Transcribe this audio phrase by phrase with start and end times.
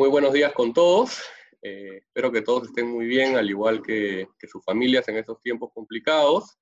[0.00, 1.20] Muy buenos días con todos.
[1.60, 5.72] Eh, espero que todos estén muy bien, al igual que, sus familias en estos tiempos
[5.74, 6.56] complicados.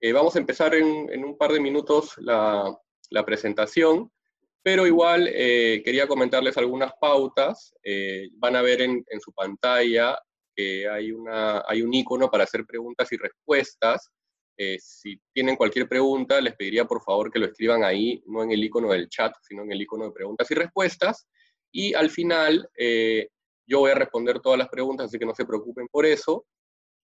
[0.00, 2.74] Eh, vamos a empezar en, un par de minutos la,
[3.26, 4.10] presentación,
[4.62, 7.74] pero igual eh, quería comentarles algunas pautas.
[8.38, 10.18] van a ver en, su pantalla
[10.56, 14.10] que hay, una, hay un icono para hacer preguntas y respuestas.
[14.78, 18.64] si tienen cualquier pregunta, les pediría por favor que lo escriban ahí, no en el
[18.64, 21.26] icono del chat, sino en el icono de preguntas y respuestas.
[21.72, 23.28] Y al final eh,
[23.66, 26.44] yo voy a responder todas las preguntas, así que no se preocupen por eso.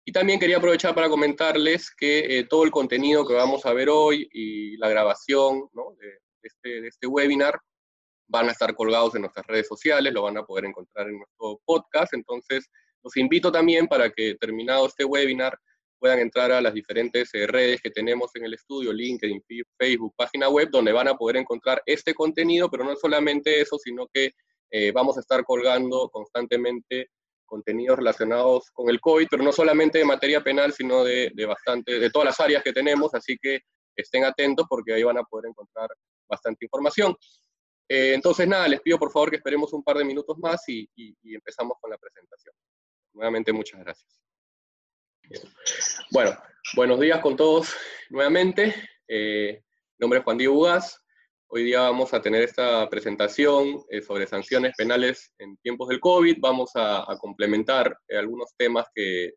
[0.05, 3.89] Y también quería aprovechar para comentarles que eh, todo el contenido que vamos a ver
[3.89, 5.69] hoy y la grabación
[6.43, 7.59] este, de, este, webinar
[8.29, 11.61] van a estar colgados en nuestras redes sociales, lo van a poder encontrar en nuestro
[11.65, 12.15] podcast.
[12.15, 12.69] Entonces,
[13.03, 15.59] los invito también para que terminado este webinar
[15.99, 19.43] puedan entrar a las diferentes eh, redes que tenemos en el estudio, LinkedIn,
[19.79, 24.07] Facebook, página web, donde van a poder encontrar este contenido, pero no solamente eso, sino
[24.13, 24.33] que
[24.79, 27.09] eh, vamos a estar colgando constantemente
[27.47, 32.11] contenidos relacionados con el COVID, pero no solamente de materia penal, sino de, bastante, de
[32.11, 33.61] todas las áreas que tenemos, así que
[33.97, 35.89] estén atentos porque ahí van a poder encontrar
[36.29, 37.17] bastante información.
[37.89, 40.87] Eh, entonces, nada, les pido por favor que esperemos un par de minutos más y,
[41.23, 42.55] empezamos con la presentación.
[43.15, 44.21] Nuevamente, muchas gracias.
[46.11, 46.37] Bueno,
[46.75, 47.75] buenos días con todos
[48.11, 48.75] nuevamente.
[49.09, 51.03] Eh, mi nombre es Juan Diego Ugaz,
[51.49, 56.39] Hoy día vamos a tener esta presentación eh, sobre sanciones penales en tiempos del COVID.
[56.41, 59.35] Vamos a, complementar eh, algunos temas que,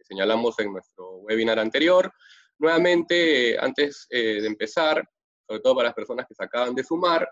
[0.00, 2.12] señalamos en nuestro webinar anterior.
[2.58, 5.04] Nuevamente, eh, antes de empezar,
[5.46, 7.28] sobre todo para las personas que se acaban de sumar,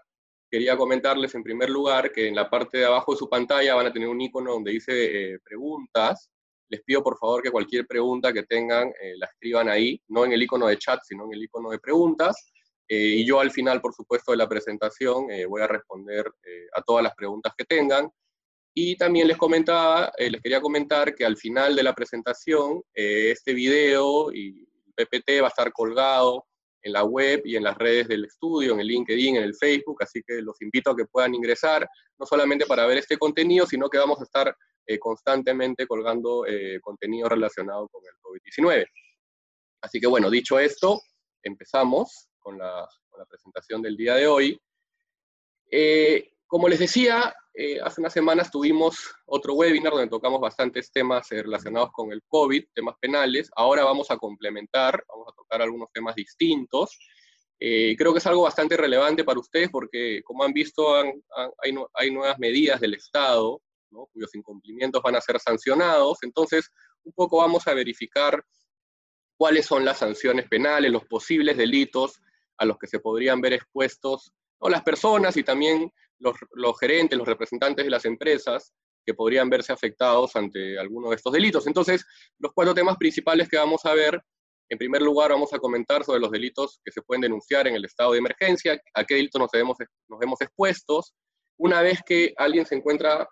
[0.51, 3.87] quería comentarles en primer lugar que en la parte de abajo de su pantalla van
[3.87, 6.29] a tener un icono donde dice preguntas.
[6.69, 10.43] Les pido por favor que cualquier pregunta que tengan la escriban ahí, no en el
[10.43, 12.53] icono de chat, sino en el icono de preguntas
[12.93, 16.67] eh, y yo al final, por supuesto, de la presentación eh, voy a responder eh,
[16.75, 18.11] a todas las preguntas que tengan.
[18.75, 24.33] Y también les comentaba, les quería comentar que al final de la presentación, este video
[24.33, 24.65] y
[24.95, 26.47] PPT va a estar colgado
[26.83, 30.03] en la web y en las redes del estudio, en el LinkedIn, en el Facebook,
[30.03, 33.89] así que los invito a que puedan ingresar, no solamente para ver este contenido, sino
[33.89, 34.57] que vamos a estar
[35.01, 36.45] constantemente colgando
[36.81, 38.87] contenido relacionado con el COVID-19.
[39.83, 41.01] Así que bueno, dicho esto,
[41.43, 42.89] empezamos con la,
[43.29, 44.61] presentación del día de hoy.
[45.71, 48.97] Eh, como les decía, eh, hace unas semanas tuvimos
[49.27, 53.51] otro webinar donde tocamos bastantes temas eh, relacionados con el COVID, temas penales.
[53.55, 56.99] Ahora vamos a complementar, vamos a tocar algunos temas distintos.
[57.59, 60.95] creo que es algo bastante relevante para ustedes porque, como han visto,
[61.59, 63.61] hay, nuevas medidas del Estado
[64.13, 66.19] cuyos incumplimientos van a ser sancionados.
[66.23, 66.71] Entonces,
[67.05, 68.43] un poco vamos a verificar
[69.37, 72.21] cuáles son las sanciones penales, los posibles delitos
[72.61, 74.33] a los que se podrían ver expuestos
[74.69, 76.37] las personas y también los,
[76.79, 78.75] gerentes, los representantes de las empresas
[79.07, 81.67] que podrían verse afectados ante alguno de estos delitos.
[81.67, 82.05] Entonces,
[82.39, 84.23] los cuatro temas principales que vamos a ver,
[84.69, 87.85] en primer lugar vamos a comentar sobre los delitos que se pueden denunciar en el
[87.87, 89.79] estado de emergencia, a qué delitos nos, vemos,
[90.09, 91.15] nos expuestos.
[91.59, 93.27] Una vez que alguien se encuentra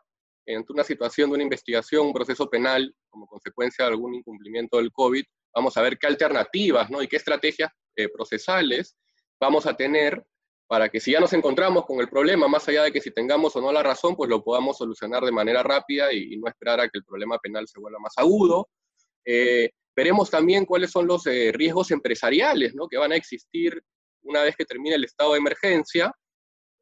[0.47, 4.91] ante una situación de una investigación, un proceso penal, como consecuencia de algún incumplimiento del
[4.91, 5.23] COVID,
[5.55, 7.03] vamos a ver qué alternativas ¿no?
[7.03, 8.97] y qué estrategias eh, procesales
[9.41, 10.25] vamos a tener
[10.67, 13.57] para que si ya nos encontramos con el problema, más allá de que si tengamos
[13.57, 16.89] o no la razón, pues lo podamos solucionar de manera rápida y, no esperar a
[16.89, 18.69] que el problema penal se vuelva más agudo.
[19.25, 22.87] Eh, veremos también cuáles son los eh, riesgos empresariales ¿no?
[22.87, 23.83] que van a existir
[24.23, 26.13] una vez que termine el estado de emergencia,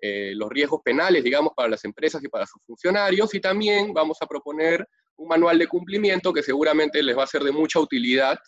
[0.00, 4.18] eh, los riesgos penales, digamos, para las empresas y para sus funcionarios, y también vamos
[4.20, 4.86] a proponer
[5.16, 8.38] un manual de cumplimiento que seguramente les va a ser de mucha utilidad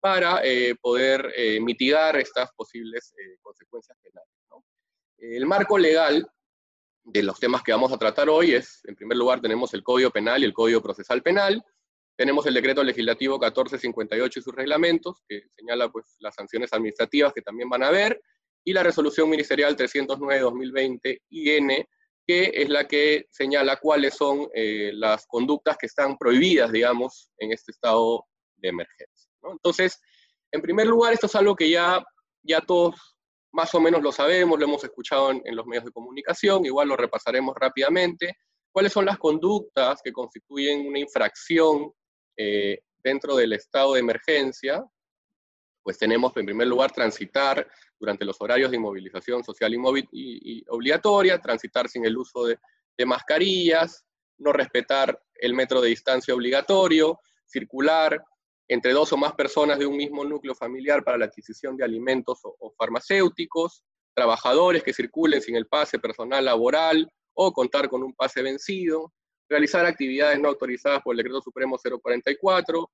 [0.00, 4.30] para eh, poder eh, mitigar estas posibles eh, consecuencias penales.
[5.18, 6.26] El marco legal
[7.04, 10.10] de los temas que vamos a tratar hoy es, en primer lugar, tenemos el Código
[10.10, 11.62] Penal y el Código Procesal Penal,
[12.16, 17.42] tenemos el Decreto Legislativo 1458 y sus reglamentos, que señala pues, las sanciones administrativas que
[17.42, 18.22] también van a haber,
[18.64, 21.86] y la Resolución Ministerial 309-2020 IN,
[22.26, 27.72] que es la que señala cuáles son las conductas que están prohibidas, digamos, en este
[27.72, 28.24] estado
[28.56, 29.29] de emergencia.
[29.42, 30.00] Entonces,
[30.52, 32.02] en primer lugar, esto es algo que ya,
[32.42, 33.16] ya todos
[33.52, 36.96] más o menos lo sabemos, lo hemos escuchado en, los medios de comunicación, igual lo
[36.96, 38.36] repasaremos rápidamente.
[38.72, 41.92] ¿Cuáles son las conductas que constituyen una infracción
[42.36, 44.84] eh, dentro del estado de emergencia?
[45.82, 47.66] Pues tenemos, en primer lugar, transitar
[47.98, 49.74] durante los horarios de inmovilización social
[50.12, 52.58] y, obligatoria, transitar sin el uso de,
[52.96, 54.04] de mascarillas,
[54.38, 58.22] no respetar el metro de distancia obligatorio, circular
[58.70, 62.38] entre dos o más personas de un mismo núcleo familiar para la adquisición de alimentos
[62.44, 63.82] o, farmacéuticos,
[64.14, 69.12] trabajadores que circulen sin el pase personal laboral o contar con un pase vencido,
[69.48, 72.88] realizar actividades no autorizadas por el Decreto Supremo 044,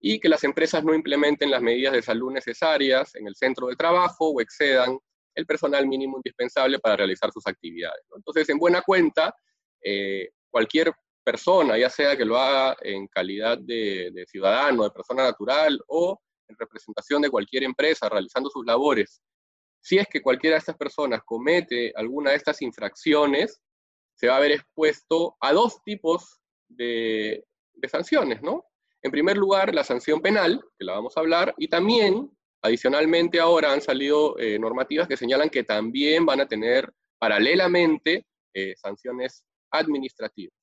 [0.00, 3.76] y que las empresas no implementen las medidas de salud necesarias en el centro de
[3.76, 4.98] trabajo o excedan
[5.34, 8.04] el personal mínimo indispensable para realizar sus actividades.
[8.14, 9.34] Entonces, en buena cuenta,
[9.82, 15.80] eh, cualquier persona, ya sea que lo haga en calidad de, ciudadano, de persona natural
[15.88, 19.22] o en representación de cualquier empresa realizando sus labores,
[19.80, 23.60] si es que cualquiera de estas personas comete alguna de estas infracciones,
[24.14, 27.44] se va a ver expuesto a dos tipos de,
[27.74, 28.64] de sanciones, ¿no?
[29.02, 32.30] En primer lugar, la sanción penal, que la vamos a hablar, y también,
[32.62, 38.74] adicionalmente ahora han salido eh, normativas que señalan que también van a tener paralelamente eh,
[38.76, 40.61] sanciones administrativas.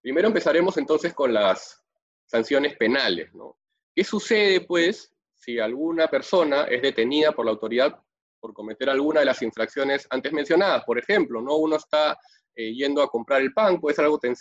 [0.00, 1.82] Primero empezaremos entonces con las
[2.26, 3.32] sanciones penales.
[3.34, 3.58] ¿no?
[3.94, 8.00] ¿Qué sucede, pues, si alguna persona es detenida por la autoridad
[8.38, 10.84] por cometer alguna de las infracciones antes mencionadas?
[10.84, 11.56] Por ejemplo, ¿no?
[11.56, 12.16] uno está
[12.58, 14.34] eh, yendo a comprar el pan, puede ser algo tan,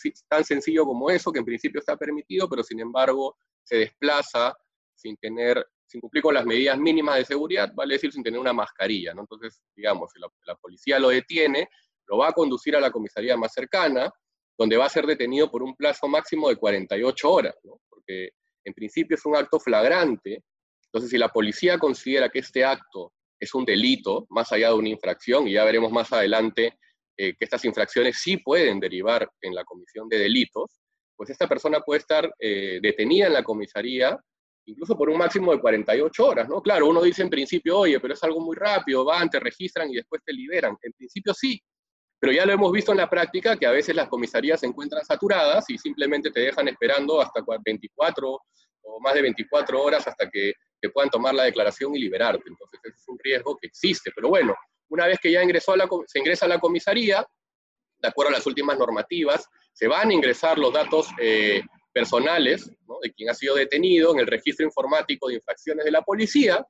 [0.46, 4.56] sencillo como eso, que en principio está permitido, pero sin embargo se desplaza
[4.96, 8.54] sin tener, sin cumplir con las medidas mínimas de seguridad, vale decir sin tener una
[8.54, 9.20] mascarilla, ¿no?
[9.20, 11.68] Entonces, digamos, si la, policía lo detiene,
[12.08, 14.10] lo va a conducir a la comisaría más cercana,
[14.58, 17.56] donde va a ser detenido por un plazo máximo de 48 horas.
[17.90, 18.30] Porque
[18.64, 20.44] en principio es un acto flagrante,
[20.88, 24.90] entonces si la policía considera que este acto es un delito, más allá de una
[24.90, 26.78] infracción, y ya veremos más adelante
[27.18, 30.82] eh, que estas infracciones sí pueden derivar en la comisión de delitos,
[31.16, 34.18] pues esta persona puede estar eh, detenida en la comisaría
[34.66, 36.62] incluso por un máximo de 48 horas, ¿no?
[36.62, 39.96] Claro, uno dice en principio, oye, pero es algo muy rápido, van, te registran y
[39.96, 40.76] después te liberan.
[40.82, 41.62] En principio sí,
[42.26, 45.06] pero ya lo hemos visto en la práctica que a veces las comisarías se encuentran
[45.06, 50.54] saturadas y simplemente te dejan esperando hasta 24 o más de 24 horas hasta que
[50.82, 52.46] te puedan tomar la declaración y liberarte.
[52.48, 54.10] Entonces, es un riesgo que existe.
[54.16, 54.56] Pero bueno,
[54.90, 55.76] una vez que ya ingresó
[56.08, 57.24] se ingresa a la comisaría,
[58.00, 61.62] de acuerdo a las últimas normativas, se van a ingresar los datos eh,
[61.94, 62.68] personales
[63.04, 66.66] de quien ha sido detenido en el registro informático de infracciones de la policía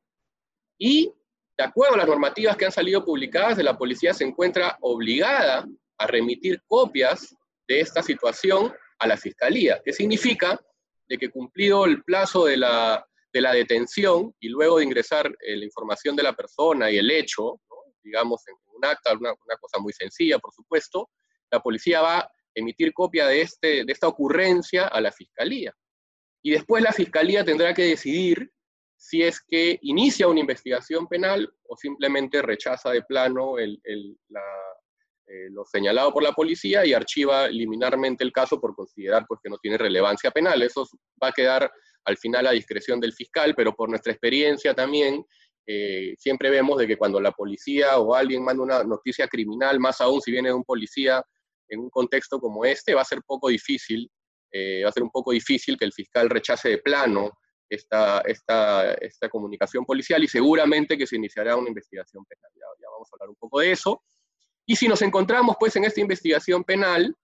[0.78, 1.13] y
[1.57, 5.66] de acuerdo a las normativas que han salido publicadas, la policía se encuentra obligada
[5.98, 7.34] a remitir copias
[7.68, 10.60] de esta situación a la fiscalía, que significa
[11.07, 15.56] de que cumplido el plazo de la, de la detención y luego de ingresar eh,
[15.56, 17.60] la información de la persona y el hecho,
[18.04, 21.10] digamos, en un acta, una, cosa muy sencilla, por supuesto,
[21.51, 25.74] la policía va a emitir copia de, este, de esta ocurrencia a la fiscalía.
[26.42, 28.51] Y después la fiscalía tendrá que decidir
[29.06, 33.78] si es que inicia una investigación penal o simplemente rechaza de plano eh,
[35.52, 39.60] lo señalado por la policía y archiva liminarmente el caso por considerar pues, que no
[39.60, 40.60] tiene relevancia penal.
[40.63, 40.88] Eso
[41.22, 41.72] va a quedar
[42.04, 45.24] al final a discreción del fiscal, pero por nuestra experiencia también
[45.68, 50.01] eh, siempre vemos de que cuando la policía o alguien manda una noticia criminal, más
[50.01, 51.24] aún si viene de un policía
[51.69, 54.10] en un contexto como este, va a ser poco difícil,
[54.51, 57.34] eh, va a ser un poco difícil que el fiscal rechace de plano
[57.69, 62.51] esta, esta, esta comunicación policial y seguramente que se iniciará una investigación penal.
[62.56, 64.03] Ya, vamos a hablar un poco de eso.
[64.65, 67.15] Y si nos encontramos pues en esta investigación penal,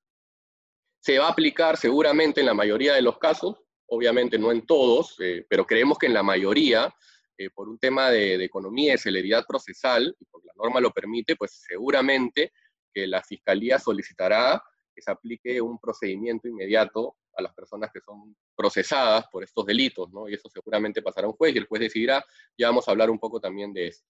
[0.99, 3.57] se va a aplicar seguramente en la mayoría de los casos,
[3.87, 6.93] obviamente no en todos, eh, pero creemos que en la mayoría,
[7.37, 11.35] eh, por un tema de, economía y celeridad procesal, y porque la norma lo permite,
[11.35, 12.53] pues seguramente
[12.93, 18.35] que la Fiscalía solicitará que se aplique un procedimiento inmediato a las personas que son
[18.55, 20.27] procesadas por estos delitos, ¿no?
[20.27, 22.23] Y eso seguramente pasará a un juez y el juez decidirá,
[22.57, 24.03] ya vamos a hablar un poco también de eso.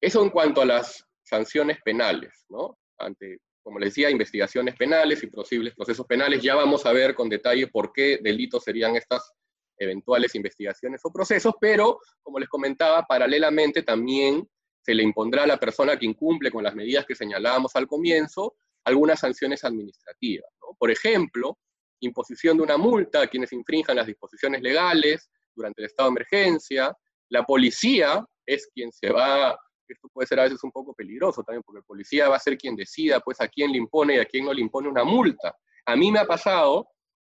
[0.00, 2.78] Eso en cuanto a las sanciones penales, ¿no?
[2.98, 7.28] Ante, como les decía, investigaciones penales y posibles procesos penales, ya vamos a ver con
[7.28, 9.32] detalle por qué delitos serían estas
[9.78, 14.48] eventuales investigaciones o procesos, pero como les comentaba, paralelamente también
[14.80, 18.56] se le impondrá a la persona que incumple con las medidas que señalábamos al comienzo
[18.84, 20.50] algunas sanciones administrativas.
[20.78, 21.58] Por ejemplo,
[22.02, 26.96] imposición de una multa a quienes infrinjan las disposiciones legales durante el estado de emergencia.
[27.28, 31.62] La policía es quien se va, esto puede ser a veces un poco peligroso también,
[31.64, 34.24] porque el policía va a ser quien decida pues a quién le impone y a
[34.24, 35.56] quién no le impone una multa.
[35.86, 36.88] A mí me ha pasado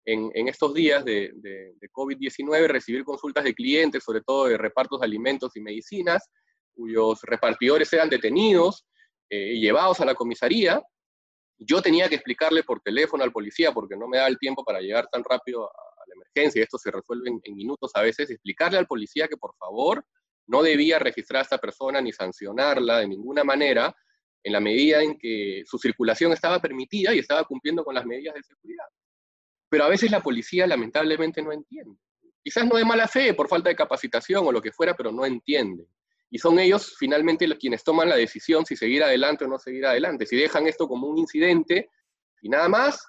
[0.07, 1.33] en, estos días de,
[1.93, 6.29] COVID-19 recibir consultas de clientes, sobre todo de repartos de alimentos y medicinas,
[6.75, 8.85] cuyos repartidores eran detenidos
[9.31, 10.83] eh, llevados a la comisaría.
[11.65, 14.81] Yo tenía que explicarle por teléfono al policía, porque no me da el tiempo para
[14.81, 15.73] llegar tan rápido a,
[16.07, 20.05] la emergencia, esto se resuelve en, minutos a veces, explicarle al policía que por favor
[20.47, 23.95] no debía registrar a esta persona ni sancionarla de ninguna manera,
[24.43, 28.35] en la medida en que su circulación estaba permitida y estaba cumpliendo con las medidas
[28.35, 28.85] de seguridad
[29.75, 31.99] pero a veces la policía lamentablemente no entiende.
[32.45, 35.27] Quizás no de mala fe, por falta de capacitación o lo que fuera, pero no
[35.27, 35.89] entiende.
[36.35, 39.87] Y son ellos finalmente los quienes toman la decisión si seguir adelante o no seguir
[39.87, 40.27] adelante.
[40.27, 41.91] Si dejan esto como un incidente
[42.43, 43.07] y nada más,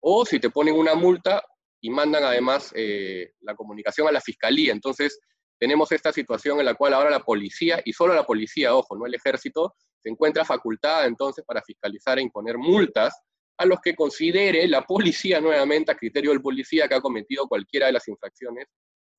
[0.00, 1.42] o si te ponen una multa
[1.82, 4.72] y mandan además eh, la comunicación a la fiscalía.
[4.72, 5.20] Entonces,
[5.58, 9.04] tenemos esta situación en la cual ahora la policía, y solo la policía, ojo, no
[9.04, 13.14] el ejército, se encuentra facultada entonces para fiscalizar e imponer multas
[13.58, 17.88] a los que considere la policía nuevamente a criterio del policía que ha cometido cualquiera
[17.88, 18.64] de las infracciones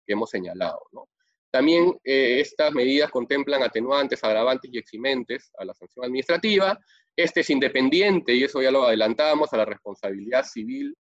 [0.08, 0.80] que hemos señalado.
[1.54, 6.80] También eh, estas medidas contemplan atenuantes, agravantes y eximentes a la sanción administrativa.
[7.16, 10.98] Este es independiente, y eso ya lo adelantábamos, a la responsabilidad civil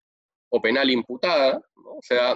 [0.50, 1.62] o penal imputada.
[1.74, 2.36] O sea,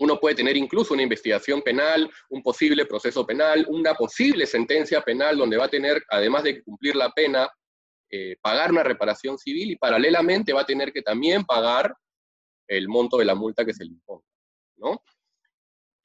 [0.00, 5.38] uno puede tener incluso una investigación penal, un posible proceso penal, una posible sentencia penal
[5.38, 7.48] donde va a tener, además de cumplir la pena,
[8.10, 11.94] eh, pagar una reparación civil y paralelamente va a tener que también pagar
[12.66, 14.26] el monto de la multa que se le imponga.
[14.78, 15.00] ¿no?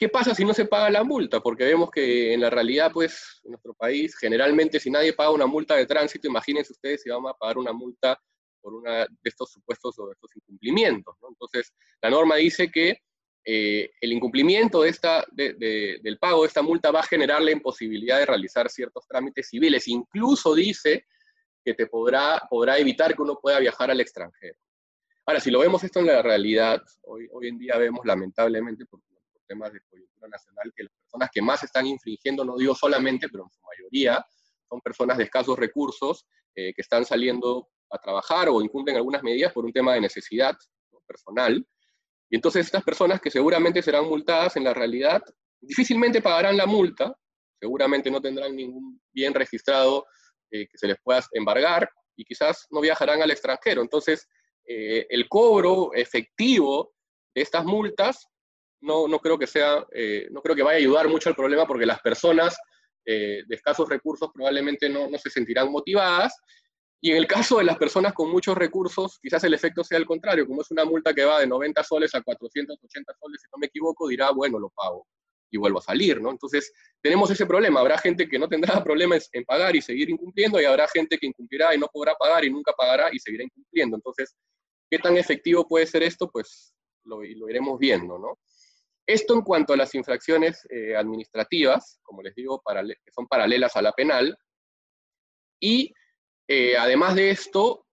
[0.02, 1.42] ¿Qué pasa si no se paga la multa?
[1.42, 5.46] Porque vemos que en la realidad, pues, en nuestro país, generalmente si nadie paga una
[5.46, 8.20] multa de tránsito, imagínense ustedes si vamos a pagar una multa
[8.60, 11.16] por una de estos supuestos o de estos incumplimientos.
[11.30, 12.98] Entonces, la norma dice que
[13.46, 18.18] eh, el incumplimiento de esta, del pago de esta multa va a generar la imposibilidad
[18.18, 19.88] de realizar ciertos trámites civiles.
[19.88, 21.06] Incluso dice
[21.64, 22.42] que te podrá,
[22.80, 24.58] evitar que uno pueda viajar al extranjero.
[25.28, 29.00] Ahora, si lo vemos esto en la realidad, hoy, hoy en día vemos lamentablemente por,
[29.52, 33.44] temas de coyuntura nacional que las personas que más están infringiendo, no digo solamente, pero
[33.44, 34.26] en su mayoría,
[34.70, 39.52] son personas de escasos recursos eh, que están saliendo a trabajar o incumplen algunas medidas
[39.52, 40.56] por un tema de necesidad
[41.06, 41.66] personal
[42.32, 45.22] y entonces estas personas que seguramente serán multadas en la realidad
[45.60, 47.14] difícilmente pagarán la multa,
[47.60, 50.06] seguramente no tendrán ningún bien registrado
[50.50, 53.82] eh, que se les pueda embargar y quizás no viajarán al extranjero.
[53.82, 54.28] Entonces,
[54.66, 56.94] eh, el cobro efectivo
[57.36, 58.26] de estas multas
[58.82, 61.66] no, no creo que sea, eh, no creo que vaya a ayudar mucho al problema
[61.66, 62.58] porque las personas
[63.04, 66.40] de escasos recursos probablemente no, no se sentirán motivadas
[67.04, 70.06] y en el caso de las personas con muchos recursos, quizás el efecto sea el
[70.06, 73.58] contrario, como es una multa que va de 90 soles a 480 soles, si no
[73.58, 75.08] me equivoco, dirá, bueno, lo pago
[75.50, 76.30] y vuelvo a salir, ¿no?
[76.30, 76.72] Entonces,
[77.02, 77.80] tenemos ese problema.
[77.80, 81.26] Habrá gente que no tendrá problemas en pagar y seguir incumpliendo, y habrá gente que
[81.26, 83.96] incumplirá y no podrá pagar y nunca pagará y seguirá incumpliendo.
[83.98, 84.36] Entonces,
[84.90, 86.30] ¿qué tan efectivo puede ser esto?
[86.30, 86.72] Pues
[87.04, 88.38] lo, iremos viendo, ¿no?
[89.12, 92.62] Esto en cuanto a las infracciones eh, administrativas, como les digo,
[93.14, 94.38] son paralelas a la penal,
[95.60, 95.94] y
[96.48, 97.86] eh, además de esto,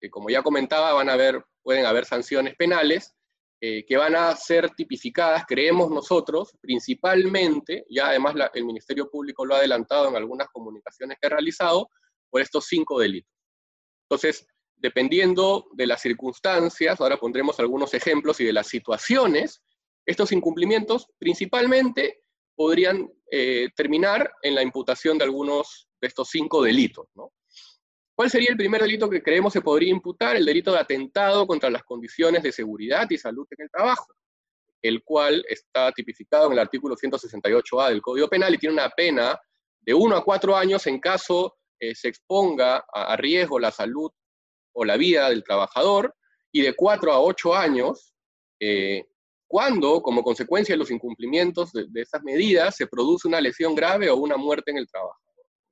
[0.00, 3.14] eh, como ya comentaba, van a haber, pueden haber sanciones penales
[3.60, 9.54] eh, que van a ser tipificadas, creemos nosotros, principalmente, ya además el Ministerio Público lo
[9.54, 11.88] ha adelantado en algunas comunicaciones que ha realizado,
[12.30, 13.30] por estos cinco delitos.
[14.08, 14.46] Entonces,
[14.76, 19.62] dependiendo de las circunstancias, ahora pondremos algunos ejemplos y de las situaciones,
[20.10, 22.22] estos incumplimientos principalmente
[22.54, 23.10] podrían
[23.76, 27.06] terminar en la imputación de algunos de estos cinco delitos.
[28.20, 30.36] ¿Cuál sería el primer delito que creemos se podría imputar?
[30.36, 34.08] El delito de atentado contra las condiciones de seguridad y salud en el trabajo,
[34.82, 39.40] el cual está tipificado en el artículo 168A del Código Penal y tiene una pena
[39.80, 44.10] de 1 a 4 años en caso eh, se exponga a, riesgo la salud
[44.74, 46.14] o la vida del trabajador
[46.52, 48.12] y de 4 a 8 años
[48.60, 49.06] eh,
[49.50, 54.08] cuando, como consecuencia de los incumplimientos de, de esas medidas, se produce una lesión grave
[54.08, 55.18] o una muerte en el trabajo.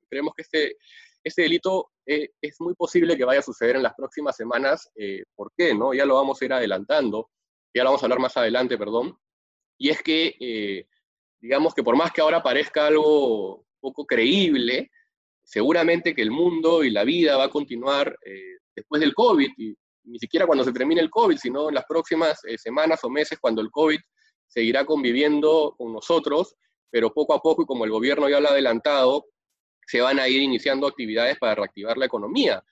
[0.09, 0.75] Creemos que este
[1.23, 4.89] este delito eh, es muy posible que vaya a suceder en las próximas semanas.
[4.95, 5.73] Eh, ¿Por qué?
[5.73, 5.93] No?
[5.93, 7.29] Ya lo vamos a ir adelantando,
[7.73, 9.17] ya lo vamos a hablar más adelante, perdón.
[9.77, 10.87] Y es que, eh,
[11.39, 14.91] digamos que por más que ahora parezca algo poco creíble,
[15.43, 18.17] seguramente que el mundo y la vida va a continuar
[18.75, 19.75] después del COVID, y
[20.09, 23.61] ni siquiera cuando se termine el COVID, sino en las próximas semanas o meses cuando
[23.61, 23.99] el COVID
[24.47, 26.55] seguirá conviviendo con nosotros,
[26.89, 29.25] pero poco a poco, y como el gobierno ya lo ha adelantado,
[29.85, 32.63] se van a ir iniciando actividades para reactivar la economía.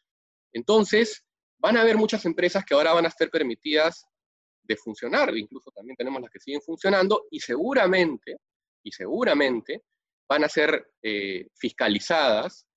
[0.54, 1.24] Entonces,
[1.60, 4.06] van a haber muchas empresas que ahora van a estar permitidas
[4.64, 8.38] de funcionar, incluso también tenemos las que siguen funcionando, y seguramente,
[8.84, 9.84] y seguramente
[10.28, 12.68] van a ser eh, fiscalizadas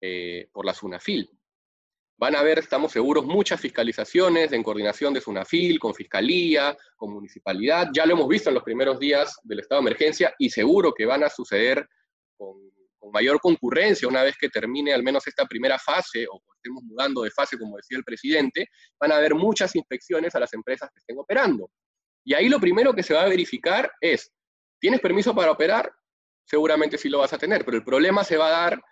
[0.00, 1.28] eh, por la SUNAFIL.
[2.20, 7.88] Van a haber, estamos seguros, muchas fiscalizaciones en coordinación de SUNAFIL, con Fiscalía, con Municipalidad.
[7.94, 11.06] Ya lo hemos visto en los primeros días del estado de emergencia y seguro que
[11.06, 11.88] van a suceder
[12.36, 16.84] con con mayor concurrencia una vez que termine al menos esta primera fase o estemos
[16.84, 18.68] mudando de fase, como decía el presidente,
[19.00, 21.70] van a haber muchas inspecciones a las empresas que estén operando.
[22.22, 24.30] Y ahí lo primero que se va a verificar es,
[24.78, 25.90] ¿tienes permiso para operar?
[26.44, 28.82] Seguramente sí lo vas a tener, pero el problema se va a dar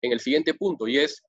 [0.00, 1.22] en el siguiente punto y es,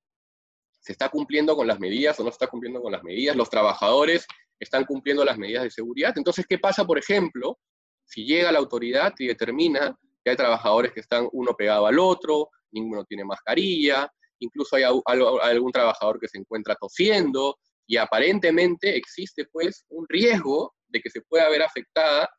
[0.81, 3.35] ¿se está cumpliendo con las medidas o no se está cumpliendo con las medidas?
[3.35, 4.25] ¿Los trabajadores
[4.59, 6.13] están cumpliendo las medidas de seguridad?
[6.17, 7.59] Entonces, ¿qué pasa, por ejemplo,
[8.03, 12.49] si llega la autoridad y determina que hay trabajadores que están uno pegado al otro,
[12.71, 19.85] ninguno tiene mascarilla, incluso hay, algún trabajador que se encuentra tosiendo y aparentemente existe pues
[19.89, 22.29] un riesgo de que se pueda ver afectada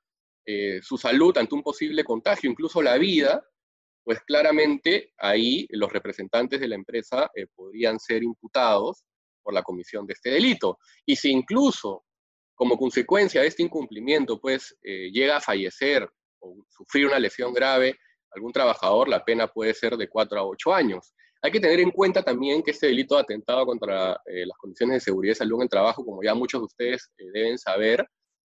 [0.45, 3.45] eh, su salud ante un posible contagio, incluso la vida,
[4.05, 9.05] pues claramente ahí los representantes de la empresa eh, podrían ser imputados
[9.43, 10.79] por la comisión de este delito.
[11.07, 12.05] Y si incluso
[12.55, 16.09] como consecuencia de este incumplimiento, pues eh, llega a fallecer
[16.41, 17.99] o sufrir una lesión grave
[18.35, 21.13] algún trabajador, la pena puede ser de 4 a 8 años.
[21.43, 24.95] Hay que tener en cuenta también que este delito de atentado contra eh, las condiciones
[24.95, 28.07] de seguridad y salud en el trabajo, como ya muchos de ustedes deben saber,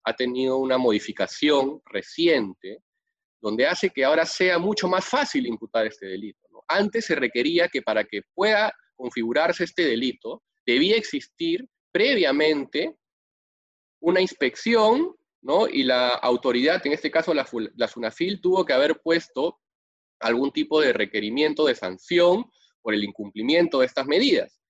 [0.05, 2.79] ha tenido una modificación reciente
[3.41, 6.39] donde hace que ahora sea mucho más fácil imputar este delito.
[6.69, 12.97] Antes se requería que para que pueda configurarse este delito, debía existir previamente
[14.01, 15.69] una inspección, ¿no?
[15.69, 19.61] Y la autoridad, en este caso la, la SUNAFIL, tuvo que haber puesto
[20.21, 22.51] algún tipo de requerimiento de sanción
[22.83, 24.61] por el incumplimiento de estas medidas.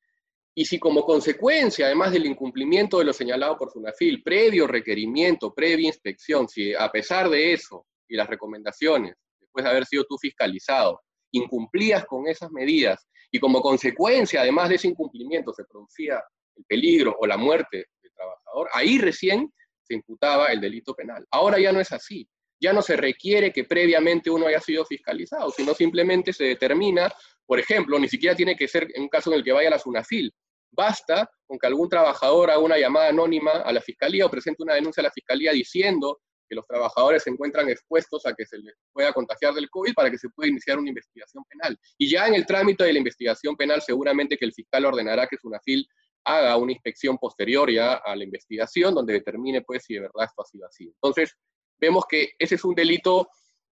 [0.54, 5.88] Y si como consecuencia, además del incumplimiento de lo señalado por SUNAFIL, previo requerimiento, previa
[5.88, 11.00] inspección, si a pesar de eso y las recomendaciones, después de haber sido tú fiscalizado,
[11.32, 16.22] incumplías con esas medidas y como consecuencia, además de ese incumplimiento, se producía
[16.56, 19.52] el peligro o la muerte del trabajador, ahí recién
[19.86, 21.24] se imputaba el delito penal.
[21.30, 22.28] Ahora ya no es así.
[22.60, 27.12] Ya no se requiere que previamente uno haya sido fiscalizado, sino simplemente se determina,
[27.44, 29.72] por ejemplo, ni siquiera tiene que ser en un caso en el que vaya a
[29.72, 30.32] la SUNAFIL.
[30.72, 34.74] Basta con que algún trabajador haga una llamada anónima a la fiscalía o presente una
[34.74, 38.74] denuncia a la fiscalía diciendo que los trabajadores se encuentran expuestos a que se les
[38.92, 41.78] pueda contagiar del COVID para que se pueda iniciar una investigación penal.
[41.98, 45.36] Y ya en el trámite de la investigación penal, seguramente que el fiscal ordenará que
[45.36, 45.86] SUNAFIL
[46.24, 50.42] haga una inspección posterior ya a la investigación donde determine pues si de verdad esto
[50.42, 50.84] ha sido así.
[50.84, 51.36] Entonces,
[51.78, 53.28] vemos que ese es un delito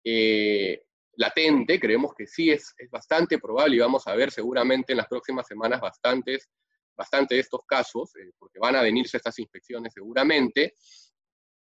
[0.03, 0.83] eh,
[1.13, 5.07] latente, creemos que sí es, es, bastante probable y vamos a ver seguramente en las
[5.07, 6.49] próximas semanas bastantes,
[6.95, 10.73] bastante de estos casos, eh, porque van a venirse estas inspecciones seguramente,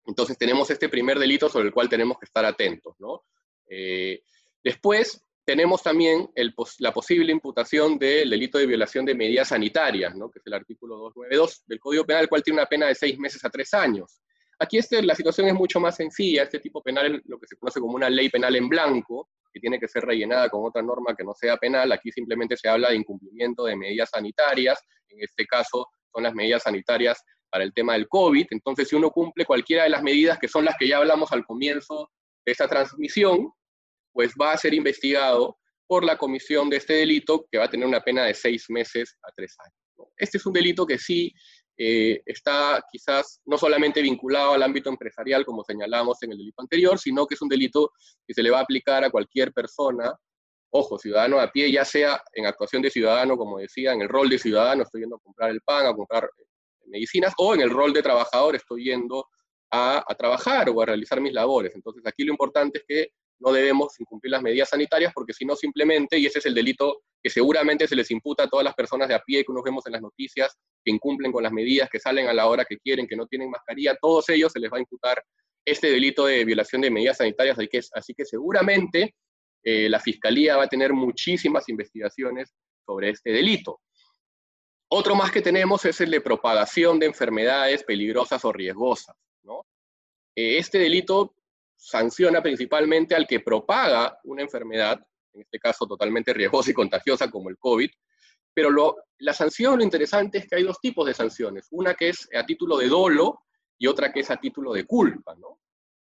[0.08, 2.96] entonces tenemos este primer delito sobre el cual tenemos que estar atentos.
[3.68, 4.22] Eh,
[4.64, 6.30] después tenemos también
[6.78, 11.62] la posible imputación del delito de violación de medidas sanitarias, que es el artículo 292
[11.66, 14.22] del Código Penal, el cual tiene una pena de seis meses a tres años.
[14.58, 17.56] Aquí este, la situación es mucho más sencilla, este tipo penal es lo que se
[17.56, 21.14] conoce como una ley penal en blanco, que tiene que ser rellenada con otra norma
[21.14, 25.46] que no sea penal, aquí simplemente se habla de incumplimiento de medidas sanitarias, en este
[25.46, 28.46] caso son las medidas sanitarias para el tema del COVID.
[28.50, 31.44] Entonces, si uno cumple cualquiera de las medidas que son las que ya hablamos al
[31.44, 32.10] comienzo
[32.44, 33.50] de esta transmisión,
[34.12, 37.86] pues va a ser investigado por la comisión de este delito que va a tener
[37.86, 40.10] una pena de seis meses a tres años.
[40.16, 41.32] Este es un delito que sí
[41.80, 46.98] eh, está quizás no solamente vinculado al ámbito empresarial, como señalamos en el delito anterior,
[46.98, 47.92] sino que es un delito
[48.26, 50.12] que se le va a aplicar a cualquier persona,
[50.70, 54.28] ojo, ciudadano a pie, ya sea en actuación de ciudadano, como decía, en el rol
[54.28, 56.28] de ciudadano, estoy yendo a comprar el pan, a comprar
[56.88, 59.26] medicinas, o en el rol de trabajador estoy yendo
[59.70, 61.74] a, trabajar o a realizar mis labores.
[61.74, 63.08] Entonces aquí lo importante es que
[63.40, 67.02] no debemos incumplir las medidas sanitarias porque si no simplemente, y ese es el delito
[67.22, 69.86] que seguramente se les imputa a todas las personas de a pie que nos vemos
[69.86, 73.06] en las noticias, que incumplen con las medidas, que salen a la hora que quieren,
[73.06, 75.22] que no tienen mascarilla, todos ellos se les va a imputar
[75.64, 77.58] este delito de violación de medidas sanitarias,
[77.92, 79.14] así que, seguramente
[79.62, 82.54] eh, la Fiscalía va a tener muchísimas investigaciones
[82.86, 83.80] sobre este delito.
[84.90, 89.14] Otro más que tenemos es el de propagación de enfermedades peligrosas o riesgosas.
[90.34, 91.34] Eh, este delito
[91.76, 95.00] sanciona principalmente al que propaga una enfermedad,
[95.34, 97.90] en este caso totalmente riesgosa y contagiosa como el COVID,
[98.54, 102.28] pero la sanción, lo interesante es que hay dos tipos de sanciones, una que es
[102.34, 103.42] a título de dolo
[103.78, 105.36] y otra que es a título de culpa.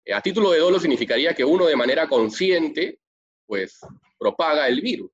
[0.05, 3.01] Eh, a título de dolo significaría que uno de manera consciente,
[3.47, 3.79] pues,
[4.19, 5.11] propaga el virus.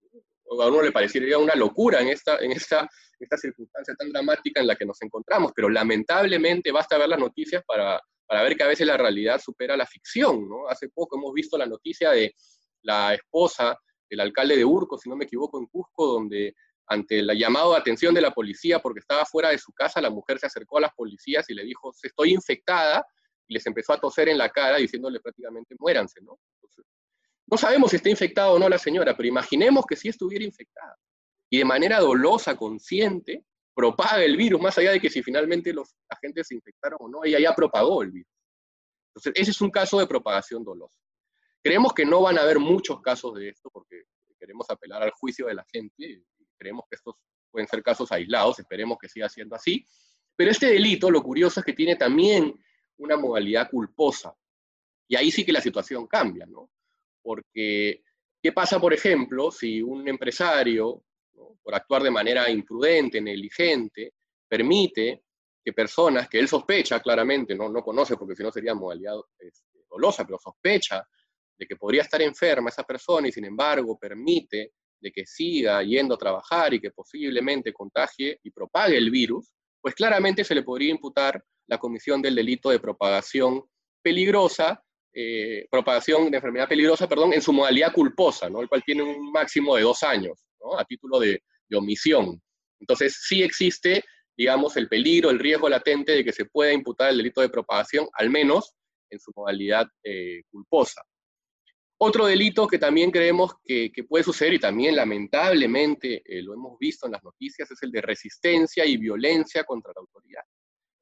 [0.60, 2.88] A uno le parecería una locura en esta, en esta
[3.24, 7.62] esta circunstancia tan dramática en la que nos encontramos, pero lamentablemente basta ver las noticias
[7.66, 10.68] para, para ver que a veces la realidad supera la ficción, ¿no?
[10.68, 12.34] Hace poco hemos visto la noticia de
[12.82, 13.78] la esposa
[14.08, 16.54] del alcalde de Urco, si no me equivoco, en Cusco, donde
[16.86, 20.10] ante el llamado de atención de la policía porque estaba fuera de su casa, la
[20.10, 23.06] mujer se acercó a las policías y le dijo, estoy infectada,
[23.46, 26.38] y les empezó a toser en la cara diciéndole prácticamente, muéranse, ¿no?
[27.46, 30.96] no sabemos si está infectada o no la señora, pero imaginemos que sí estuviera infectada
[31.50, 35.96] y de manera dolosa, consciente, propaga el virus, más allá de que si finalmente los
[36.08, 38.32] agentes se infectaron o no, ella ya propagó el virus.
[39.08, 40.96] Entonces, ese es un caso de propagación dolosa.
[41.62, 44.04] Creemos que no van a haber muchos casos de esto porque
[44.38, 46.22] queremos apelar al juicio de la gente,
[46.56, 47.16] creemos que estos
[47.50, 49.84] pueden ser casos aislados, esperemos que siga siendo así,
[50.36, 52.54] pero este delito, lo curioso es que tiene también
[52.98, 54.34] una modalidad culposa,
[55.08, 56.70] y ahí sí que la situación cambia, ¿no?
[57.20, 58.04] Porque,
[58.40, 61.04] ¿qué pasa, por ejemplo, si un empresario
[61.62, 64.14] por actuar de manera imprudente, negligente,
[64.48, 65.22] permite
[65.64, 69.80] que personas que él sospecha claramente, no, no conoce porque si no sería modalidad este,
[69.88, 71.06] dolosa, pero sospecha
[71.58, 76.14] de que podría estar enferma esa persona y sin embargo permite de que siga yendo
[76.14, 80.90] a trabajar y que posiblemente contagie y propague el virus, pues claramente se le podría
[80.90, 83.62] imputar la comisión del delito de propagación
[84.02, 88.60] peligrosa, eh, propagación de enfermedad peligrosa, perdón, en su modalidad culposa, ¿no?
[88.60, 90.44] el cual tiene un máximo de dos años,
[90.78, 91.42] a título de,
[91.72, 92.42] omisión.
[92.80, 94.02] Entonces, sí existe,
[94.36, 98.08] digamos, el peligro, el riesgo latente de que se pueda imputar el delito de propagación,
[98.14, 98.74] al menos
[99.08, 101.02] en su modalidad eh, culposa.
[102.02, 107.06] Otro delito que también creemos que, puede suceder y también lamentablemente eh, lo hemos visto
[107.06, 110.42] en las noticias es el de resistencia y violencia contra la autoridad.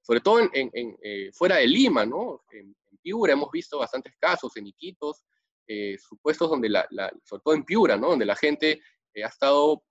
[0.02, 0.70] Sobre todo en,
[1.02, 2.42] eh, fuera de Lima, ¿no?
[2.50, 5.24] En, Piura hemos visto bastantes casos, en Iquitos,
[5.98, 6.86] supuestos donde, la,
[7.22, 8.08] sobre todo en Piura, ¿no?
[8.10, 8.82] Donde la gente
[9.16, 9.82] ha estado,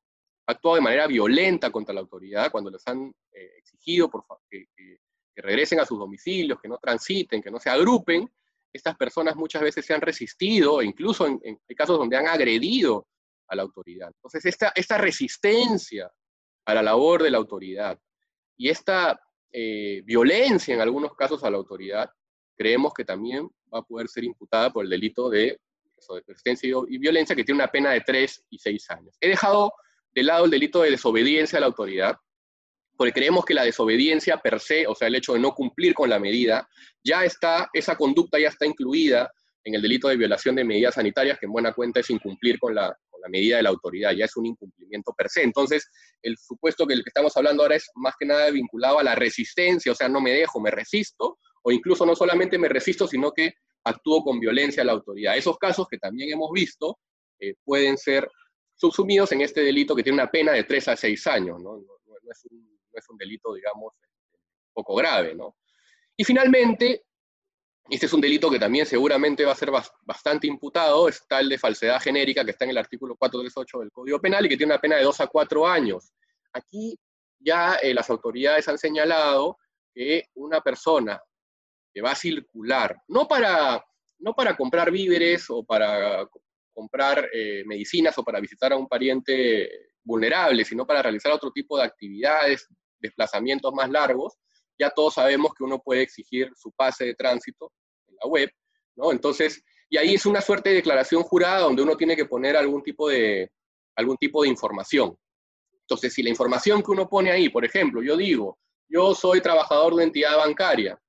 [0.46, 5.86] actuado de manera violenta contra la autoridad cuando les han exigido por, que regresen a
[5.86, 8.30] sus domicilios, que no transiten, que no se agrupen,
[8.74, 13.08] estas personas muchas veces se han resistido, incluso en, casos donde han agredido
[13.48, 14.10] a la autoridad.
[14.14, 16.12] Entonces, esta, esta resistencia
[16.66, 18.00] a la labor de la autoridad
[18.58, 19.20] y esta
[19.52, 22.10] eh, violencia en algunos casos a la autoridad,
[22.56, 25.60] creemos que también va a poder ser imputada por el delito de,
[26.26, 29.18] resistencia y violencia, que tiene una pena de 3 y 6 años.
[29.20, 29.74] He dejado
[30.14, 32.18] de lado el delito de desobediencia a la autoridad,
[32.96, 36.10] porque creemos que la desobediencia per se, o sea, el hecho de no cumplir con
[36.10, 36.68] la medida,
[37.04, 39.32] ya está, esa conducta ya está incluida
[39.64, 42.74] en el delito de violación de medidas sanitarias, que en buena cuenta es incumplir con
[42.74, 42.98] la,
[43.30, 45.44] medida de la autoridad, ya es un incumplimiento per se.
[45.44, 49.04] Entonces, el supuesto que el que estamos hablando ahora es más que nada vinculado a
[49.04, 53.06] la resistencia, o sea, no me dejo, me resisto, o incluso no solamente me resisto,
[53.06, 53.56] sino que
[53.88, 55.38] actúo con violencia a la autoridad.
[55.38, 57.00] Esos casos que también hemos visto
[57.40, 58.30] eh, pueden ser
[58.76, 61.80] subsumidos en este delito que tiene una pena de 3 a 6 años, ¿no?
[62.30, 63.94] es un es delito, digamos,
[64.74, 65.56] poco grave, ¿no?
[66.16, 67.06] Y finalmente,
[67.90, 69.72] este es un delito que también seguramente va a ser
[70.02, 74.20] bastante imputado, está el de falsedad genérica que está en el artículo 438 del Código
[74.20, 76.12] Penal y que tiene una pena de 2 a 4 años.
[76.54, 77.00] Aquí
[77.40, 79.58] ya eh, las autoridades han señalado
[79.94, 81.22] que una persona
[82.02, 83.84] va a circular, no para,
[84.20, 86.28] no para comprar víveres o para
[86.74, 89.70] comprar eh, medicinas o para visitar a un pariente
[90.04, 92.68] vulnerable, sino para realizar otro tipo de actividades
[93.00, 94.36] desplazamientos más largos,
[94.80, 97.72] ya todos sabemos que uno puede exigir su pase de tránsito
[98.08, 98.52] en la web,
[98.96, 99.12] ¿no?
[99.12, 102.84] Entonces, y ahí es una suerte de declaración jurada donde uno tiene que poner algún
[102.84, 103.52] tipo de,
[103.96, 105.18] algún tipo de información.
[105.82, 109.96] Entonces, si la información que uno pone ahí, por ejemplo, yo digo, yo soy trabajador
[109.96, 111.00] de entidad bancaria,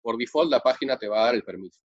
[0.00, 1.80] por default la página te va a dar el permiso.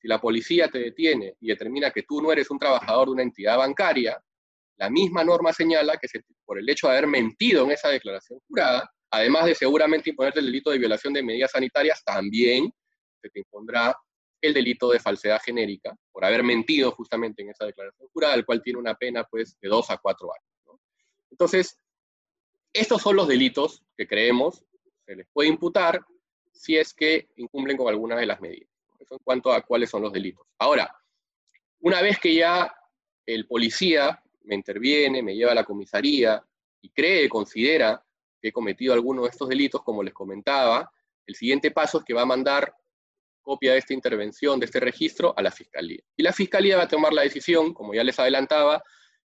[0.00, 3.22] Si la policía te detiene y determina que tú no eres un trabajador de una
[3.22, 4.22] entidad bancaria,
[4.76, 6.08] la misma norma señala que
[6.44, 10.46] por el hecho de haber mentido en esa declaración jurada, además de seguramente imponerte el
[10.46, 12.72] delito de violación de medidas sanitarias, también
[13.20, 13.94] se te impondrá
[14.40, 18.62] el delito de falsedad genérica por haber mentido justamente en esa declaración jurada, el cual
[18.62, 20.80] tiene una pena pues de dos a cuatro años.
[21.30, 21.78] Entonces,
[22.72, 24.64] estos son los delitos que creemos
[25.10, 26.00] se les puede imputar
[26.60, 28.68] si es que incumplen con alguna de las medidas.
[28.98, 30.46] Eso en cuanto a cuáles son los delitos.
[30.58, 30.94] Ahora,
[31.80, 32.70] una vez que ya
[33.24, 36.44] el policía me interviene, me lleva a la comisaría
[36.82, 38.04] y cree, considera
[38.42, 40.92] que he cometido alguno de estos delitos, como les comentaba,
[41.26, 42.74] el siguiente paso es que va a mandar
[43.40, 46.02] copia de esta intervención, de este registro, a la Fiscalía.
[46.14, 48.82] Y la Fiscalía va a tomar la decisión, como ya les adelantaba,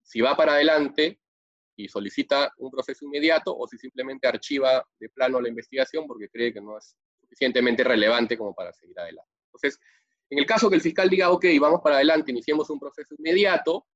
[0.01, 1.19] si va para adelante
[1.75, 6.51] y solicita un proceso inmediato o si simplemente archiva de plano la investigación porque cree
[6.51, 6.95] que no es
[7.31, 9.31] suficientemente relevante como para seguir adelante.
[9.45, 9.79] Entonces,
[10.29, 13.87] en el caso que el fiscal diga, ok, vamos para adelante, iniciemos un proceso inmediato,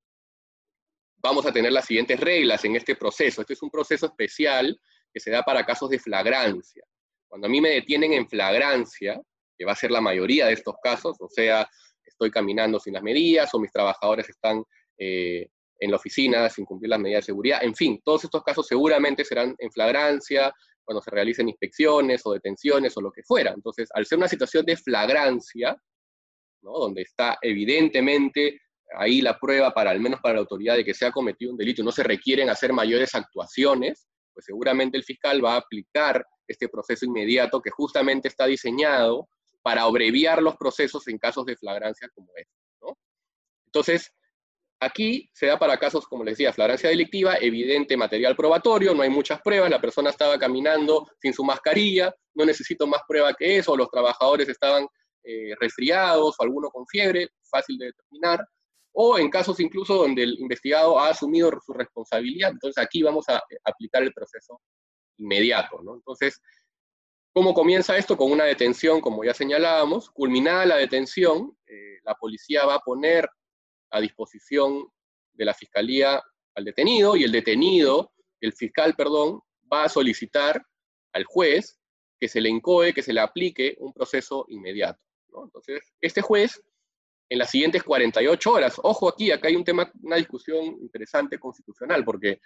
[1.17, 3.41] vamos a tener las siguientes reglas en este proceso.
[3.41, 4.79] Este es un proceso especial
[5.13, 6.83] que se da para casos de flagrancia.
[7.27, 9.21] Cuando a mí me detienen en flagrancia,
[9.57, 11.67] que va a ser la mayoría de estos casos, o sea,
[12.05, 14.63] estoy caminando sin las medidas o mis trabajadores están
[14.97, 15.47] eh,
[15.79, 19.25] en la oficina sin cumplir las medidas de seguridad, en fin, todos estos casos seguramente
[19.25, 20.53] serán en flagrancia,
[20.85, 23.51] cuando se realicen inspecciones o detenciones o lo que fuera.
[23.51, 25.75] Entonces, al ser una situación de flagrancia,
[26.61, 26.79] ¿no?
[26.79, 28.61] donde está evidentemente
[28.97, 31.57] ahí la prueba para, al menos para la autoridad, de que se ha cometido un
[31.57, 36.25] delito y no se requieren hacer mayores actuaciones, pues seguramente el fiscal va a aplicar
[36.47, 39.27] este proceso inmediato que justamente está diseñado
[39.63, 42.53] para abreviar los procesos en casos de flagrancia como este.
[43.75, 44.09] Entonces,
[44.85, 49.09] aquí se da para casos, como les decía, flagrancia delictiva, evidente material probatorio, no hay
[49.09, 53.75] muchas pruebas, la persona estaba caminando sin su mascarilla, no necesito más prueba que eso,
[53.75, 54.87] los trabajadores estaban
[55.23, 58.45] eh, resfriados o alguno con fiebre, fácil de determinar,
[58.93, 63.41] o en casos incluso donde el investigado ha asumido su responsabilidad, entonces aquí vamos a
[63.63, 64.61] aplicar el proceso
[65.17, 65.79] inmediato.
[65.81, 66.39] Entonces,
[67.37, 68.15] ¿Cómo comienza esto?
[68.15, 70.09] Con una detención, como ya señalábamos.
[70.09, 73.27] Culminada la detención, eh, la policía va a poner
[73.91, 74.87] a disposición
[75.33, 76.21] de la fiscalía
[76.55, 80.63] al detenido y el detenido, el fiscal, perdón, va a solicitar
[81.13, 81.79] al juez
[82.19, 84.99] que se le incoe, que se le aplique un proceso inmediato.
[85.43, 86.61] Entonces, este juez,
[87.29, 92.05] en las siguientes 48 horas, ojo aquí, acá hay un tema, una discusión interesante constitucional,
[92.05, 92.39] porque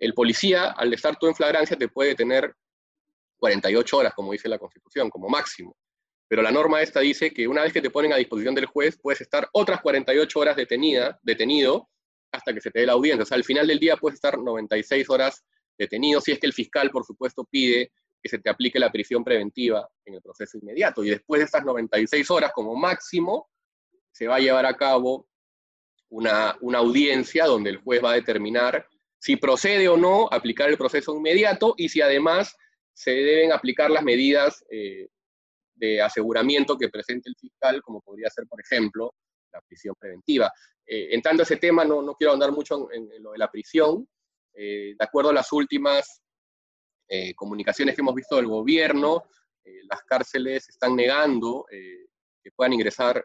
[0.00, 2.54] el policía, al estar tú en flagrancia, te puede tener
[3.38, 5.76] 48 horas, como dice la Constitución, como máximo.
[6.28, 8.98] Pero la norma esta dice que una vez que te ponen a disposición del juez,
[9.00, 11.88] puedes estar otras 48 horas detenida, detenido
[12.32, 13.22] hasta que se te dé la audiencia.
[13.22, 15.44] O sea, al final del día puedes estar 96 horas
[15.78, 19.22] detenido, si es que el fiscal, por supuesto, pide que se te aplique la prisión
[19.22, 21.04] preventiva en el proceso inmediato.
[21.04, 23.50] Y después de estas 96 horas, como máximo,
[24.10, 25.28] se va a llevar a cabo
[26.08, 28.86] una, una audiencia donde el juez va a determinar
[29.18, 32.56] si procede o no aplicar el proceso inmediato y si además
[32.92, 35.08] se deben aplicar las medidas eh,
[35.74, 39.14] de aseguramiento que presente el fiscal, como podría ser, por ejemplo,
[39.52, 40.50] la prisión preventiva.
[40.86, 44.08] Eh, entrando a ese tema, no, no quiero andar mucho en, lo de la prisión.
[44.52, 46.22] Eh, de acuerdo a las últimas
[47.08, 49.24] eh, comunicaciones que hemos visto del gobierno,
[49.88, 53.24] las cárceles están negando que puedan ingresar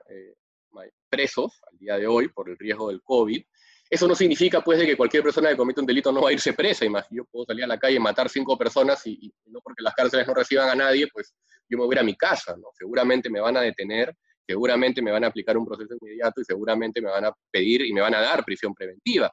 [1.09, 3.43] presos al día de hoy por el riesgo del COVID.
[3.89, 6.33] Eso no significa, pues, de que cualquier persona que comete un delito no va a
[6.33, 6.85] irse presa.
[7.09, 10.27] Yo puedo salir a la calle y matar cinco personas y, no porque las cárceles
[10.27, 11.33] no reciban a nadie, pues
[11.69, 12.69] yo me voy a ir a mi casa, ¿no?
[12.73, 17.01] Seguramente me van a detener, seguramente me van a aplicar un proceso inmediato y seguramente
[17.01, 19.32] me van a pedir y me van a dar prisión preventiva.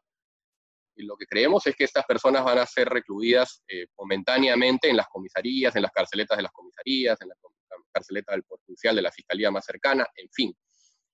[0.94, 4.96] Y lo que creemos es que estas personas van a ser recluidas eh, momentáneamente en
[4.96, 7.34] las comisarías, en las carceletas de las comisarías, en la,
[7.92, 10.54] carceleta del Judicial de la Fiscalía más cercana, en fin.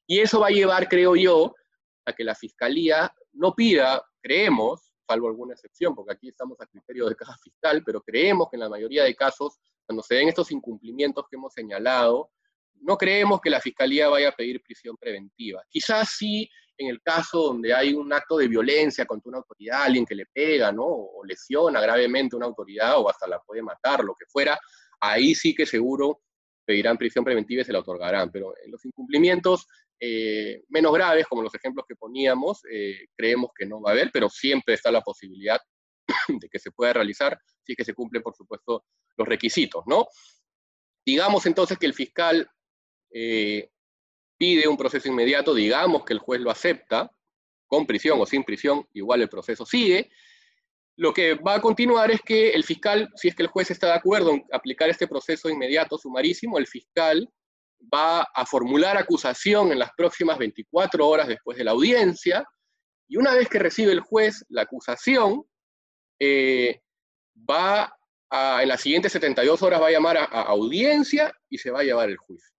[0.07, 1.55] Y eso va a llevar, creo yo,
[2.05, 7.09] a que la Fiscalía no pida, creemos, salvo alguna excepción, porque aquí estamos a criterio
[7.09, 9.59] de cada fiscal, pero creemos que en la mayoría de casos,
[9.93, 12.31] cuando se den estos incumplimientos que hemos señalado,
[12.81, 15.63] no creemos que la Fiscalía vaya a pedir prisión preventiva.
[15.69, 20.07] Quizás sí en el caso donde hay un acto de violencia contra una autoridad, alguien
[20.07, 20.87] que le pega, ¿no?
[20.87, 24.59] O lesiona gravemente una autoridad o hasta la puede matar, lo que fuera,
[24.99, 26.23] ahí sí que seguro
[26.65, 28.33] pedirán prisión preventiva y se la otorgarán.
[28.33, 29.67] Pero en los incumplimientos
[30.01, 34.11] eh, menos graves, como los ejemplos que poníamos, eh, creemos que no va a haber,
[34.11, 35.61] pero siempre está la posibilidad
[36.41, 38.85] de que se pueda realizar si es que se cumplen, por supuesto,
[39.17, 40.07] los requisitos, ¿no?
[41.05, 42.49] Digamos entonces que el fiscal
[43.11, 43.71] eh,
[44.39, 47.11] pide un proceso inmediato, digamos que el juez lo acepta,
[47.67, 50.11] con prisión o sin prisión, igual el proceso sigue.
[50.97, 53.87] Lo que va a continuar es que el fiscal, si es que el juez está
[53.87, 57.29] de acuerdo en aplicar este proceso inmediato, sumarísimo, el fiscal
[57.93, 62.45] va a formular acusación en las próximas 24 horas después de la audiencia,
[63.09, 65.45] y una vez que recibe el juez la acusación,
[66.25, 66.81] eh,
[67.51, 67.93] va
[68.31, 71.83] a, en las siguientes 72 horas va a llamar a, audiencia y se va a
[71.83, 72.55] llevar el juicio.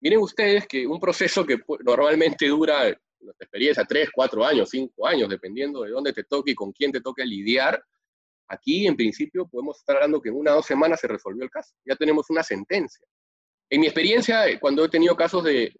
[0.00, 5.06] Miren ustedes que un proceso que normalmente dura, en nuestra experiencia, tres, cuatro años, cinco
[5.06, 7.82] años, dependiendo de dónde te toque y con quién te toque lidiar,
[8.48, 11.50] aquí en principio podemos estar hablando que en una o dos semanas se resolvió el
[11.50, 11.74] caso.
[11.84, 13.06] Ya tenemos una sentencia.
[13.68, 15.74] En mi experiencia, eh, cuando he tenido casos de,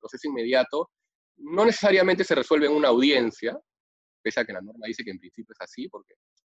[0.00, 0.90] proceso inmediato,
[1.36, 3.58] no necesariamente se resuelve en una audiencia,
[4.22, 6.14] pese a que la norma dice que en principio es así, porque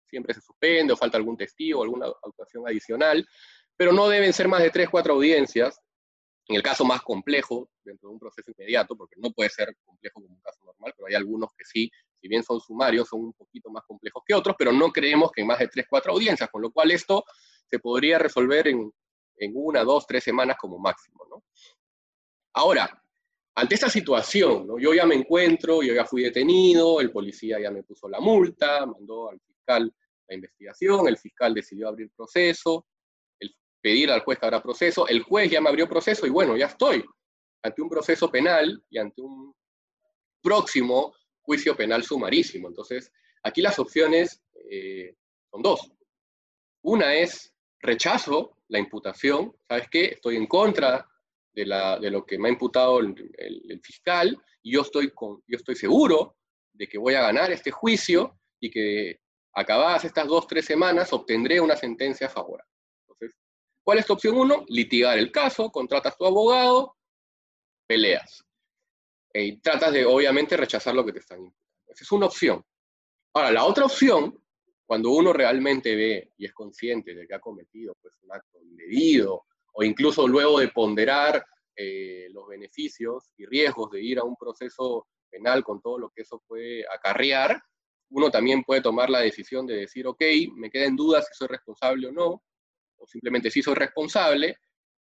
[0.06, 3.26] siempre se suspende o falta algún testigo o alguna actuación adicional,
[3.76, 5.80] pero no deben ser más de tres, cuatro audiencias,
[6.48, 10.20] en el caso más complejo, dentro de un proceso inmediato, porque no puede ser complejo
[10.20, 11.90] como un caso normal, pero hay algunos que sí,
[12.20, 15.44] si bien son sumarios, son un poquito más complejos que otros, pero no creemos que
[15.44, 17.24] más de tres, cuatro audiencias, con lo cual esto
[17.68, 18.92] se podría resolver en,
[19.38, 21.24] en una, dos, tres semanas como máximo.
[21.28, 21.42] ¿no?
[22.54, 23.02] Ahora,
[23.56, 24.78] ante esta situación, ¿no?
[24.78, 28.86] yo ya me encuentro, yo ya fui detenido, el policía ya me puso la multa,
[28.86, 32.86] mandó al la investigación, el fiscal decidió abrir proceso,
[33.86, 36.66] pedir al juez que habrá proceso, el juez ya me abrió proceso y bueno, ya
[36.66, 37.04] estoy
[37.62, 39.54] ante un proceso penal y ante un
[40.42, 42.66] próximo juicio penal sumarísimo.
[42.66, 43.12] Entonces,
[43.44, 45.14] aquí las opciones eh,
[45.50, 45.88] son dos.
[46.82, 50.06] Una es rechazo la imputación, ¿sabes qué?
[50.06, 51.08] Estoy en contra
[51.52, 55.42] de, la, de lo que me ha imputado el, el, fiscal y yo estoy, con,
[55.46, 56.36] yo estoy seguro
[56.72, 59.20] de que voy a ganar este juicio y que
[59.56, 62.70] acabadas estas dos, tres semanas obtendré una sentencia favorable.
[63.82, 64.64] ¿Cuál es tu opción uno?
[64.68, 66.96] Litigar el caso, contratas tu abogado,
[67.86, 68.44] peleas.
[69.32, 71.92] Y tratas de, obviamente, rechazar lo que te están imputando.
[71.92, 72.62] Esa es una opción.
[73.32, 74.42] Ahora, la otra opción,
[74.84, 79.44] cuando uno realmente ve y es consciente de que ha cometido pues, un acto indebido,
[79.72, 85.06] o incluso luego de ponderar eh, los beneficios y riesgos de ir a un proceso
[85.30, 87.62] penal con todo lo que eso puede acarrear,
[88.10, 90.22] uno también puede tomar la decisión de decir, ok,
[90.54, 92.42] me queda en duda si soy responsable o no,
[92.98, 94.56] o simplemente sí soy responsable,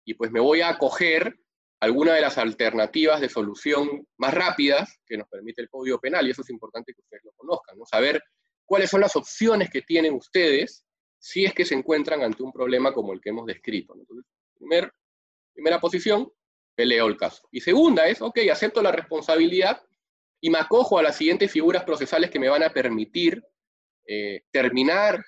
[0.06, 1.36] y pues me voy a acoger
[1.80, 6.32] alguna de las alternativas de solución más rápidas que nos permite el Código Penal, y
[6.32, 7.86] eso es importante que ustedes lo conozcan, ¿no?
[7.86, 8.22] Saber
[8.66, 10.86] cuáles son las opciones que tienen ustedes
[11.20, 13.94] si es que se encuentran ante un problema como el que hemos descrito.
[13.96, 14.92] Entonces, primer,
[15.54, 16.32] primera posición,
[16.76, 17.48] peleo el caso.
[17.52, 19.84] Y segunda es, ok, acepto la responsabilidad
[20.42, 23.42] y me acojo a las siguientes figuras procesales que me van a permitir
[24.08, 25.24] eh, terminar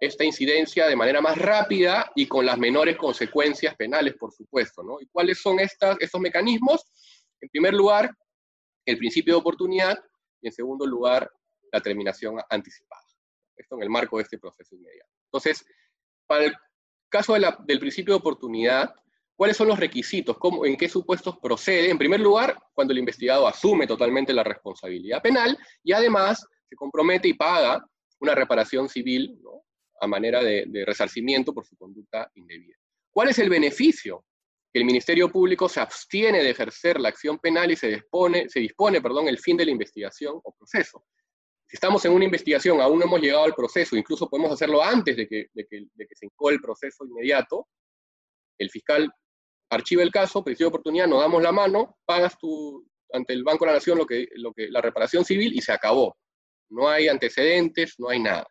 [0.00, 4.82] esta incidencia de manera más rápida y con las menores consecuencias penales, por supuesto.
[4.82, 5.00] ¿no?
[5.00, 6.84] ¿Y cuáles son estas, estos mecanismos?
[7.40, 8.10] En primer lugar,
[8.84, 9.98] el principio de oportunidad
[10.40, 11.30] y en segundo lugar,
[11.72, 13.02] la terminación anticipada.
[13.56, 15.10] Esto en el marco de este proceso inmediato.
[15.26, 15.64] Entonces,
[16.26, 16.54] para el
[17.08, 18.94] caso del principio de oportunidad,
[19.38, 20.36] ¿cuáles son los requisitos?
[20.36, 21.90] ¿Cómo, ¿En qué supuestos procede?
[21.90, 27.28] En primer lugar, cuando el investigado asume totalmente la responsabilidad penal y además se compromete
[27.28, 27.80] y paga
[28.18, 29.38] una reparación civil
[30.00, 32.74] a manera de, resarcimiento por su conducta indebida.
[33.12, 34.24] ¿Cuál es el beneficio?
[34.72, 38.58] Que el Ministerio Público se abstiene de ejercer la acción penal y se dispone, se
[38.58, 41.04] dispone perdón, el fin de la investigación o proceso.
[41.64, 45.16] Si estamos en una investigación, aún no hemos llegado al proceso, incluso podemos hacerlo antes
[45.16, 47.68] de que, se incoe el proceso inmediato,
[48.58, 49.08] el fiscal
[49.70, 53.64] archiva el caso, principio de oportunidad, nos damos la mano, pagas tu, ante el Banco
[53.64, 56.16] de la Nación lo que, lo que, la reparación civil y se acabó.
[56.70, 58.46] No hay antecedentes, no hay nada.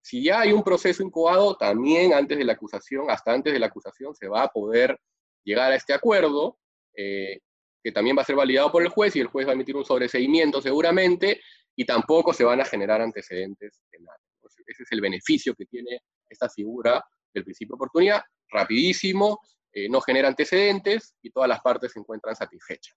[0.00, 3.66] Si ya hay un proceso incoado, también antes de la acusación, hasta antes de la
[3.66, 4.98] acusación, se va a poder
[5.44, 6.58] llegar a este acuerdo,
[6.96, 7.40] eh,
[7.82, 9.76] que también va a ser validado por el juez y el juez va a emitir
[9.76, 11.40] un sobreseimiento seguramente,
[11.76, 14.24] y tampoco se van a generar antecedentes penales.
[14.66, 19.38] ese es el beneficio que tiene esta figura del principio de oportunidad, rapidísimo,
[19.72, 22.96] eh, no genera antecedentes y todas las partes se encuentran satisfechas.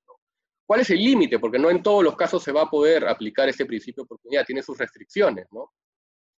[0.65, 1.37] ¿Cuál es el límite?
[1.37, 4.45] Porque no en todos los casos se va a poder aplicar este principio de oportunidad,
[4.45, 5.73] tiene sus restricciones, ¿no?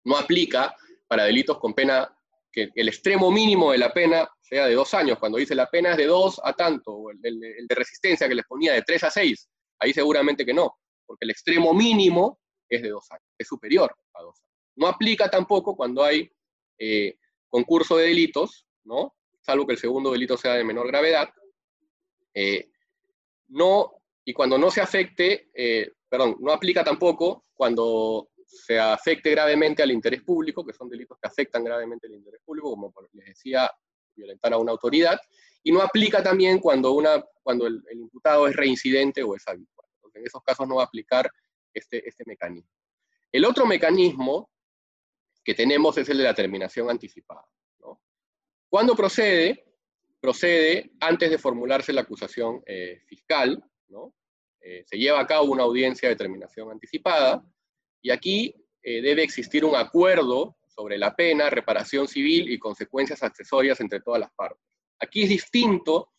[0.06, 0.76] No aplica
[1.08, 2.12] para delitos con pena,
[2.52, 5.91] que el extremo mínimo de la pena sea de dos años, cuando dice la pena
[5.91, 9.12] es de dos a tanto, o el, de resistencia que les ponía de tres a
[9.12, 13.96] seis, ahí seguramente que no, porque el extremo mínimo es de dos años, es superior
[14.13, 14.56] a dos años.
[14.76, 16.28] No aplica tampoco cuando hay
[16.80, 17.17] eh,
[17.50, 19.15] concurso de delitos, ¿no?
[19.45, 21.29] Salvo que el segundo delito sea de menor gravedad.
[22.34, 22.69] Eh,
[23.49, 29.84] no y cuando no se afecte, eh, perdón, no aplica tampoco cuando se afecte gravemente
[29.84, 33.69] al interés público, que son delitos que afectan gravemente al interés público, como les decía,
[34.15, 35.19] violentar a una autoridad,
[35.63, 39.88] y no aplica también cuando, una, cuando el, imputado es reincidente o es habitual.
[40.13, 41.29] en esos casos no va a aplicar
[41.73, 42.69] este, este mecanismo.
[43.32, 44.51] El otro mecanismo
[45.43, 47.43] que tenemos es el de la terminación anticipada.
[48.73, 48.77] ¿No?
[48.77, 49.63] Cuando procede?
[50.19, 53.63] Procede antes de formularse la acusación eh, fiscal,
[54.62, 57.45] eh, se lleva a cabo una audiencia de terminación anticipada
[58.01, 63.79] y aquí eh, debe existir un acuerdo sobre la pena, reparación civil y consecuencias accesorias
[63.81, 64.63] entre todas las partes.
[64.99, 66.09] Aquí es distinto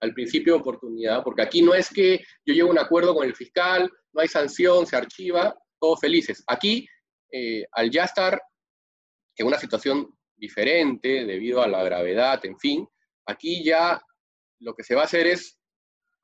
[0.00, 3.34] al principio de oportunidad, porque aquí no es que yo llevo un acuerdo con el
[3.34, 6.44] fiscal, no hay sanción, se archiva, todos felices.
[6.46, 6.86] Aquí,
[7.72, 8.40] al ya estar
[9.36, 12.88] en una situación diferente debido a la gravedad, en fin,
[13.26, 14.00] aquí ya
[14.60, 15.58] lo que se va a hacer es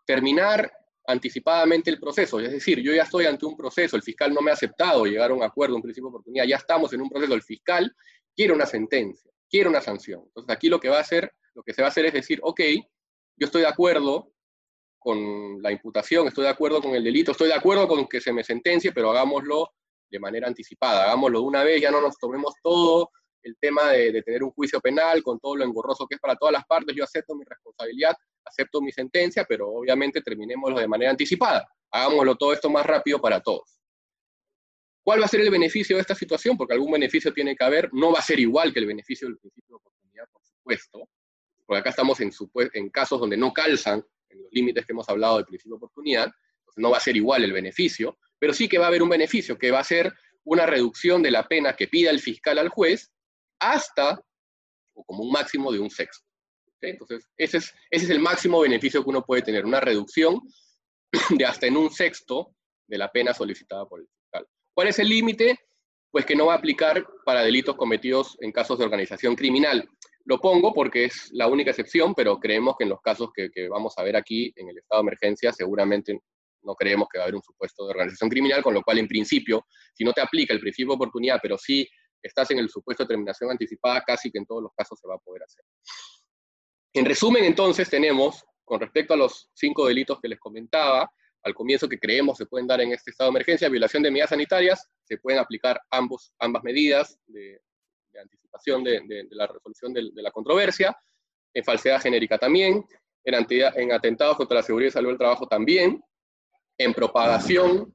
[0.07, 0.71] terminar
[1.07, 2.41] anticipadamente el proceso.
[2.41, 5.31] Es decir, yo ya estoy ante un proceso, el fiscal no me ha aceptado llegar
[5.31, 7.95] a un acuerdo, un principio de oportunidad, ya estamos en un proceso, el fiscal
[8.35, 10.23] quiere una sentencia, quiere una sanción.
[10.27, 12.41] Entonces aquí lo que va a hacer, lo que se va a hacer es decir,
[12.43, 12.61] ok,
[13.37, 14.33] yo estoy de acuerdo
[14.99, 18.33] con la imputación, estoy de acuerdo con el delito, estoy de acuerdo con que se
[18.33, 19.71] me sentencie, pero hagámoslo
[20.11, 23.11] de manera anticipada, hagámoslo de una vez, ya no nos tomemos todo
[23.43, 26.37] el tema de, de tener un juicio penal con todo lo engorroso que es para
[26.37, 31.11] todas las partes, yo acepto mi responsabilidad, acepto mi sentencia, pero obviamente terminémoslo de manera
[31.11, 31.69] anticipada.
[31.91, 33.81] Hagámoslo todo esto más rápido para todos.
[35.03, 36.57] ¿Cuál va a ser el beneficio de esta situación?
[36.57, 37.89] Porque algún beneficio tiene que haber.
[37.93, 41.09] No va a ser igual que el beneficio del principio de oportunidad, por supuesto,
[41.67, 42.31] porque acá estamos en,
[42.75, 46.31] en casos donde no calzan en los límites que hemos hablado del principio de oportunidad,
[46.77, 49.59] no va a ser igual el beneficio, pero sí que va a haber un beneficio,
[49.59, 50.13] que va a ser
[50.45, 53.11] una reducción de la pena que pida el fiscal al juez
[53.61, 54.21] hasta,
[54.95, 56.27] o como un máximo de un sexto.
[56.81, 60.41] Entonces, ese es, ese es el máximo beneficio que uno puede tener, una reducción
[61.31, 62.55] de hasta en un sexto
[62.87, 64.47] de la pena solicitada por el fiscal.
[64.75, 65.59] ¿Cuál es el límite?
[66.11, 69.89] Pues que no va a aplicar para delitos cometidos en casos de organización criminal.
[70.25, 73.69] Lo pongo porque es la única excepción, pero creemos que en los casos que, que
[73.69, 76.21] vamos a ver aquí en el estado de emergencia, seguramente
[76.63, 79.09] no creemos que va a haber un supuesto de organización criminal, con lo cual en
[79.09, 81.89] principio, si no te aplica el principio de oportunidad, pero sí
[82.23, 85.15] estás en el supuesto de terminación anticipada, casi que en todos los casos se va
[85.15, 85.65] a poder hacer.
[86.93, 91.11] En resumen, entonces, tenemos, con respecto a los cinco delitos que les comentaba,
[91.43, 94.31] al comienzo que creemos se pueden dar en este estado de emergencia, violación de medidas
[94.31, 97.61] sanitarias, se pueden aplicar ambos, ambas medidas de,
[98.21, 100.97] anticipación de, la resolución de, la controversia,
[101.55, 102.85] en falsedad genérica también,
[103.25, 106.03] en, en atentados contra la seguridad y salud del trabajo también,
[106.79, 107.95] en propagación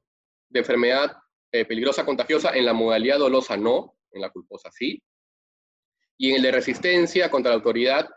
[0.50, 1.18] de enfermedad
[1.52, 5.02] eh, peligrosa contagiosa en la modalidad dolosa no, en la culposa sí,
[6.18, 8.10] y en el de resistencia contra la autoridad,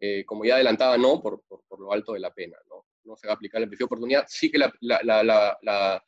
[0.00, 2.86] eh, como ya adelantaba, no, por, por, lo alto de la pena, ¿no?
[3.04, 6.02] No se va a aplicar la principio de oportunidad, sí que la, la, la, la,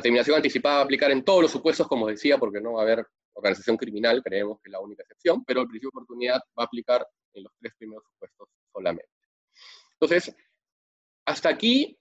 [0.00, 2.82] terminación anticipada va a aplicar en todos los supuestos, como decía, porque no va a
[2.84, 6.62] haber organización criminal, creemos que es la única excepción, pero el principio de oportunidad va
[6.62, 9.10] a aplicar en los tres primeros supuestos solamente.
[9.92, 10.34] Entonces,
[11.24, 11.98] hasta aquí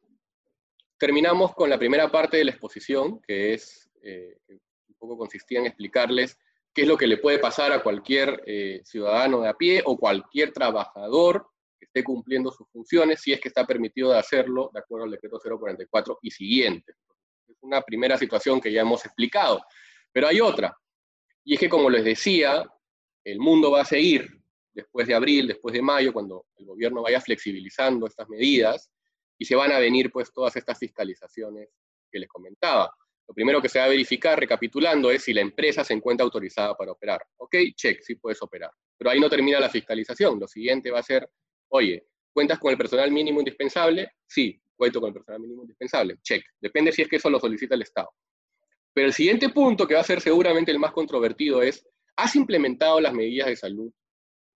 [0.97, 5.65] terminamos con la primera parte de la exposición, que es, eh, un poco consistía en
[5.65, 6.37] explicarles
[6.73, 9.97] qué es lo que le puede pasar a cualquier eh, ciudadano de a pie o
[9.97, 11.47] cualquier trabajador
[11.79, 15.11] que esté cumpliendo sus funciones, si es que está permitido de hacerlo de acuerdo al
[15.11, 16.93] decreto 044 y siguiente.
[17.47, 19.61] Es una primera situación que ya hemos explicado,
[20.11, 20.75] pero hay otra,
[21.43, 22.63] y es que como les decía,
[23.23, 24.27] el mundo va a seguir
[24.73, 28.89] después de abril, después de mayo, cuando el gobierno vaya flexibilizando estas medidas,
[29.37, 31.69] y se van a venir pues todas estas fiscalizaciones
[32.11, 32.93] que les comentaba.
[33.27, 36.75] Lo primero que se va a verificar, recapitulando, es si la empresa se encuentra autorizada
[36.75, 37.21] para operar.
[37.37, 38.71] Ok, check, sí puedes operar.
[38.97, 40.39] Pero ahí no termina la fiscalización.
[40.39, 41.29] Lo siguiente va a ser,
[41.69, 44.11] oye, ¿cuentas con el personal mínimo indispensable?
[44.27, 46.17] Sí, cuento con el personal mínimo indispensable.
[46.21, 46.43] Check.
[46.59, 48.09] Depende si es que eso lo solicita el Estado.
[48.93, 52.99] Pero el siguiente punto, que va a ser seguramente el más controvertido, es, ¿has implementado
[52.99, 53.91] las medidas de salud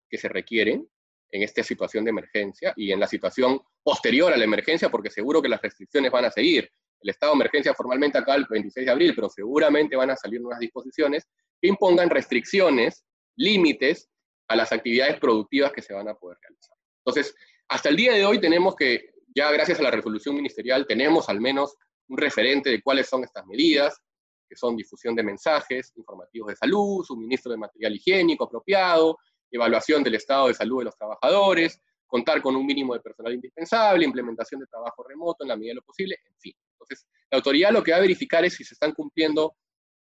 [0.09, 0.87] que se requieren
[1.31, 4.89] en esta situación de emergencia y en la situación posterior a la emergencia?
[4.89, 6.69] Porque seguro que las restricciones van a seguir
[7.01, 10.41] el estado de emergencia formalmente acá el 26 de abril, pero seguramente van a salir
[10.41, 11.25] nuevas disposiciones
[11.61, 13.03] que impongan restricciones,
[13.35, 14.09] límites
[14.47, 16.75] a las actividades productivas que se van a poder realizar.
[17.05, 17.35] Entonces,
[17.67, 21.41] hasta el día de hoy tenemos que, ya gracias a la resolución ministerial, tenemos al
[21.41, 21.75] menos
[22.07, 23.99] un referente de cuáles son estas medidas,
[24.47, 29.17] que son difusión de mensajes informativos de salud, suministro de material higiénico apropiado,
[29.51, 34.05] evaluación del estado de salud de los trabajadores, contar con un mínimo de personal indispensable,
[34.05, 36.53] implementación de trabajo remoto en la medida de lo posible, en fin.
[36.87, 39.57] Entonces, la autoridad lo que va a verificar es si se están cumpliendo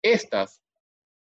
[0.01, 0.61] estas,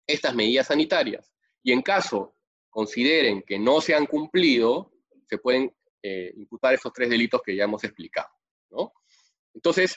[0.07, 1.33] estas medidas sanitarias.
[1.63, 2.37] Y en caso
[2.71, 4.93] consideren que no se han cumplido,
[5.27, 8.29] se pueden eh, imputar esos tres delitos que ya hemos explicado.
[9.53, 9.97] Entonces,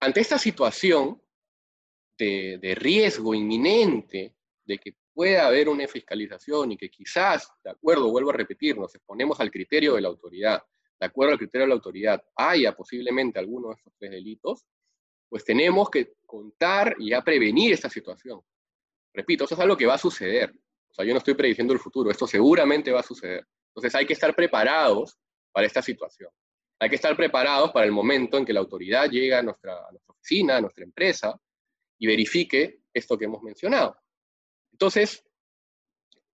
[0.00, 1.22] ante esta situación
[2.18, 4.34] de, de riesgo inminente
[4.64, 8.94] de que pueda haber una fiscalización y que quizás, de acuerdo, vuelvo a repetir, nos
[8.94, 10.62] exponemos al criterio de la autoridad,
[10.98, 14.66] de acuerdo al criterio de la autoridad, haya posiblemente alguno de estos tres delitos,
[15.30, 18.40] pues tenemos que contar y ya prevenir esta situación.
[19.14, 20.52] Repito, eso es algo que va a suceder.
[20.90, 23.46] O sea, yo no estoy prediciendo el futuro, esto seguramente va a suceder.
[23.68, 25.16] Entonces hay que estar preparados
[25.52, 26.30] para esta situación.
[26.80, 30.56] Hay que estar preparados para el momento en que la autoridad llegue a nuestra, oficina,
[30.56, 31.40] a nuestra empresa,
[31.98, 33.96] y verifique esto que hemos mencionado.
[34.72, 35.22] Entonces,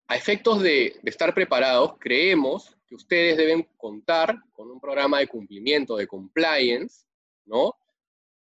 [0.09, 5.29] a efectos de, de, estar preparados, creemos que ustedes deben contar con un programa de
[5.29, 7.05] cumplimiento, de compliance,
[7.45, 7.75] ¿no?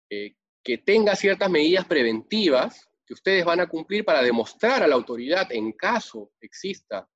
[0.09, 4.95] Eh, que tenga ciertas medidas preventivas que ustedes van a cumplir para demostrar a la
[4.95, 7.07] autoridad, en caso exista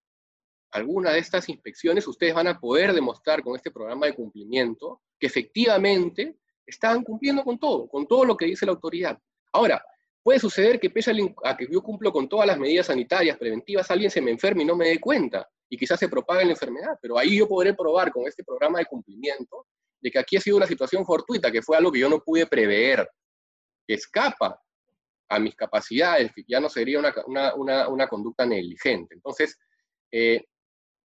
[0.72, 5.26] alguna de estas inspecciones, ustedes van a poder demostrar con este programa de cumplimiento que
[5.26, 9.18] efectivamente están cumpliendo con todo, con todo lo que dice la autoridad.
[9.52, 9.84] Ahora,
[10.22, 11.12] puede suceder que pese
[11.44, 14.66] a que yo cumplo con todas las medidas sanitarias preventivas, alguien se me enferme y
[14.68, 18.12] no me dé cuenta, y quizás se propague la enfermedad, pero ahí yo podré probar
[18.12, 19.66] con este programa de cumplimiento
[20.02, 22.48] de que aquí ha sido una situación fortuita, que fue algo que yo no pude
[22.48, 23.10] prever,
[23.88, 24.62] que escapa
[25.30, 29.14] a mis capacidades, que ya no sería una, conducta negligente.
[29.14, 29.58] Entonces,
[30.12, 30.44] eh,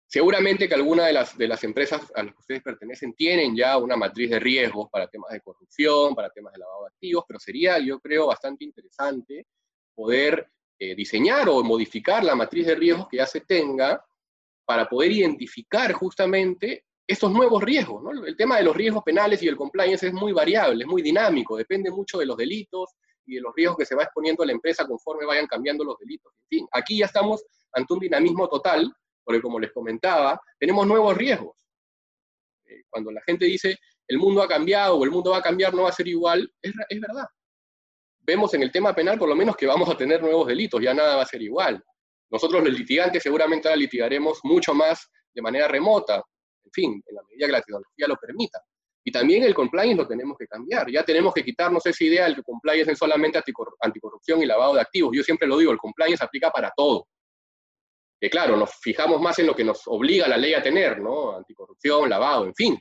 [0.06, 3.76] seguramente que alguna de las, de las empresas a las que ustedes pertenecen tienen ya
[3.76, 7.38] una matriz de riesgos para temas de corrupción, para temas de lavado de activos, pero
[7.38, 9.46] sería, yo creo, bastante interesante
[9.94, 14.02] poder eh, diseñar o modificar la matriz de riesgos que ya se tenga
[14.64, 18.02] para poder identificar justamente estos nuevos riesgos.
[18.02, 18.24] ¿no?
[18.24, 21.56] El tema de los riesgos penales y el compliance es muy variable, es muy dinámico,
[21.56, 22.94] depende mucho de los delitos
[23.24, 26.32] y de los riesgos que se va exponiendo la empresa conforme vayan cambiando los delitos.
[26.42, 28.92] En fin, aquí ya estamos ante un dinamismo total,
[29.24, 31.56] porque como les comentaba, tenemos nuevos riesgos.
[32.66, 33.76] Eh, cuando la gente dice
[34.08, 36.48] el mundo ha cambiado o el mundo va a cambiar, no va a ser igual,
[36.62, 37.26] es, es verdad.
[38.20, 40.94] Vemos en el tema penal por lo menos que vamos a tener nuevos delitos, ya
[40.94, 41.82] nada va a ser igual.
[42.30, 46.22] Nosotros los litigantes seguramente ahora litigaremos mucho más de manera remota,
[46.66, 48.60] en fin, en la medida que la tecnología lo permita.
[49.04, 50.90] Y también el compliance lo tenemos que cambiar.
[50.90, 53.40] Ya tenemos que quitarnos esa idea de que compliance es solamente
[53.80, 55.12] anticorrupción y lavado de activos.
[55.14, 57.06] Yo siempre lo digo, el compliance aplica para todo.
[58.20, 61.36] Que claro, nos fijamos más en lo que nos obliga la ley a tener, ¿no?
[61.36, 62.76] Anticorrupción, lavado, en fin.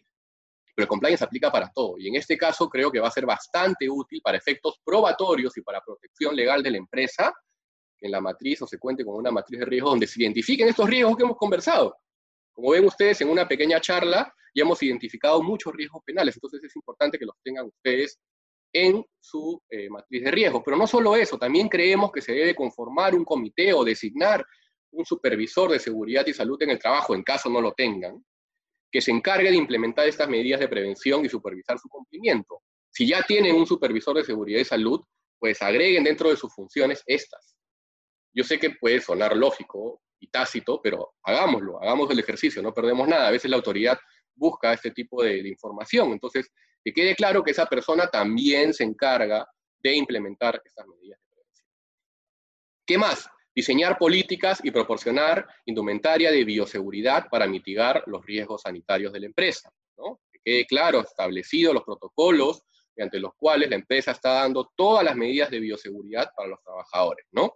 [0.74, 1.96] Pero el compliance aplica para todo.
[2.00, 5.62] Y en este caso creo que va a ser bastante útil para efectos probatorios y
[5.62, 7.32] para protección legal de la empresa
[8.02, 10.90] en la matriz o se cuente con una matriz de riesgos donde se identifiquen estos
[10.90, 11.96] riesgos que hemos conversado.
[12.56, 16.76] Como ven ustedes en una pequeña charla, ya hemos identificado muchos riesgos penales, entonces es
[16.76, 18.18] importante que los tengan ustedes
[18.74, 20.62] en su eh, matriz de riesgos.
[20.64, 24.46] Pero no solo eso, también creemos que se debe conformar un comité o designar
[24.92, 28.24] un supervisor de seguridad y salud en el trabajo, en caso no lo tengan,
[28.90, 32.62] que se encargue de implementar estas medidas de prevención y supervisar su cumplimiento.
[32.90, 35.02] Si ya tienen un supervisor de seguridad y salud,
[35.38, 37.58] pues agreguen dentro de sus funciones estas.
[38.34, 43.08] Yo sé que puede sonar lógico y tácito, pero hagámoslo, hagamos el ejercicio, no perdemos
[43.08, 43.28] nada.
[43.28, 43.98] A veces la autoridad
[44.36, 46.12] busca este tipo de, información.
[46.12, 46.52] Entonces,
[46.84, 49.48] que quede claro que esa persona también se encarga
[49.80, 51.68] de implementar estas medidas de prevención.
[52.86, 53.30] ¿Qué más?
[53.56, 59.72] Diseñar políticas y proporcionar indumentaria de bioseguridad para mitigar los riesgos sanitarios de la empresa.
[59.98, 60.20] ¿no?
[60.32, 62.64] Que quede claro, establecido los protocolos
[62.96, 67.26] mediante los cuales la empresa está dando todas las medidas de bioseguridad para los trabajadores.
[67.32, 67.56] ¿no?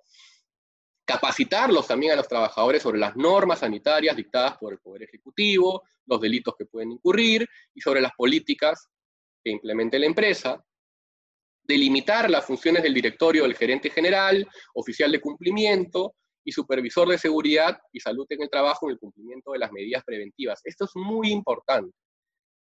[1.10, 6.22] Capacitarlos también a los trabajadores sobre las normas sanitarias dictadas por el Poder Ejecutivo, los
[6.22, 8.88] delitos que pueden incurrir y sobre las políticas
[9.44, 10.64] que implemente la empresa,
[11.64, 17.80] delimitar las funciones del directorio del gerente general, oficial de cumplimiento y supervisor de seguridad
[17.92, 20.62] y salud en el trabajo en el cumplimiento de las medidas preventivas.
[20.64, 21.92] Esto es muy importante.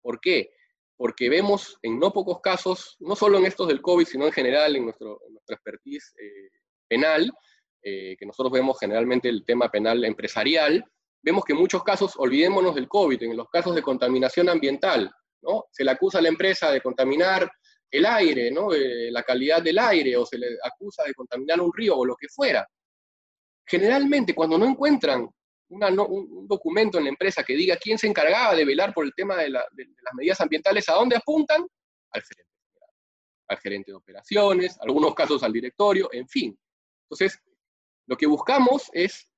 [0.00, 0.48] ¿Por qué?
[0.96, 4.74] Porque vemos en no pocos casos, no solo en estos del COVID, sino en general
[4.74, 6.48] en, nuestro, nuestra expertise eh,
[6.88, 7.30] penal,
[7.82, 10.84] eh, que nosotros vemos generalmente el tema penal empresarial,
[11.22, 15.10] vemos que en muchos casos, olvidémonos del COVID, en los casos de contaminación ambiental,
[15.42, 15.66] ¿no?
[15.70, 17.50] Se le acusa a la empresa de contaminar
[17.90, 18.72] el aire, ¿no?
[18.72, 22.16] Eh, la calidad del aire, o se le acusa de contaminar un río o lo
[22.16, 22.66] que fuera.
[23.66, 25.28] Generalmente, cuando no encuentran
[25.70, 29.36] un, documento en la empresa que diga quién se encargaba de velar por el tema
[29.36, 29.64] de, las
[30.14, 31.66] medidas ambientales, ¿a dónde apuntan?
[32.10, 32.48] Al gerente
[33.48, 36.58] al gerente de operaciones, algunos casos al directorio, en fin.
[37.04, 37.40] Entonces,
[38.08, 39.28] lo que buscamos es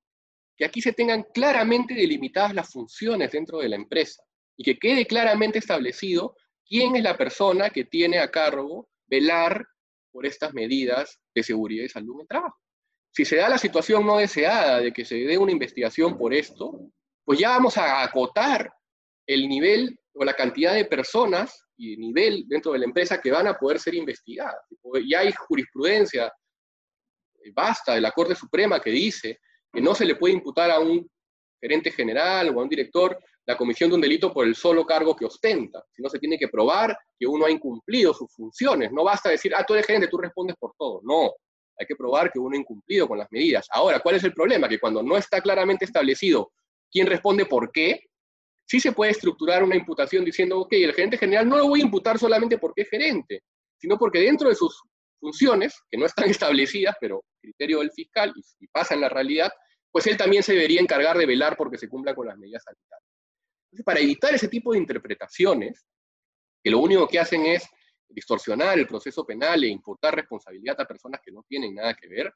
[0.57, 4.23] que aquí se tengan claramente delimitadas las funciones dentro de la empresa
[4.57, 9.67] y que quede claramente establecido quién es la persona que tiene a cargo velar
[10.13, 12.57] por estas medidas de seguridad y salud en el trabajo.
[13.13, 16.93] Si se da la situación no deseada de que se dé una investigación por esto,
[17.25, 18.73] pues ya vamos a acotar
[19.27, 23.49] el nivel o la cantidad de personas y nivel dentro de la empresa que van
[23.49, 24.61] a poder ser investigadas.
[25.09, 26.33] Ya hay jurisprudencia
[27.55, 29.41] basta de la Corte Suprema que dice
[29.73, 31.09] que no se le puede imputar a un
[31.61, 35.17] gerente general o a un director la comisión de un delito por el solo cargo
[35.17, 38.93] que ostenta, sino se tiene que probar que uno ha incumplido sus funciones.
[38.93, 41.01] No basta decir, ah, tú eres gerente, tú respondes por todo.
[41.03, 41.33] No,
[41.79, 43.67] hay que probar que uno ha incumplido con las medidas.
[43.73, 44.69] Ahora, ¿cuál es el problema?
[44.69, 46.53] Que cuando no está claramente establecido
[46.91, 48.01] quién responde por qué,
[48.67, 51.85] sí se puede estructurar una imputación diciendo, ok, el gerente general no lo voy a
[51.85, 53.43] imputar solamente porque es gerente,
[53.79, 54.81] sino porque dentro de sus
[55.21, 59.53] funciones, que no están establecidas, pero criterio del fiscal, y, pasa en la realidad,
[59.91, 63.09] pues él también se debería encargar de velar porque se cumpla con las medidas sanitarias.
[63.67, 65.87] Entonces, para evitar ese tipo de interpretaciones,
[66.63, 67.69] que lo único que hacen es
[68.09, 72.33] distorsionar el proceso penal e imputar responsabilidad a personas que no tienen nada que ver,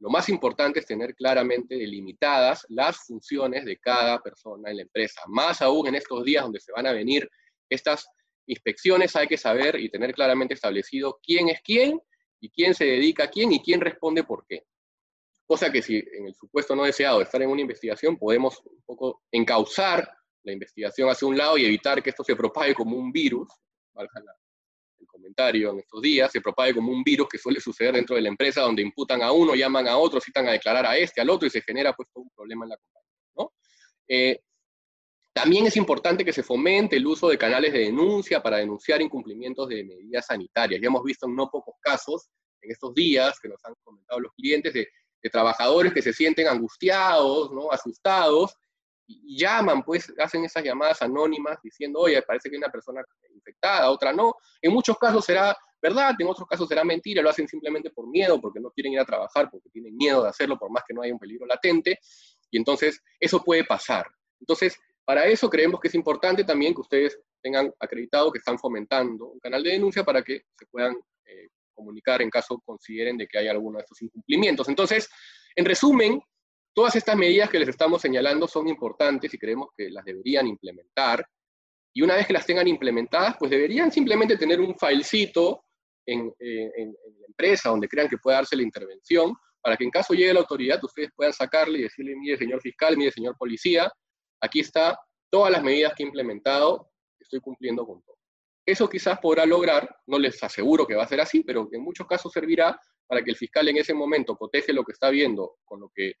[0.00, 5.20] lo más importante es tener claramente delimitadas las funciones de cada persona en la empresa.
[5.26, 7.28] Más aún en estos días donde se van a venir
[7.68, 8.06] estas
[8.46, 12.00] inspecciones, hay que saber y tener claramente establecido quién es quién
[12.40, 14.64] y quién se dedica a quién y quién responde por qué.
[15.46, 18.82] Cosa que si en el supuesto no deseado de estar en una investigación, podemos un
[18.84, 20.08] poco encauzar
[20.42, 23.48] la investigación hacia un lado y evitar que esto se propague como un virus,
[25.00, 28.22] el comentario en estos días, se propague como un virus que suele suceder dentro de
[28.22, 31.30] la empresa donde imputan a uno, llaman a otro, citan a declarar a este, al
[31.30, 33.08] otro y se genera pues todo un problema en la compañía.
[33.36, 33.52] ¿no?
[34.08, 34.40] Eh,
[35.38, 39.68] también es importante que se fomente el uso de canales de denuncia para denunciar incumplimientos
[39.68, 40.80] de medidas sanitarias.
[40.80, 42.28] Ya hemos visto en no pocos casos
[42.60, 44.88] en estos días que nos han comentado los clientes de,
[45.30, 47.70] trabajadores que se sienten angustiados, ¿no?
[47.70, 48.56] asustados,
[49.06, 53.02] y llaman, pues hacen esas llamadas anónimas diciendo, oye, parece que hay una persona
[53.34, 54.34] infectada, otra no.
[54.62, 58.40] En muchos casos será verdad, en otros casos será mentira, lo hacen simplemente por miedo,
[58.40, 61.02] porque no quieren ir a trabajar, porque tienen miedo de hacerlo, por más que no
[61.02, 61.98] haya un peligro latente,
[62.50, 64.06] y entonces eso puede pasar.
[64.40, 64.78] Entonces,
[65.08, 69.38] para eso creemos que es importante también que ustedes tengan acreditado que están fomentando un
[69.38, 70.94] canal de denuncia para que se puedan
[71.24, 74.68] eh, comunicar en caso consideren de que hay alguno de estos incumplimientos.
[74.68, 75.08] Entonces,
[75.56, 76.20] en resumen,
[76.74, 81.26] todas estas medidas que les estamos señalando son importantes y creemos que las deberían implementar.
[81.94, 85.64] Y una vez que las tengan implementadas, pues deberían simplemente tener un filecito
[86.04, 89.32] en, en la empresa donde crean que pueda darse la intervención,
[89.62, 92.94] para que en caso llegue la autoridad, ustedes puedan sacarle y decirle, mire, señor fiscal,
[92.94, 93.90] mire, señor policía,
[94.40, 94.98] Aquí está
[95.30, 98.16] todas las medidas que he implementado, estoy cumpliendo con todo.
[98.64, 102.06] Eso quizás podrá lograr, no les aseguro que va a ser así, pero en muchos
[102.06, 105.80] casos servirá para que el fiscal en ese momento coteje lo que está viendo con
[105.80, 106.14] lo que,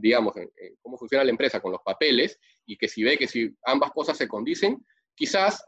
[0.00, 0.34] digamos,
[0.80, 4.16] cómo funciona la empresa con los papeles, y que si ve que si ambas cosas
[4.16, 4.84] se condicen,
[5.14, 5.62] quizás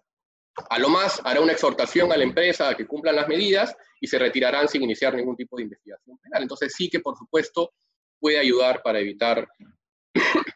[0.70, 4.06] a lo más hará una exhortación a la empresa a que cumplan las medidas y
[4.06, 6.42] se retirarán sin iniciar ningún tipo de investigación penal.
[6.42, 7.74] Entonces sí que, por supuesto,
[8.18, 9.46] puede ayudar para evitar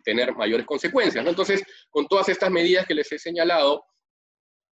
[0.02, 1.24] tener mayores consecuencias.
[1.26, 3.84] Entonces, con todas estas medidas que les he señalado,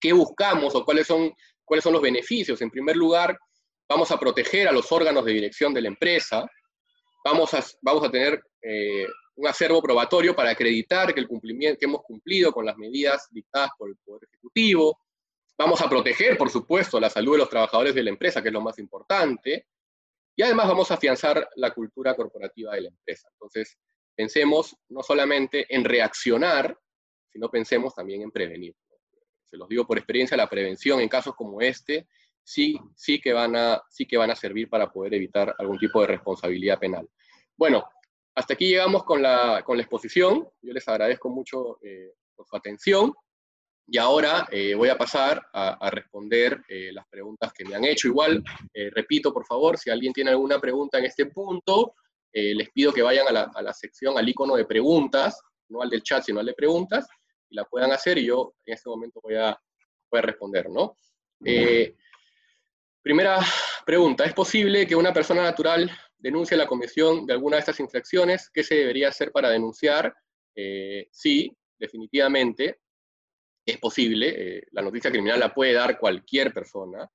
[0.00, 1.32] ¿qué buscamos o cuáles son,
[1.64, 2.60] cuáles son los beneficios?
[2.62, 3.38] En primer lugar,
[3.88, 6.46] vamos a proteger a los órganos de dirección de la empresa,
[7.24, 9.06] vamos a, vamos a tener eh,
[9.36, 13.70] un acervo probatorio para acreditar que, el cumplimiento, que hemos cumplido con las medidas dictadas
[13.78, 14.98] por el Poder Ejecutivo,
[15.56, 18.54] vamos a proteger, por supuesto, la salud de los trabajadores de la empresa, que es
[18.54, 19.66] lo más importante,
[20.36, 23.28] y además vamos a afianzar la cultura corporativa de la empresa.
[23.32, 23.76] Entonces,
[24.18, 26.76] pensemos no solamente en reaccionar,
[27.30, 28.74] sino pensemos también en prevenir.
[29.44, 32.08] Se los digo por experiencia, la prevención en casos como este
[32.42, 36.00] sí, sí, que van a, sí que van a servir para poder evitar algún tipo
[36.00, 37.08] de responsabilidad penal.
[37.56, 37.84] Bueno,
[38.34, 40.48] hasta aquí llegamos con la, con la exposición.
[40.62, 43.14] Yo les agradezco mucho eh, por su atención.
[43.86, 48.08] Y ahora eh, voy a pasar a, responder eh, las preguntas que me han hecho.
[48.08, 48.42] Igual,
[48.74, 51.94] eh, repito, por favor, si alguien tiene alguna pregunta en este punto,
[52.55, 56.24] les pido que vayan a la, sección, al icono de preguntas, no al del chat,
[56.24, 57.07] sino al de preguntas,
[57.49, 59.59] y la puedan hacer y yo en este momento voy a,
[60.11, 60.97] responder, ¿no?
[63.03, 63.39] primera
[63.84, 68.51] pregunta, ¿es posible que una persona natural denuncie la comisión de alguna de estas infracciones?
[68.51, 70.14] ¿Qué se debería hacer para denunciar?
[71.12, 72.80] sí, definitivamente
[73.68, 77.09] es posible, eh, la noticia criminal la puede dar cualquier persona.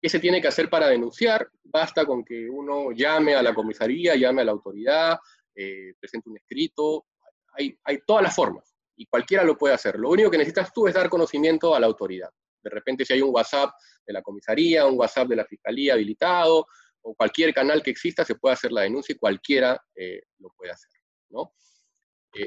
[0.00, 1.50] ¿Qué se tiene que hacer para denunciar?
[1.64, 5.18] Basta con que uno llame a la comisaría, llame a la autoridad,
[5.54, 7.06] eh, presente un escrito,
[7.52, 9.98] hay, todas las formas y cualquiera lo puede hacer.
[9.98, 12.30] Lo único que necesitas tú es dar conocimiento a la autoridad.
[12.62, 13.72] De repente si hay un WhatsApp
[14.06, 16.66] de la comisaría, un WhatsApp de la fiscalía habilitado,
[17.02, 20.72] o cualquier canal que exista, se puede hacer la denuncia y cualquiera eh, lo puede
[20.72, 20.90] hacer.
[21.30, 21.54] ¿no?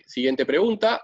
[0.06, 1.04] siguiente pregunta.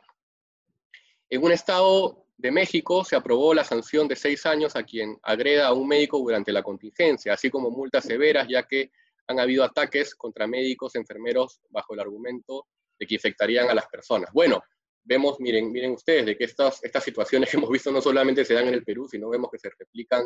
[1.30, 5.68] En un estado de México se aprobó la sanción de seis años a quien agreda
[5.68, 8.92] a un médico durante la contingencia, así como multas severas, ya que
[9.28, 12.68] han habido ataques contra médicos, enfermeros, bajo el argumento
[12.98, 14.32] de que infectarían a las personas.
[14.32, 14.64] Bueno,
[15.04, 18.54] vemos, miren, miren ustedes, de que estas, estas situaciones que hemos visto no solamente se
[18.54, 20.24] dan en el Perú, sino vemos que se replican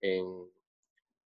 [0.00, 0.26] en,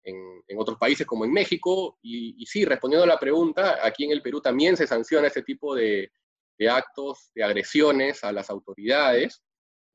[0.03, 1.97] en, otros países como en México.
[2.03, 5.73] Y, sí, respondiendo a la pregunta, aquí en el Perú también se sanciona ese tipo
[5.73, 6.11] de,
[6.59, 9.41] de actos, de agresiones a las autoridades.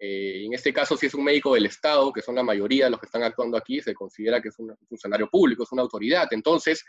[0.07, 2.91] Eh, en este caso, si es un médico del Estado, que son la mayoría de
[2.91, 6.29] los que están actuando aquí, se considera que es un funcionario público, es una autoridad.
[6.33, 6.85] Entonces,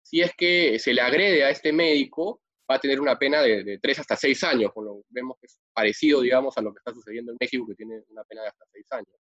[0.00, 2.40] si es que se le agrede a este médico,
[2.70, 5.58] va a tener una pena de, tres hasta seis años, con lo vemos que es
[5.72, 8.64] parecido, digamos, a lo que está sucediendo en México, que tiene una pena de hasta
[8.70, 9.16] seis años.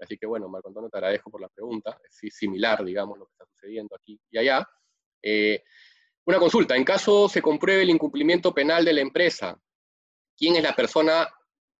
[0.00, 1.96] Así que, bueno, Marco Antonio, te agradezco por la pregunta.
[2.02, 4.68] Es similar, digamos, lo que está sucediendo aquí y allá.
[5.22, 5.62] Eh,
[6.24, 9.56] una consulta, en caso se compruebe el incumplimiento penal de la empresa,
[10.36, 11.28] ¿quién es la persona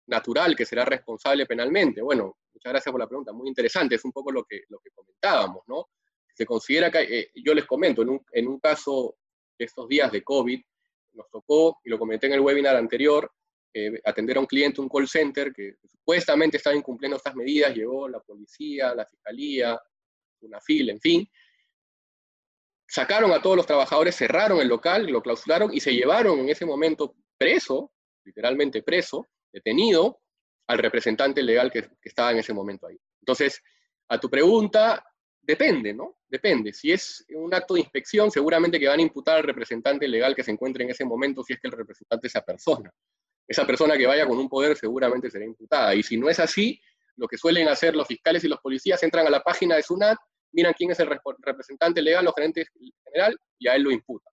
[0.06, 2.00] natural que será responsable penalmente?
[2.00, 4.90] Bueno, muchas gracias por la pregunta, muy interesante, es un poco lo que, lo que
[4.90, 5.88] comentábamos, ¿no?
[6.34, 9.16] Se considera que, eh, yo les comento, en un, en un caso
[9.58, 10.60] de estos días de COVID,
[11.14, 13.30] nos tocó, y lo comenté en el webinar anterior,
[13.72, 18.08] eh, atender a un cliente, un call center, que supuestamente estaba incumpliendo estas medidas, llegó
[18.08, 19.80] la policía, la fiscalía,
[20.40, 21.28] una fila, en fin,
[22.86, 26.64] sacaron a todos los trabajadores, cerraron el local, lo clausuraron y se llevaron en ese
[26.64, 27.92] momento preso,
[28.24, 29.26] literalmente preso,
[29.56, 30.20] detenido
[30.68, 32.98] al representante legal que, estaba en ese momento ahí.
[33.20, 33.62] Entonces,
[34.08, 35.02] a tu pregunta,
[35.40, 36.18] depende, ¿no?
[36.28, 36.72] Depende.
[36.72, 40.42] Si es un acto de inspección, seguramente que van a imputar al representante legal que
[40.42, 42.92] se encuentre en ese momento si es que el representante es esa persona.
[43.48, 45.94] Esa persona que vaya con un poder seguramente será imputada.
[45.94, 46.80] Y si no es así,
[47.16, 50.18] lo que suelen hacer los fiscales y los policías entran a la página de SUNAT,
[50.52, 52.66] miran quién es el representante legal o gerente
[53.04, 54.32] general y a él lo imputan.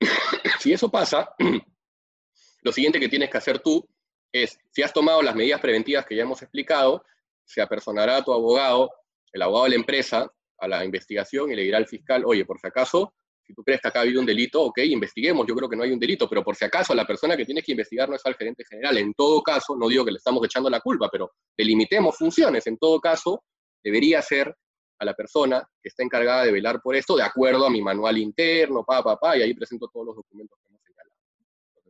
[0.60, 1.34] si eso pasa,
[2.62, 3.86] lo siguiente que tienes que hacer tú
[4.32, 7.04] es, si has tomado las medidas preventivas que ya hemos explicado,
[7.44, 8.90] se apersonará a tu abogado,
[9.32, 12.58] el abogado de la empresa, a la investigación y le dirá al fiscal, oye, por
[12.58, 15.68] si acaso, si tú crees que acá ha habido un delito, ok, investiguemos, yo creo
[15.68, 18.08] que no hay un delito, pero por si acaso la persona que tienes que investigar
[18.08, 18.96] no es al gerente general.
[18.98, 22.64] En todo caso, no digo que le estamos echando la culpa, pero delimitemos funciones.
[22.68, 23.42] En todo caso,
[23.82, 24.54] debería ser
[25.00, 28.16] a la persona que está encargada de velar por esto, de acuerdo a mi manual
[28.18, 31.16] interno, pa, pa, pa, y ahí presento todos los documentos que hemos señalado.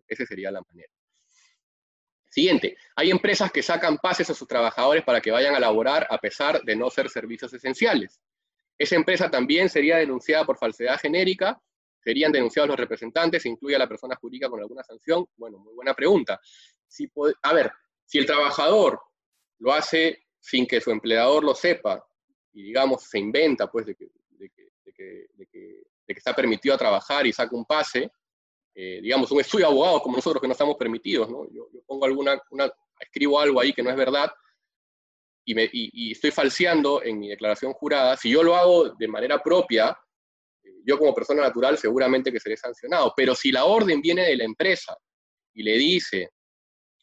[0.08, 0.90] esa sería la manera.
[2.32, 6.16] Siguiente, hay empresas que sacan pases a sus trabajadores para que vayan a laborar a
[6.16, 8.22] pesar de no ser servicios esenciales.
[8.78, 11.60] Esa empresa también sería denunciada por falsedad genérica,
[12.02, 15.26] serían denunciados los representantes, incluye a la persona jurídica con alguna sanción.
[15.36, 16.40] Bueno, muy buena pregunta.
[16.88, 17.06] Si
[17.42, 17.70] a ver,
[18.06, 18.98] si el trabajador
[19.58, 22.02] lo hace sin que su empleador lo sepa
[22.54, 24.08] y digamos se inventa pues de que,
[24.96, 28.10] que, está permitido a trabajar y saca un pase,
[28.74, 31.46] eh, digamos, un estudio de abogados como nosotros que no estamos permitidos, ¿no?
[31.52, 32.40] Yo, pongo alguna,
[32.98, 34.30] escribo algo ahí que no es verdad
[35.44, 39.42] y, me, y, estoy falseando en mi declaración jurada, si yo lo hago de manera
[39.42, 39.96] propia,
[40.62, 44.36] eh, yo como persona natural seguramente que seré sancionado, pero si la orden viene de
[44.36, 44.96] la empresa
[45.52, 46.30] y le dice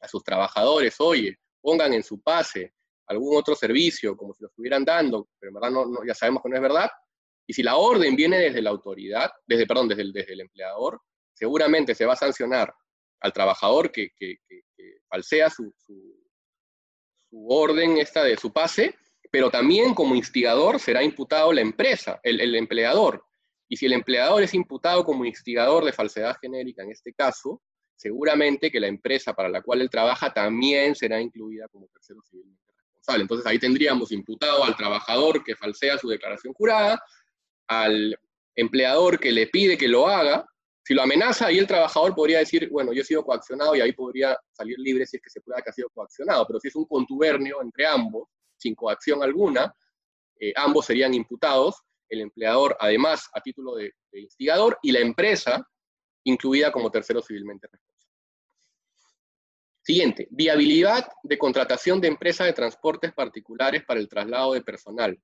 [0.02, 2.74] a sus trabajadores, oye, pongan en su pase
[3.08, 6.50] algún otro servicio, como si lo estuvieran dando, pero en verdad no, ya sabemos que
[6.50, 6.90] no es verdad,
[7.46, 11.02] y si la orden viene desde la autoridad, desde, perdón, desde desde el empleador,
[11.40, 12.74] seguramente se va a sancionar
[13.22, 14.12] al trabajador que,
[15.08, 18.96] falsea su, su, orden esta de su pase,
[19.32, 23.24] pero también como instigador será imputado la empresa, el, el empleador.
[23.70, 27.62] Y si el empleador es imputado como instigador de falsedad genérica en este caso,
[27.96, 32.74] seguramente que la empresa para la cual él trabaja también será incluida como tercero civilmente
[32.76, 33.22] responsable.
[33.22, 37.02] Entonces ahí tendríamos imputado al trabajador que falsea su declaración jurada,
[37.68, 38.18] al
[38.56, 40.46] empleador que le pide que lo haga,
[40.90, 43.92] si lo amenaza, ahí el trabajador podría decir, bueno, yo he sido coaccionado y ahí
[43.94, 46.76] podría salir libre si es que se pueda que ha sido coaccionado, pero si es
[46.76, 48.28] un contubernio entre ambos,
[48.58, 49.72] sin coacción alguna,
[50.40, 51.76] eh, ambos serían imputados,
[52.10, 55.64] el empleador además a título de, de instigador y la empresa
[56.24, 58.16] incluida como tercero civilmente responsable.
[59.84, 65.22] Siguiente, viabilidad de contratación de empresas de transportes particulares para el traslado de personal.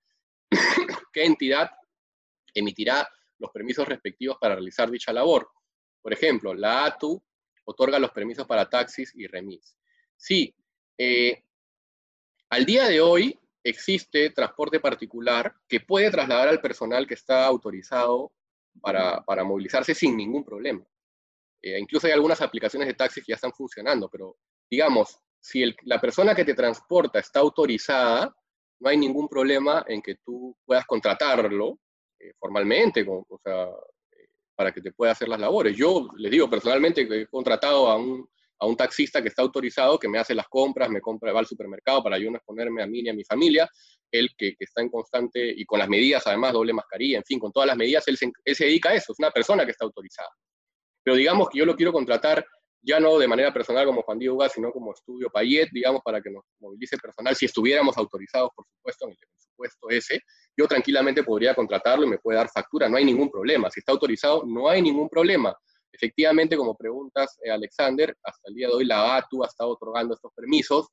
[1.11, 1.71] ¿Qué entidad
[2.53, 3.09] emitirá
[3.39, 5.49] los permisos respectivos para realizar dicha labor?
[6.01, 7.21] Por ejemplo, la ATU
[7.65, 9.77] otorga los permisos para taxis y remis.
[10.15, 10.55] Sí,
[10.97, 11.43] eh,
[12.49, 18.31] al día de hoy existe transporte particular que puede trasladar al personal que está autorizado
[18.81, 20.85] para, para movilizarse sin ningún problema.
[21.61, 24.37] Eh, incluso hay algunas aplicaciones de taxis que ya están funcionando, pero
[24.69, 28.35] digamos, si la persona que te transporta está autorizada,
[28.79, 31.79] no hay ningún problema en que tú puedas contratarlo
[32.25, 35.75] eh, formalmente, o sea, eh, para que te pueda hacer las labores.
[35.75, 38.27] Yo les digo personalmente que he contratado a un,
[38.59, 41.45] a un taxista que está autorizado, que me hace las compras, me compra, va al
[41.45, 43.69] supermercado para yo no exponerme a mí ni a mi familia,
[44.11, 47.51] él que, está en constante, y con las medidas además, doble mascarilla, en fin, con
[47.51, 50.29] todas las medidas, él se, él dedica a eso, es una persona que está autorizada.
[51.03, 52.45] Pero digamos que yo lo quiero contratar
[52.81, 56.21] ya no de manera personal como Juan Diego Gas, sino como estudio Payet, digamos, para
[56.21, 60.21] que nos movilice personal, si estuviéramos autorizados, por supuesto, en el presupuesto ese,
[60.57, 63.69] yo tranquilamente podría contratarlo y me puede dar factura, no hay ningún problema.
[63.69, 65.55] Si está autorizado, no hay ningún problema.
[65.91, 70.13] Efectivamente, como preguntas, eh, Alexander, hasta el día de hoy la ATU ha estado otorgando
[70.13, 70.87] estos permisos.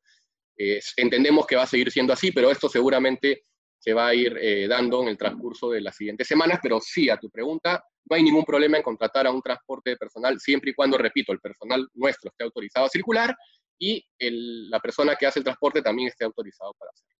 [0.56, 3.44] Eh, entendemos que va a seguir siendo así, pero esto seguramente
[3.78, 7.10] se va a ir eh, dando en el transcurso de las siguientes semanas, pero sí,
[7.10, 10.70] a tu pregunta, no hay ningún problema en contratar a un transporte de personal, siempre
[10.70, 13.34] y cuando, repito, el personal nuestro esté autorizado a circular
[13.80, 17.12] y la persona que hace el transporte también esté autorizado para hacerlo.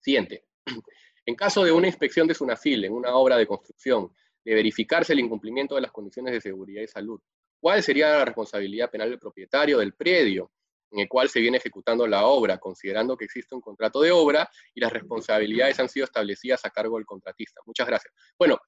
[0.00, 0.44] Siguiente.
[1.26, 4.12] En caso de una inspección de SUNAFIL en una obra de construcción,
[4.44, 7.20] de verificarse el incumplimiento de las condiciones de seguridad y salud,
[7.60, 10.50] ¿cuál sería la responsabilidad penal del propietario del predio
[10.92, 14.50] en el cual se viene ejecutando la obra, considerando que existe un contrato de obra
[14.74, 17.60] y las responsabilidades han sido establecidas a cargo del contratista.
[17.64, 18.12] Muchas gracias.
[18.38, 18.58] Bueno,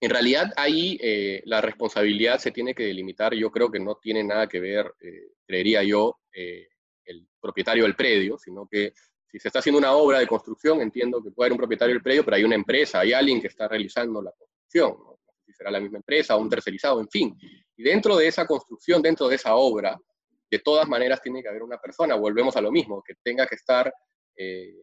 [0.00, 4.24] en realidad ahí eh, la responsabilidad se tiene que delimitar, yo creo que no tiene
[4.24, 6.68] nada que ver, eh, creería yo, eh,
[7.04, 8.92] el propietario del predio, sino que
[9.28, 12.02] si se está haciendo una obra de construcción, entiendo que puede haber un propietario del
[12.02, 15.18] predio, pero hay una empresa, hay alguien que está realizando la construcción, ¿no?
[15.44, 17.36] si será la misma empresa o un tercerizado, en fin.
[17.76, 19.98] Y dentro de esa construcción, dentro de esa obra,
[20.50, 23.56] de todas maneras tiene que haber una persona, volvemos a lo mismo, que tenga que
[23.56, 23.92] estar
[24.36, 24.82] eh,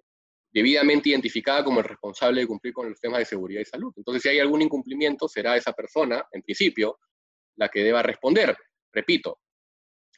[0.52, 3.92] debidamente identificada como el responsable de cumplir con los temas de seguridad y salud.
[3.96, 7.00] Entonces, si hay algún incumplimiento, será esa persona, en principio,
[7.56, 8.56] la que deba responder.
[8.92, 9.40] Repito,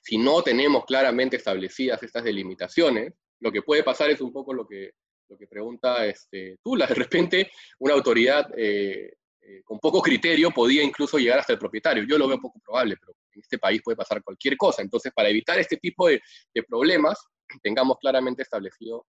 [0.01, 4.67] si no tenemos claramente establecidas estas delimitaciones, lo que puede pasar es un poco lo
[4.67, 4.91] que,
[5.29, 6.87] lo que pregunta este, Tula.
[6.87, 9.13] De repente, una autoridad eh,
[9.47, 12.03] eh, con poco criterio podía incluso llegar hasta el propietario.
[12.03, 14.81] Yo lo veo poco probable, pero en este país puede pasar cualquier cosa.
[14.81, 16.21] Entonces, para evitar este tipo de,
[16.67, 17.19] problemas,
[17.61, 19.05] tengamos claramente establecido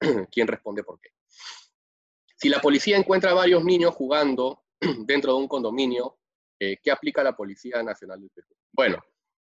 [0.30, 1.10] quién responde por qué.
[2.36, 4.64] Si la policía encuentra varios niños jugando
[5.06, 6.18] dentro de un condominio,
[6.60, 8.48] eh, ¿qué aplica la Policía Nacional del Perú?
[8.72, 9.02] Bueno,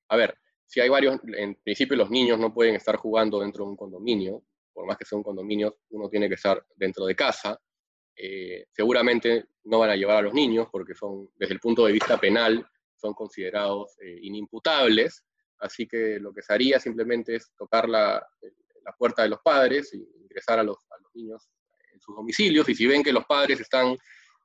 [0.09, 0.37] a ver,
[0.73, 4.43] si hay varios, en principio los niños no pueden estar jugando dentro de un condominio,
[4.73, 7.61] por más que sea un condominio, uno tiene que estar dentro de casa.
[8.15, 11.91] Eh, seguramente no van a llevar a los niños porque son, desde el punto de
[11.91, 15.23] vista penal, son considerados eh, inimputables,
[15.59, 18.25] así que lo que se haría simplemente es tocar la,
[18.83, 21.51] la puerta de los padres y ingresar a los, a los, niños
[21.93, 23.95] en sus domicilios, y si ven que los padres están,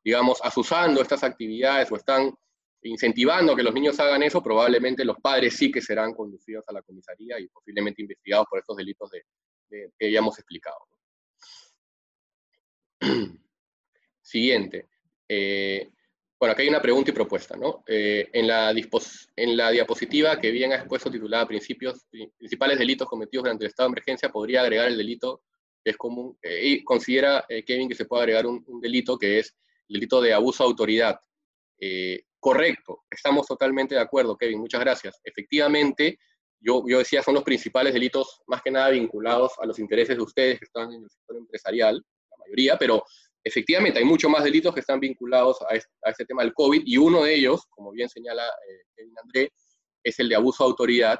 [0.04, 2.36] digamos, asusando estas actividades o están
[2.82, 6.82] incentivando que los niños hagan eso, probablemente los padres sí que serán conducidos a la
[6.82, 9.24] comisaría y posiblemente investigados por estos delitos de,
[9.98, 10.78] que ya hemos explicado.
[14.22, 14.88] Siguiente.
[15.28, 15.90] Eh,
[16.38, 17.82] bueno, acá hay una pregunta y propuesta, ¿no?
[17.86, 22.06] Eh, en, la en la diapositiva que bien ha expuesto titulada Principios,
[22.36, 25.42] Principales Delitos Cometidos durante el estado de emergencia, podría agregar el delito
[25.82, 29.54] que es común, eh, y considera Kevin que se puede agregar un, delito que es
[29.88, 31.20] el delito de abuso de autoridad.
[32.40, 35.20] Correcto, estamos totalmente de acuerdo, Kevin, muchas gracias.
[35.24, 36.18] Efectivamente,
[36.60, 40.22] yo, yo decía, son los principales delitos más que nada vinculados a los intereses de
[40.22, 43.04] ustedes que están en el sector empresarial, la mayoría, pero
[43.44, 45.74] efectivamente hay muchos más delitos que están vinculados a
[46.10, 49.52] este, tema del COVID y uno de ellos, como bien señala eh, Kevin André,
[50.02, 51.18] es el de abuso de autoridad.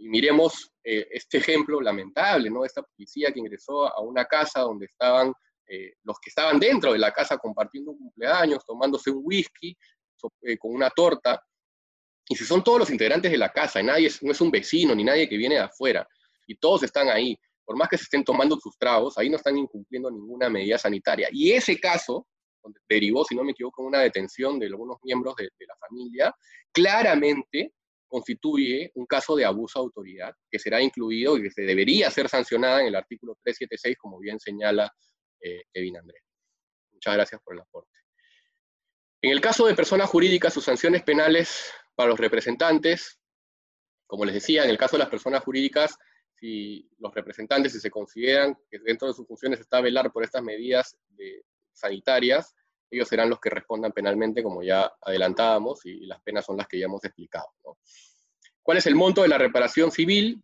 [0.00, 2.64] Y miremos eh, este ejemplo lamentable, ¿no?
[2.64, 5.32] Esta policía que ingresó a una casa donde estaban
[5.68, 9.76] eh, los que estaban dentro de la casa compartiendo un cumpleaños, tomándose un whisky
[10.20, 11.42] con una torta.
[12.28, 14.94] Y si son todos los integrantes de la casa, y nadie no es un vecino
[14.94, 16.06] ni nadie que viene de afuera,
[16.46, 19.56] y todos están ahí, por más que se estén tomando sus tragos, ahí no están
[19.56, 21.28] incumpliendo ninguna medida sanitaria.
[21.30, 22.26] Y ese caso,
[22.62, 26.34] donde derivó, si no me equivoco, una detención de algunos miembros de, la familia,
[26.72, 27.74] claramente
[28.06, 32.28] constituye un caso de abuso de autoridad que será incluido y que se debería ser
[32.30, 34.90] sancionada en el artículo 376, como bien señala
[35.40, 36.22] eh, Kevin Andrés.
[36.92, 37.98] Muchas gracias por el aporte.
[39.20, 43.18] En el caso de personas jurídicas, sus sanciones penales para los representantes,
[44.06, 45.98] como les decía, en el caso de las personas jurídicas,
[46.38, 50.42] si los representantes, si se consideran que dentro de sus funciones está velar por estas
[50.42, 50.96] medidas
[51.72, 52.54] sanitarias,
[52.90, 56.78] ellos serán los que respondan penalmente, como ya adelantábamos, y, las penas son las que
[56.78, 57.48] ya hemos explicado.
[58.62, 60.42] ¿Cuál es el monto de la reparación civil?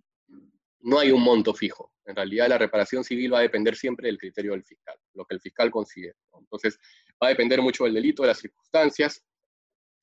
[0.81, 1.93] No hay un monto fijo.
[2.05, 5.35] En realidad la reparación civil va a depender siempre del criterio del fiscal, lo que
[5.35, 6.17] el fiscal considere.
[6.39, 6.79] Entonces,
[7.23, 9.23] va a depender mucho del delito, de las circunstancias.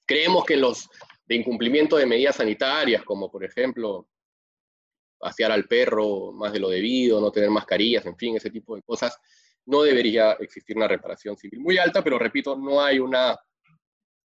[0.06, 0.90] Creemos que los
[1.26, 4.10] de incumplimiento de medidas sanitarias, como por ejemplo
[5.18, 8.82] pasear al perro más de lo debido, no tener mascarillas, en fin, ese tipo de
[8.82, 9.18] cosas,
[9.66, 13.38] no debería existir una reparación civil muy alta, pero repito, no hay una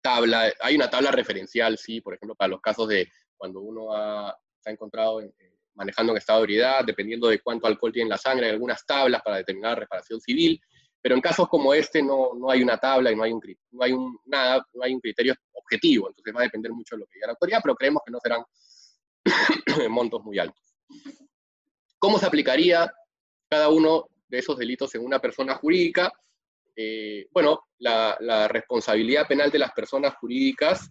[0.01, 4.37] tabla, hay una tabla referencial, sí, por ejemplo, para los casos de cuando uno ha,
[4.59, 5.21] se encontrado
[5.73, 8.85] manejando en estado de ebriedad, dependiendo de cuánto alcohol tiene en la sangre, hay algunas
[8.85, 10.61] tablas para determinar reparación civil,
[11.01, 13.41] pero en casos como este no, no hay una tabla y no hay, un,
[13.71, 13.93] no hay
[14.25, 17.27] nada, no hay un criterio objetivo, entonces va a depender mucho de lo que diga
[17.27, 18.43] la autoridad, pero creemos que no serán
[19.89, 20.61] montos muy altos.
[21.97, 22.91] ¿Cómo se aplicaría
[23.49, 26.11] cada uno de esos delitos en una persona jurídica?
[26.75, 30.89] Eh, bueno, la, responsabilidad penal de las personas jurídicas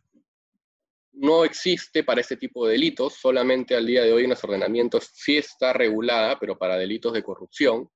[1.12, 5.11] no existe para este tipo de delitos, solamente al día de hoy en los ordenamientos
[5.12, 7.90] sí está regulada, pero para delitos de corrupción,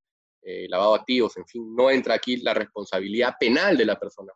[0.45, 4.33] eh, lavado de activos, en fin, no entra aquí la responsabilidad penal de la persona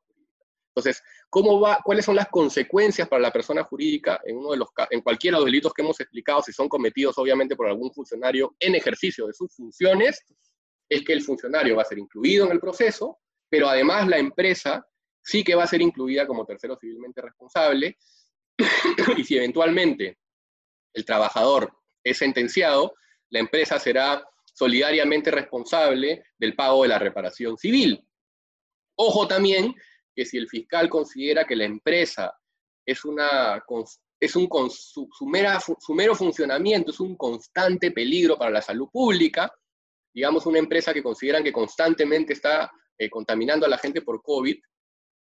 [0.78, 4.68] entonces, ¿cómo va, ¿cuáles son las consecuencias para la persona jurídica en, uno de los,
[4.90, 8.54] en cualquiera de los delitos que hemos explicado, si son cometidos obviamente por algún funcionario
[8.60, 10.22] en ejercicio de sus funciones?
[10.88, 13.18] Es que el funcionario va a ser incluido en el proceso,
[13.50, 14.86] pero además la empresa
[15.20, 17.98] sí que va a ser incluida como tercero civilmente responsable,
[19.16, 20.18] y si eventualmente
[20.94, 21.72] el trabajador
[22.04, 22.94] es sentenciado,
[23.30, 24.24] la empresa será
[24.58, 28.04] solidariamente responsable del pago de la reparación civil.
[28.96, 29.72] Ojo también
[30.14, 32.36] que si el fiscal considera que la empresa
[32.84, 33.62] es, una,
[34.18, 35.26] es un, su, su,
[35.94, 39.48] mero funcionamiento es un constante peligro para la salud pública,
[40.12, 44.56] digamos una empresa que consideran que constantemente está eh, contaminando a la gente por COVID,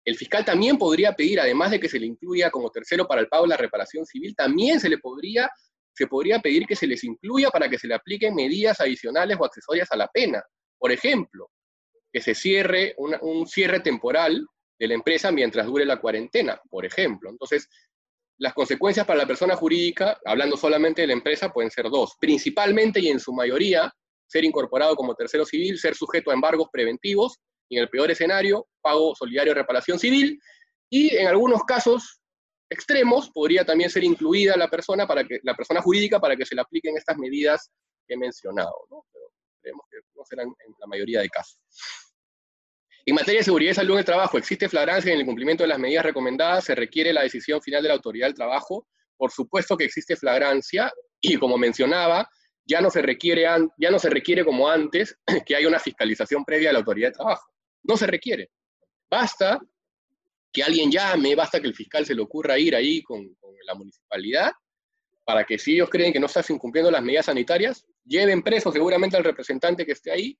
[0.05, 3.29] el fiscal también podría pedir, además de que se le incluya como tercero para el
[3.29, 5.49] pago de la reparación civil, también se le podría,
[5.93, 9.45] se podría pedir que se les incluya para que se le apliquen medidas adicionales o
[9.45, 10.43] accesorias a la pena.
[10.77, 11.49] Por ejemplo,
[12.11, 14.45] que se cierre un cierre temporal
[14.79, 17.29] de la empresa mientras dure la cuarentena, por ejemplo.
[17.29, 17.67] Entonces,
[18.39, 22.15] las consecuencias para la persona jurídica, hablando solamente de la empresa, pueden ser dos.
[22.19, 23.91] Principalmente y en su mayoría,
[24.27, 27.37] ser incorporado como tercero civil, ser sujeto a embargos preventivos,
[27.69, 30.39] y en el peor escenario, pago solidario de reparación civil,
[30.89, 32.19] y en algunos casos
[32.73, 36.55] extremos podría también ser incluida la persona, para que, la persona jurídica para que se
[36.55, 37.71] le apliquen estas medidas
[38.07, 39.25] que he mencionado, pero
[39.61, 41.59] creemos que no serán en la mayoría de casos.
[43.05, 45.67] En materia de seguridad y salud en el trabajo, ¿existe flagrancia en el cumplimiento de
[45.67, 46.63] las medidas recomendadas?
[46.63, 48.87] ¿Se requiere la decisión final de la autoridad del trabajo?
[49.17, 52.29] Por supuesto que existe flagrancia y como mencionaba,
[52.65, 53.43] ya no se requiere,
[53.77, 57.15] ya no se requiere como antes que haya una fiscalización previa de la autoridad de
[57.15, 57.45] trabajo.
[57.83, 58.49] No se requiere.
[59.11, 59.59] Basta
[60.53, 63.35] que alguien llame, basta que el fiscal se le ocurra ir ahí con,
[63.65, 64.51] la municipalidad
[65.23, 69.15] para que si ellos creen que no estás incumpliendo las medidas sanitarias, lleven preso seguramente
[69.15, 70.37] al representante que esté ahí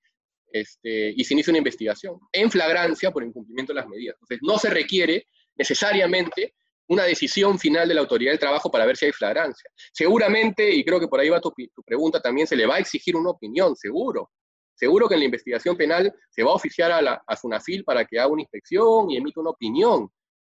[0.51, 4.17] este, y se inicia una investigación en flagrancia por incumplimiento de las medidas.
[4.19, 6.53] Entonces, no se requiere necesariamente
[6.87, 9.69] una decisión final de la autoridad del trabajo para ver si hay flagrancia.
[9.91, 11.53] Seguramente, y creo que por ahí va tu,
[11.85, 14.31] pregunta, también se le va a exigir una opinión, seguro.
[14.75, 18.05] Seguro que en la investigación penal se va a oficiar a, la, a SUNAFIL para
[18.05, 20.09] que haga una inspección y emita una opinión.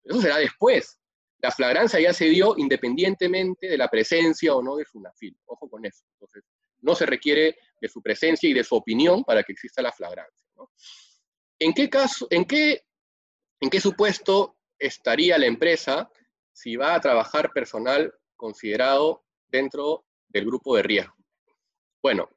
[0.05, 0.99] Eso será después.
[1.41, 5.37] La flagrancia ya se dio independientemente de la presencia o no de SUNAFIL.
[5.47, 6.05] Ojo con eso.
[6.15, 6.45] Entonces,
[6.81, 10.47] no se requiere de su presencia y de su opinión para que exista la flagrancia.
[11.59, 12.85] ¿En qué caso, en qué,
[13.61, 16.11] en qué supuesto estaría la empresa
[16.53, 21.15] si va a trabajar personal considerado dentro del grupo de riesgo?
[22.03, 22.29] Bueno,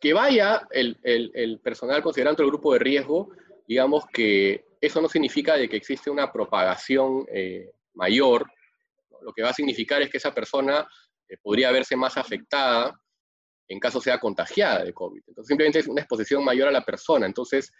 [0.00, 3.30] que vaya el, personal considerado dentro del grupo de riesgo,
[3.66, 8.46] digamos que eso no significa de que existe una propagación eh, mayor.
[9.22, 10.86] Lo que va a significar es que esa persona
[11.28, 12.98] eh, podría verse más afectada
[13.68, 15.22] en caso sea contagiada de COVID.
[15.26, 17.26] Entonces, simplemente es una exposición mayor a la persona.
[17.26, 17.70] Entonces,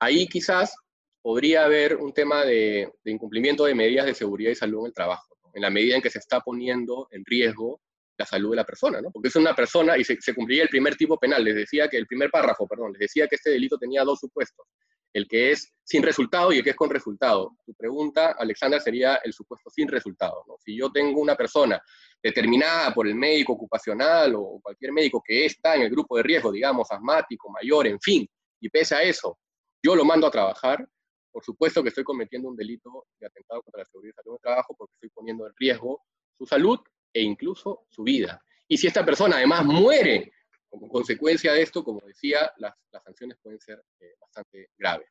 [0.00, 0.74] ahí quizás
[1.22, 5.36] podría haber un tema de, incumplimiento de medidas de seguridad y salud en el trabajo,
[5.54, 7.80] en la medida en que se está poniendo en riesgo
[8.18, 9.10] la salud de la persona, ¿no?
[9.10, 11.44] Porque es una persona y se, se, cumpliría el primer tipo penal.
[11.44, 14.66] Les decía que el primer párrafo, perdón, les decía que este delito tenía dos supuestos,
[15.12, 17.56] el que es sin resultado y el que es con resultado.
[17.64, 20.44] Tu pregunta, Alexandra, sería el supuesto sin resultado.
[20.46, 20.56] ¿no?
[20.64, 21.80] Si yo tengo una persona
[22.22, 26.50] determinada por el médico ocupacional o cualquier médico que está en el grupo de riesgo,
[26.50, 28.26] digamos, asmático, mayor, en fin,
[28.60, 29.38] y pese a eso,
[29.82, 30.86] yo lo mando a trabajar,
[31.30, 34.94] por supuesto que estoy cometiendo un delito de atentado contra la seguridad del trabajo porque
[34.94, 36.02] estoy poniendo en riesgo
[36.38, 36.80] su salud
[37.16, 38.42] e incluso su vida.
[38.68, 40.32] Y si esta persona además muere
[40.68, 45.08] como consecuencia de esto, como decía, las, sanciones pueden ser eh, bastante graves.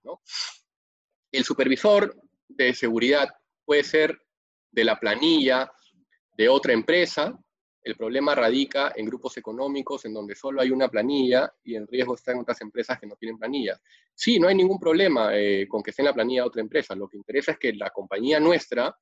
[1.32, 2.16] El supervisor
[2.48, 3.28] de seguridad
[3.64, 4.20] puede ser
[4.70, 5.72] de la planilla
[6.38, 7.36] de otra empresa.
[7.82, 12.14] El problema radica en grupos económicos en donde solo hay una planilla y el riesgo
[12.14, 13.82] está en otras empresas que no tienen planillas.
[14.14, 16.94] Sí, no hay ningún problema eh, con que esté en la planilla de otra empresa.
[16.94, 18.96] Lo que interesa es que la compañía nuestra,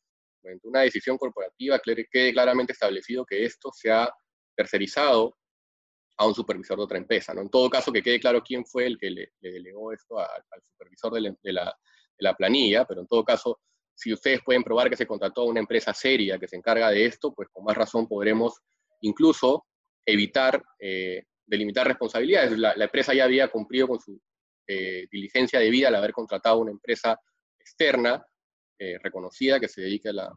[0.64, 4.10] una decisión corporativa, quede claramente establecido que esto sea
[4.56, 5.38] tercerizado
[6.18, 7.34] a un supervisor de otra empresa.
[7.34, 7.42] ¿no?
[7.42, 11.14] En todo caso, que quede claro quién fue el que le, delegó esto al supervisor
[11.14, 13.60] de la planilla, pero en todo caso,
[13.96, 17.06] si ustedes pueden probar que se contrató a una empresa seria que se encarga de
[17.06, 18.60] esto, pues con más razón podremos
[19.02, 19.66] incluso
[20.06, 22.58] evitar eh, delimitar responsabilidades.
[22.58, 24.20] La, empresa ya había cumplido con su
[24.68, 27.18] eh, diligencia debida al haber contratado a una empresa
[27.60, 28.26] externa
[28.84, 30.36] eh, reconocida que se dedique a la,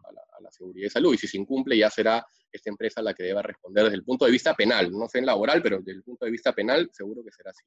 [0.51, 1.15] seguridad y salud.
[1.15, 4.25] Y si se incumple, ya será esta empresa la que deba responder desde el punto
[4.25, 4.93] de vista penal.
[4.93, 7.65] No sé en laboral, pero desde el punto de vista penal seguro que será así.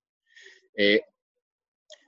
[0.76, 1.02] Eh,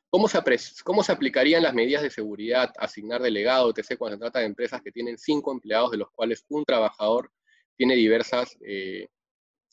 [0.09, 0.39] ¿Cómo se,
[0.85, 4.81] ¿Cómo se, aplicarían las medidas de seguridad, asignar delegado, etc., cuando se trata de empresas
[4.81, 7.29] que tienen cinco empleados, de los cuales un trabajador
[7.75, 9.09] tiene diversas eh,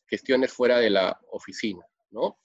[0.09, 1.84] gestiones fuera de la oficina?
[2.11, 2.36] ¿no?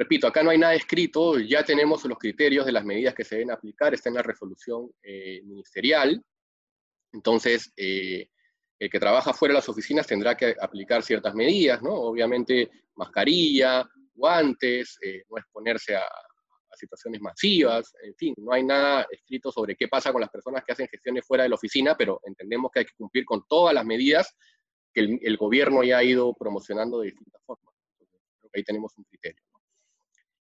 [0.00, 3.34] Repito, acá no hay nada escrito, ya tenemos los criterios de las medidas que se
[3.34, 6.24] deben aplicar, está en la resolución eh, ministerial.
[7.12, 8.30] Entonces, eh,
[8.78, 11.92] el que trabaja fuera de las oficinas tendrá que aplicar ciertas medidas, ¿no?
[11.92, 14.98] Obviamente, mascarilla, guantes,
[15.28, 16.02] no exponerse a,
[16.72, 20.72] situaciones masivas, en fin, no hay nada escrito sobre qué pasa con las personas que
[20.72, 23.84] hacen gestiones fuera de la oficina, pero entendemos que hay que cumplir con todas las
[23.84, 24.34] medidas
[24.94, 27.74] que el, gobierno ya ha ido promocionando de distintas formas.
[28.54, 29.49] ahí tenemos un criterio.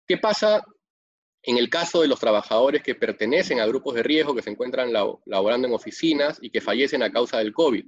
[0.10, 0.66] ¿Qué pasa
[1.44, 4.92] en el caso de los trabajadores que pertenecen a grupos de riesgo, que se encuentran
[4.92, 7.86] laborando en oficinas y que fallecen a causa del COVID?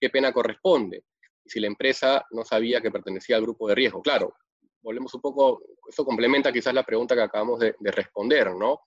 [0.00, 1.04] ¿Qué pena corresponde?
[1.44, 4.00] Si la empresa no sabía que pertenecía al grupo de riesgo.
[4.00, 4.34] Claro,
[4.80, 8.80] volvemos un poco, esto complementa quizás la pregunta que acabamos de, responder, ¿no?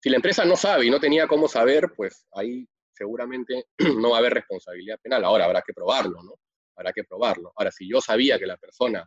[0.00, 4.18] Si la empresa no sabe y no tenía cómo saber, pues ahí seguramente no va
[4.18, 5.24] a haber responsabilidad penal.
[5.24, 6.34] Ahora habrá que probarlo, ¿no?
[6.76, 7.52] Habrá que probarlo.
[7.56, 9.04] Ahora, si yo sabía que la persona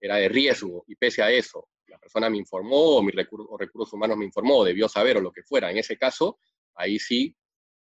[0.00, 3.92] era de riesgo y pese a eso, la persona me informó o, mi recurso, recursos
[3.92, 6.38] humanos me informó, debió saber o lo que fuera, en ese caso,
[6.74, 7.34] ahí sí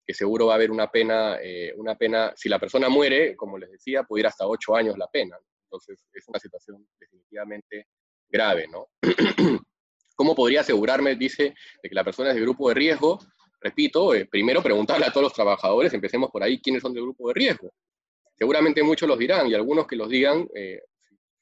[0.04, 3.56] que seguro va a haber una pena, eh, una pena, si la persona muere, como
[3.56, 5.38] les decía, puede ir hasta ocho años la pena.
[5.64, 7.86] Entonces, es una situación definitivamente
[8.28, 8.88] grave, ¿no?
[10.16, 13.20] ¿Cómo podría asegurarme, dice, de que la persona es de grupo de riesgo?
[13.60, 17.28] Repito, eh, primero preguntarle a todos los trabajadores, empecemos por ahí, quiénes son del grupo
[17.28, 17.72] de riesgo.
[18.36, 20.82] Seguramente muchos los dirán, y algunos que los digan, eh,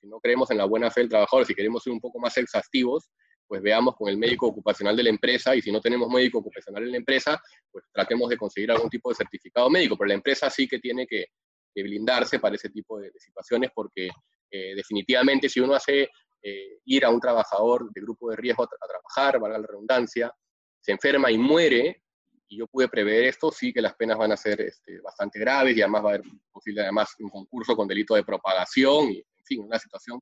[0.00, 2.36] si no creemos en la buena fe del trabajador, si queremos ser un poco más
[2.36, 3.10] exhaustivos,
[3.46, 6.84] pues veamos con el médico ocupacional de la empresa, y si no tenemos médico ocupacional
[6.84, 7.40] en la empresa,
[7.70, 11.06] pues tratemos de conseguir algún tipo de certificado médico, pero la empresa sí que tiene
[11.06, 11.26] que
[11.74, 14.08] que blindarse para ese tipo de, situaciones, porque
[14.50, 16.08] eh, definitivamente si uno hace
[16.42, 20.32] eh, ir a un trabajador de grupo de riesgo a, trabajar, valga la redundancia,
[20.80, 22.02] se enferma y muere,
[22.48, 25.76] y yo pude prever esto, sí que las penas van a ser este, bastante graves
[25.76, 29.24] y además va a haber posible además un concurso con delito de propagación y,
[29.58, 30.20] una situación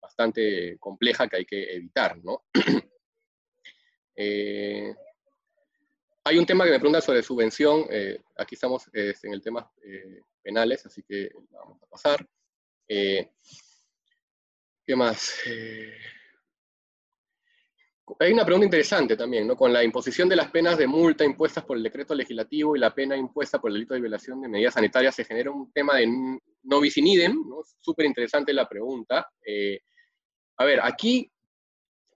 [0.00, 2.44] bastante compleja que hay que evitar, ¿no?
[4.16, 4.94] eh,
[6.24, 7.86] hay un tema que me pregunta sobre subvención.
[7.90, 12.26] Eh, aquí estamos este, en el tema eh, penales, así que vamos a pasar.
[12.86, 13.28] ¿Qué
[14.96, 15.34] más?
[18.18, 19.56] Hay una pregunta interesante también, ¿no?
[19.56, 22.94] Con la imposición de las penas de multa impuestas por el decreto legislativo y la
[22.94, 26.06] pena impuesta por el delito de violación de medidas sanitarias, se genera un tema de
[26.62, 27.62] no bis in idem, ¿no?
[27.80, 29.30] Súper interesante la pregunta.
[29.44, 29.80] Eh,
[30.58, 31.30] a ver, aquí,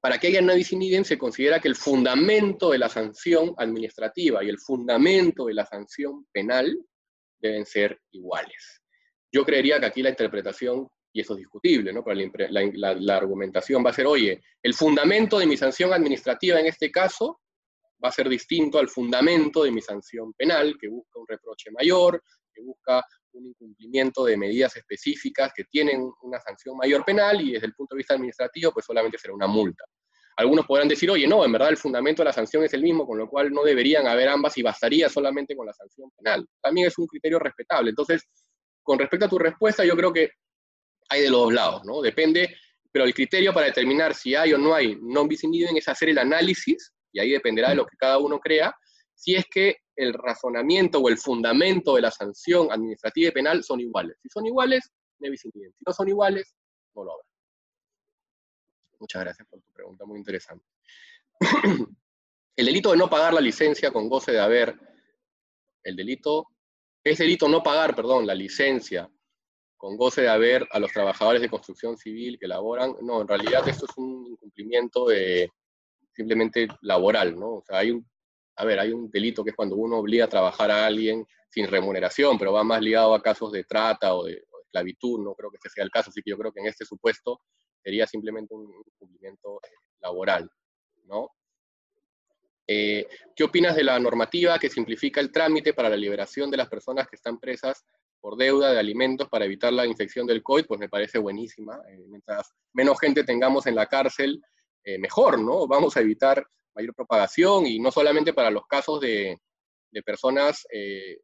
[0.01, 3.55] para que haya no bis in idem, se considera que el fundamento de la sanción
[3.57, 6.77] administrativa y el fundamento de la sanción penal
[7.39, 8.83] deben ser iguales.
[9.33, 12.03] Yo creería que aquí la interpretación y eso es discutible, ¿no?
[12.03, 16.91] Pero la, argumentación va a ser, oye, el fundamento de mi sanción administrativa en este
[16.91, 17.41] caso
[18.05, 22.21] va a ser distinto al fundamento de mi sanción penal, que busca un reproche mayor,
[22.53, 23.01] que busca
[23.33, 27.95] un incumplimiento de medidas específicas que tienen una sanción mayor penal y desde el punto
[27.95, 29.85] de vista administrativo, pues solamente será una multa.
[30.37, 33.07] Algunos podrán decir, oye, no, en verdad el fundamento de la sanción es el mismo,
[33.07, 36.45] con lo cual no deberían haber ambas y bastaría solamente con la sanción penal.
[36.61, 37.91] También es un criterio respetable.
[37.91, 38.25] Entonces,
[38.83, 40.31] con respecto a tu respuesta, yo creo que
[41.15, 42.01] hay de los dos lados, ¿no?
[42.01, 42.57] Depende,
[42.93, 45.89] pero el criterio para determinar si hay o no hay non bis in idem es
[45.89, 48.75] hacer el análisis, y ahí dependerá de lo que cada uno crea,
[49.15, 53.81] si es que el razonamiento o el fundamento de la sanción administrativa y penal son
[53.81, 54.17] iguales.
[54.23, 54.91] Si son iguales,
[55.21, 55.73] no bis in idem.
[55.73, 56.55] Si no son iguales,
[56.95, 57.29] no lo habrá.
[58.99, 60.65] Muchas gracias por tu pregunta, muy interesante.
[62.57, 64.79] el delito de no pagar la licencia con goce de haber,
[65.83, 66.49] el delito,
[67.03, 69.11] es delito no pagar, perdón, la licencia
[69.85, 72.97] con goce de haber a los trabajadores de construcción civil que laboran.
[73.03, 75.09] No, en realidad esto es un incumplimiento
[76.11, 77.57] simplemente laboral, ¿no?
[77.57, 78.09] O sea, hay un,
[78.57, 81.69] a ver, hay un delito que es cuando uno obliga a trabajar a alguien sin
[81.69, 85.59] remuneración, pero va más ligado a casos de trata o de, esclavitud, no creo que
[85.59, 87.43] ese sea el caso, así que yo creo que en este supuesto
[87.83, 89.69] sería simplemente un incumplimiento eh,
[90.01, 90.51] laboral,
[91.05, 91.29] ¿no?
[92.67, 93.07] Eh,
[93.37, 97.07] ¿Qué opinas de la normativa que simplifica el trámite para la liberación de las personas
[97.07, 97.85] que están presas
[98.25, 101.79] por deuda de alimentos para evitar la infección del COVID, pues me parece buenísima.
[101.91, 104.41] Eh, mientras menos gente tengamos en la cárcel,
[104.83, 105.67] eh, mejor, ¿no?
[105.67, 106.43] Vamos a evitar
[106.75, 109.39] mayor propagación y no solamente para los casos de,
[110.07, 111.19] personas eh,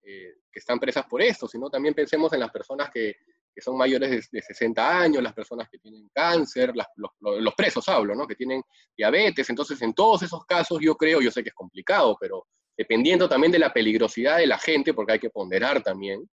[0.00, 3.16] que están presas por esto, sino también pensemos en las personas que,
[3.58, 8.26] son mayores de, 60 años, las personas que tienen cáncer, los, los, presos hablo, ¿no?
[8.26, 8.62] Que tienen
[8.96, 9.50] diabetes.
[9.50, 12.46] Entonces, en todos esos casos, yo creo, yo sé que es complicado, pero
[12.80, 16.26] dependiendo también de la peligrosidad de la gente, porque hay que ponderar también,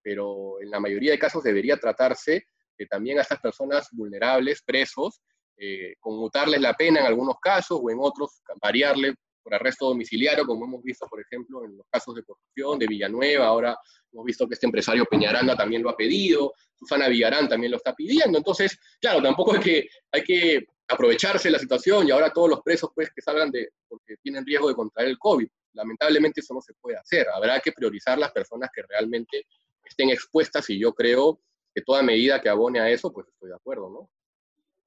[0.00, 2.46] pero en la mayoría de casos debería tratarse
[2.78, 5.20] de también a estas personas vulnerables, presos,
[5.54, 10.64] eh, conmutarles la pena en algunos casos o en otros variarle por arresto domiciliario, como
[10.64, 13.76] hemos visto, por ejemplo, en los casos de corrupción de Villanueva, ahora
[14.10, 17.94] hemos visto que este empresario Peñaranda también lo ha pedido, Susana Villarán también lo está
[17.94, 22.62] pidiendo, entonces, claro, tampoco es que hay que aprovecharse la situación y ahora todos los
[22.62, 25.48] presos pues que salgan de, porque tienen riesgo de contraer el COVID.
[25.74, 27.26] Lamentablemente eso no se puede hacer.
[27.34, 29.46] Habrá que priorizar las personas que realmente
[29.84, 31.40] estén expuestas y yo creo
[31.74, 34.10] que toda medida que abone a eso, pues estoy de acuerdo, ¿no?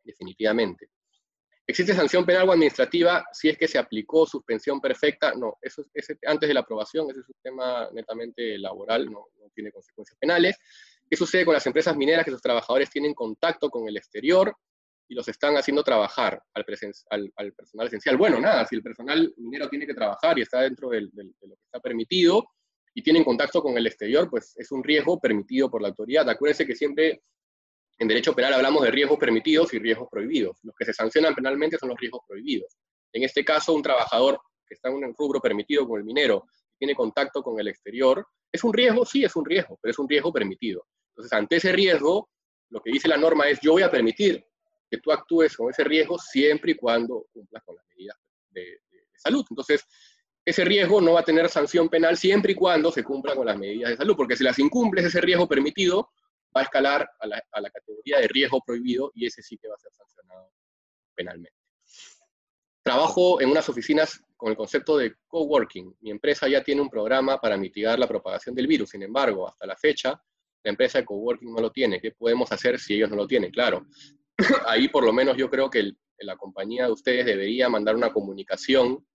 [0.04, 0.90] Definitivamente.
[1.68, 5.34] ¿Existe sanción penal o administrativa si es que se aplicó suspensión perfecta?
[5.34, 9.50] No, eso es antes de la aprobación, ese es un tema netamente laboral, no, no
[9.54, 10.58] tiene consecuencias penales.
[11.10, 14.56] ¿Qué sucede con las empresas mineras que sus trabajadores tienen contacto con el exterior?
[15.08, 16.66] Y los están haciendo trabajar al,
[17.36, 18.18] al, personal esencial.
[18.18, 21.66] Bueno, nada, si el personal minero tiene que trabajar y está dentro de lo que
[21.66, 22.48] está permitido
[22.94, 26.28] y tiene contacto con el exterior, pues es un riesgo permitido por la autoridad.
[26.30, 27.22] Acuérdense que siempre
[28.00, 30.58] en derecho penal hablamos de riesgos permitidos y riesgos prohibidos.
[30.64, 32.78] Los que se sancionan penalmente son los riesgos prohibidos.
[33.14, 36.46] En este caso, un trabajador que está en un rubro permitido con el minero,
[36.78, 39.06] tiene contacto con el exterior, ¿es un riesgo?
[39.06, 40.86] Sí, es un riesgo, pero es un riesgo permitido.
[41.12, 42.30] Entonces, ante ese riesgo,
[42.70, 44.46] lo que dice la norma es, yo voy a permitir
[44.90, 48.18] que tú actúes con ese riesgo siempre y cuando cumplas con las medidas
[48.50, 48.80] de,
[49.18, 49.46] salud.
[49.50, 49.84] Entonces,
[50.44, 53.58] ese riesgo no va a tener sanción penal siempre y cuando se cumpla con las
[53.58, 56.12] medidas de salud, porque si las incumples, ese riesgo permitido
[56.56, 59.68] va a escalar a la, a la categoría de riesgo prohibido y ese sí que
[59.68, 60.52] va a ser sancionado
[61.16, 61.58] penalmente.
[62.84, 65.96] Trabajo en unas oficinas con el concepto de coworking.
[66.02, 68.92] Mi empresa ya tiene un programa para mitigar la propagación del virus.
[68.92, 70.22] Sin embargo, hasta la fecha,
[70.64, 72.00] la empresa de coworking no lo tiene.
[72.00, 73.52] ¿Qué podemos hacer si ellos no lo tienen?
[73.52, 73.88] Claro,
[74.68, 79.06] ahí por lo menos yo creo que la compañía de ustedes debería mandar una comunicación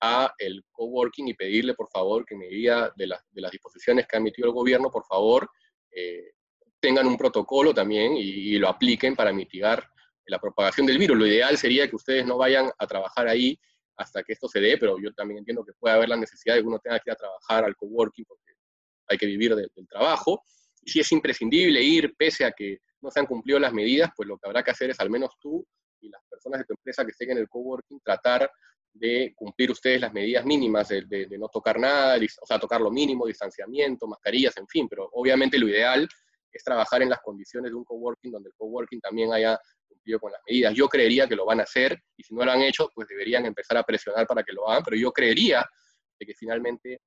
[0.00, 4.20] a el coworking y pedirle por favor que en medida de, las disposiciones que ha
[4.20, 5.50] emitido el gobierno, por favor,
[5.90, 6.32] eh,
[6.80, 9.84] tengan un protocolo también y, lo apliquen para mitigar
[10.26, 11.16] la propagación del virus.
[11.16, 13.58] Lo ideal sería que ustedes no vayan a trabajar ahí
[13.96, 16.60] hasta que esto se dé, pero yo también entiendo que puede haber la necesidad de
[16.60, 18.52] que uno tenga que ir a trabajar al coworking porque
[19.08, 20.42] hay que vivir del trabajo.
[20.82, 24.28] Y si es imprescindible ir, pese a que no se han cumplido las medidas, pues
[24.28, 25.66] lo que habrá que hacer es al menos tú
[26.00, 28.50] y las personas de tu empresa que estén en el coworking tratar
[28.92, 33.26] de cumplir ustedes las medidas mínimas de, no tocar nada, o sea, tocar lo mínimo,
[33.26, 36.08] distanciamiento, mascarillas, en fin, pero obviamente lo ideal
[36.50, 40.32] es trabajar en las condiciones de un coworking donde el coworking también haya cumplido con
[40.32, 40.74] las medidas.
[40.74, 43.46] Yo creería que lo van a hacer y si no lo han hecho, pues deberían
[43.46, 45.64] empezar a presionar para que lo hagan, pero yo creería
[46.18, 47.00] de que finalmente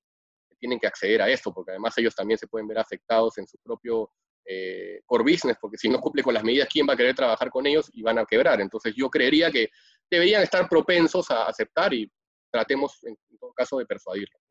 [0.60, 3.58] tienen que acceder a esto, porque además ellos también se pueden ver afectados en su
[3.58, 4.12] propio
[4.46, 7.50] eh, core business, porque si no cumple con las medidas, ¿quién va a querer trabajar
[7.50, 7.90] con ellos?
[7.94, 8.62] Y van a quebrar.
[8.62, 9.70] Entonces yo creería que
[10.10, 12.12] deberían estar propensos a aceptar y
[12.52, 14.42] tratemos en, todo caso de persuadirlos.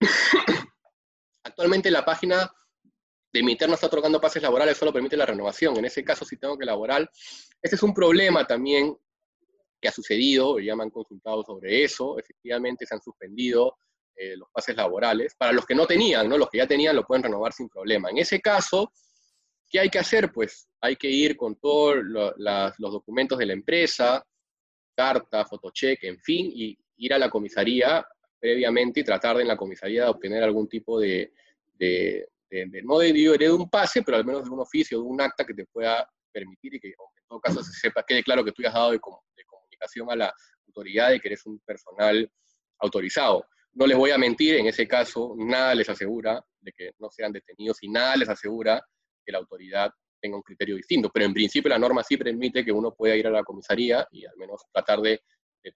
[1.42, 2.50] Actualmente la página
[3.32, 5.76] de mi interno está otorgando pases laborales, solo permite la renovación.
[5.76, 7.08] En ese caso, si tengo que laborar,
[7.62, 8.96] este es un problema también
[9.80, 13.78] que ha sucedido, ya me han consultado sobre eso, efectivamente se han suspendido
[14.20, 15.36] eh, los pases laborales.
[15.36, 16.36] Para los que no tenían, ¿no?
[16.36, 18.10] los que ya tenían lo pueden renovar sin problema.
[18.10, 18.92] En ese caso,
[19.70, 20.32] ¿qué hay que hacer?
[20.32, 24.24] Pues hay que ir con todos los documentos de la empresa,
[24.96, 28.04] carta, fotocheck, en fin, y ir a la comisaría
[28.40, 31.32] previamente y tratar de en la comisaría de obtener algún tipo de,
[32.82, 35.54] no de, de un pase, pero al menos de un oficio, de un acta que
[35.54, 36.94] te pueda permitir y que en
[37.28, 40.34] todo caso se sepa, quede claro que tú has dado de, de comunicación a la
[40.66, 42.28] autoridad y que eres un personal
[42.80, 43.44] autorizado.
[43.78, 47.32] No les voy a mentir, en ese caso, nada les asegura de que no sean
[47.32, 48.82] detenidos y nada les asegura
[49.24, 51.10] que la autoridad tenga un criterio distinto.
[51.14, 54.26] Pero en principio la norma sí permite que uno pueda ir a la comisaría y
[54.26, 55.20] al menos tratar de,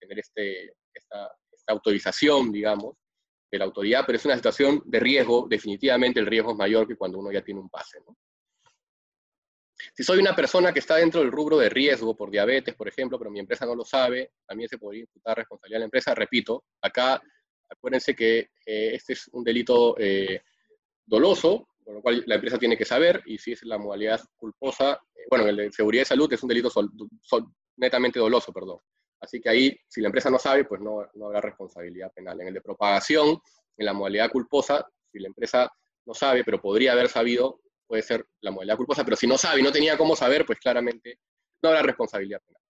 [0.00, 1.30] tener este, esta,
[1.68, 2.96] autorización, digamos,
[3.52, 6.96] de la autoridad, pero es una situación de riesgo, definitivamente el riesgo es mayor que
[6.96, 8.00] cuando uno ya tiene un pase.
[9.94, 13.16] Si soy una persona que está dentro del rubro de riesgo por diabetes, por ejemplo,
[13.16, 16.14] pero mi empresa no lo sabe, también se podría imputar responsabilidad a la empresa.
[16.16, 17.22] Repito, acá
[17.72, 20.42] Acuérdense que eh, este es un delito eh,
[21.04, 25.00] doloso, por lo cual la empresa tiene que saber, y si es la modalidad culposa,
[25.14, 26.70] eh, bueno, el de seguridad y salud es un delito
[27.76, 28.78] netamente doloso, perdón.
[29.20, 32.40] Así que ahí, si la empresa no sabe, pues no, no habrá responsabilidad penal.
[32.40, 33.38] En el de propagación,
[33.76, 35.70] en la modalidad culposa, si la empresa
[36.06, 39.60] no sabe, pero podría haber sabido, puede ser la modalidad culposa, pero si no sabe
[39.60, 41.20] y no tenía cómo saber, pues claramente
[41.62, 42.62] no habrá responsabilidad penal.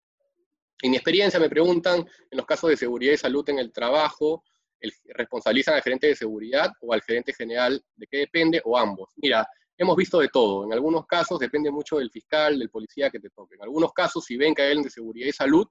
[0.82, 4.44] En mi experiencia me preguntan, en los casos de seguridad y salud en el trabajo,
[5.16, 9.10] responsabilizan al gerente de seguridad o al gerente general, de qué depende, o ambos.
[9.18, 9.48] Mira,
[9.78, 10.66] hemos visto de todo.
[10.66, 13.56] En algunos casos depende mucho del fiscal, del policía que te toque.
[13.56, 15.68] En algunos casos, si ven que hay de seguridad y salud,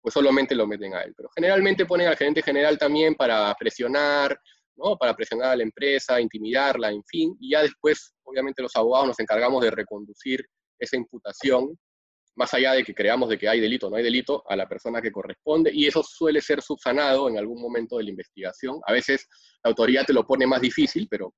[0.00, 1.14] pues solamente lo meten a él.
[1.16, 4.38] Pero generalmente ponen al gerente general también para presionar,
[4.76, 4.96] ¿no?
[4.96, 7.36] Para presionar a la empresa, intimidarla, en fin.
[7.40, 10.44] Y ya después, obviamente, los abogados nos encargamos de reconducir
[10.78, 11.76] esa imputación
[12.38, 14.68] más allá de que creamos de que hay delito o no hay delito, a la
[14.68, 18.80] persona que corresponde, y eso suele ser subsanado en algún momento de la investigación.
[18.86, 19.28] A veces
[19.64, 21.34] la autoridad te lo pone más difícil, pero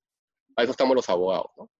[0.56, 1.50] a eso estamos los abogados.
[1.56, 1.70] ¿no?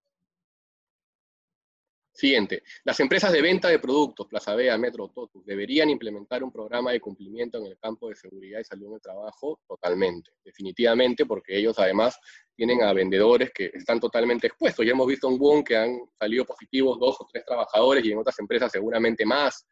[2.20, 6.92] Siguiente, las empresas de venta de productos, Plaza Vea, Metro, Totus, ¿deberían implementar un programa
[6.92, 9.58] de cumplimiento en el campo de seguridad y salud en el trabajo?
[9.66, 12.20] Totalmente, definitivamente, porque ellos además
[12.54, 14.84] tienen a vendedores que están totalmente expuestos.
[14.84, 18.18] Ya hemos visto en WON que han salido positivos dos o tres trabajadores y en
[18.18, 19.66] otras empresas seguramente más.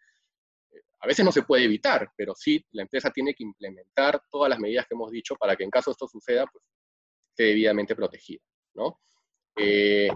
[1.01, 4.59] A veces no se puede evitar, pero sí la empresa tiene que implementar todas las
[4.59, 6.65] medidas que hemos dicho para que en caso esto suceda, pues
[7.29, 8.41] esté debidamente protegida,
[8.73, 8.99] ¿no?
[9.55, 10.09] Eh,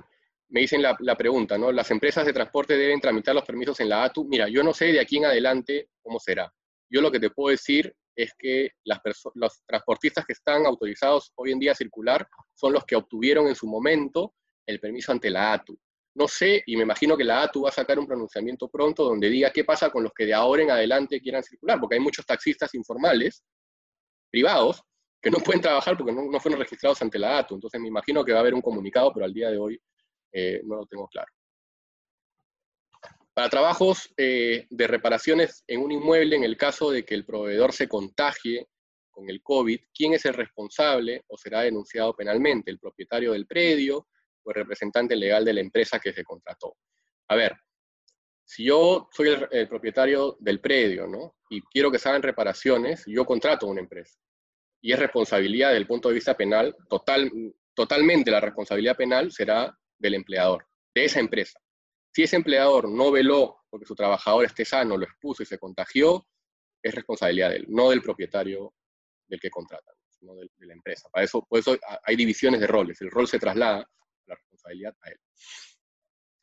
[0.53, 1.73] me dicen la, pregunta, ¿no?
[1.73, 4.27] Las empresas de transporte deben tramitar los permisos en la ATU.
[4.27, 6.53] Mira, yo no sé de aquí en adelante cómo será.
[6.91, 9.01] Yo lo que te puedo decir es que las
[9.35, 13.55] los transportistas que están autorizados hoy en día a circular son los que obtuvieron en
[13.55, 14.35] su momento
[14.67, 15.79] el permiso ante la ATU.
[16.15, 19.31] No sé, y me imagino que la ATU va a sacar un pronunciamiento pronto donde
[19.31, 22.27] diga qué pasa con los que de ahora en adelante quieran circular, porque hay muchos
[22.27, 23.43] taxistas informales,
[24.31, 24.83] privados,
[25.23, 27.55] que no pueden trabajar porque no, no fueron registrados ante la ATU.
[27.55, 29.81] Entonces me imagino que va a haber un comunicado, pero al día de hoy
[30.33, 31.31] eh, no lo tengo claro.
[33.35, 37.73] Para trabajos eh, de reparaciones en un inmueble, en el caso de que el proveedor
[37.73, 38.67] se contagie
[39.11, 42.71] con el COVID, ¿quién es el responsable o será denunciado penalmente?
[42.71, 44.09] ¿El propietario del predio
[44.43, 46.77] o el representante legal de la empresa que se contrató?
[47.29, 47.57] A ver,
[48.45, 51.37] si yo soy el, propietario del predio, ¿no?
[51.49, 54.19] Y quiero que se hagan reparaciones, yo contrato a una empresa.
[54.83, 57.31] Y es responsabilidad desde el punto de vista penal, total,
[57.75, 61.59] totalmente la responsabilidad penal será del empleador, de esa empresa.
[62.13, 66.27] Si ese empleador no veló porque su trabajador esté sano, lo expuso y se contagió,
[66.83, 68.75] es responsabilidad de él, no del propietario
[69.27, 71.09] del que contrata, sino de, la empresa.
[71.11, 73.89] Para eso, por eso hay divisiones de roles, el rol se traslada
[74.27, 75.17] la responsabilidad a él.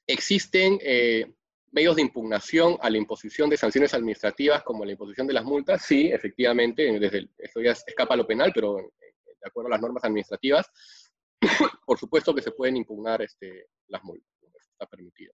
[0.07, 1.31] Existen eh,
[1.72, 5.86] medios de impugnación a la imposición de sanciones administrativas como la imposición de las multas,
[5.86, 8.91] sí, efectivamente, desde esto ya escapa a lo penal, pero
[9.40, 10.65] de acuerdo a las normas administrativas,
[11.86, 14.28] por supuesto que se pueden impugnar este, las multas,
[14.72, 15.34] está permitido.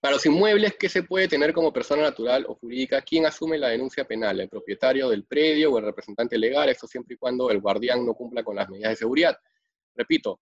[0.00, 3.00] Para los inmuebles, ¿qué se puede tener como persona natural o jurídica?
[3.00, 4.38] ¿Quién asume la denuncia penal?
[4.38, 6.68] ¿El propietario del predio o el representante legal?
[6.68, 9.38] Esto siempre y cuando el guardián no cumpla con las medidas de seguridad.
[9.94, 10.40] Repito,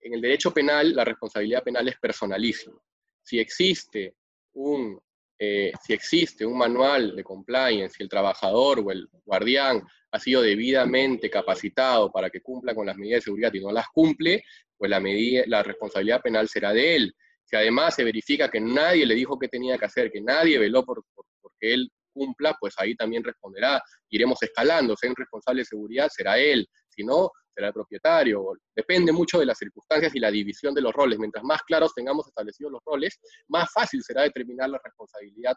[0.00, 2.80] en el derecho penal la responsabilidad penal es personalísima.
[3.22, 4.14] Si existe
[4.52, 5.00] un
[5.42, 10.42] eh, si existe un manual de compliance, si el trabajador o el guardián ha sido
[10.42, 14.44] debidamente capacitado para que cumpla con las medidas de seguridad y no las cumple,
[14.76, 17.14] pues la, medida, la responsabilidad penal será de él.
[17.42, 20.84] Si además se verifica que nadie le dijo qué tenía que hacer, que nadie veló
[20.84, 21.02] por,
[21.40, 23.82] porque él cumpla, pues ahí también responderá.
[24.10, 27.30] Iremos escalando, si hay un responsable de seguridad, será él, si no,
[27.68, 28.52] el propietario.
[28.74, 31.18] Depende mucho de las circunstancias y la división de los roles.
[31.18, 33.18] Mientras más claros tengamos establecidos los roles,
[33.48, 35.56] más fácil será determinar la responsabilidad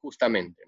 [0.00, 0.64] justamente.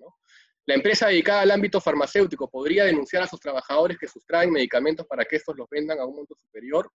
[0.67, 5.25] La empresa dedicada al ámbito farmacéutico podría denunciar a sus trabajadores que sustraen medicamentos para
[5.25, 6.91] que estos los vendan a un monto superior.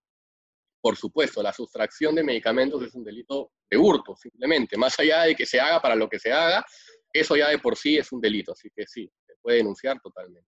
[0.81, 4.77] Por supuesto, la sustracción de medicamentos es un delito de hurto, simplemente.
[4.77, 6.65] Más allá de que se haga para lo que se haga,
[7.13, 10.47] eso ya de por sí es un delito, así que sí, se puede denunciar totalmente.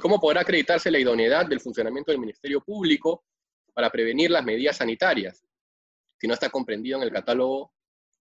[0.00, 3.24] ¿Cómo podrá acreditarse la idoneidad del funcionamiento del Ministerio Público
[3.72, 5.44] para prevenir las medidas sanitarias?
[6.18, 7.72] Si no está comprendido en el catálogo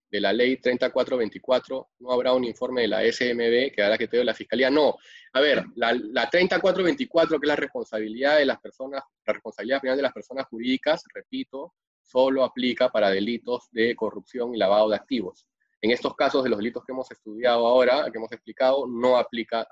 [0.09, 4.23] de la ley 3424, no habrá un informe de la SMB que hará que te
[4.23, 4.69] la Fiscalía.
[4.69, 4.95] No,
[5.33, 9.97] a ver, la, la 3424, que es la responsabilidad de las personas, la responsabilidad penal
[9.97, 15.47] de las personas jurídicas, repito, solo aplica para delitos de corrupción y lavado de activos.
[15.81, 19.67] En estos casos de los delitos que hemos estudiado ahora, que hemos explicado, no aplica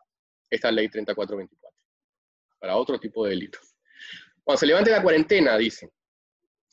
[0.53, 1.77] esta ley 3424
[2.59, 3.75] para otro tipo de delitos.
[4.43, 5.89] Cuando se levante la cuarentena, dice,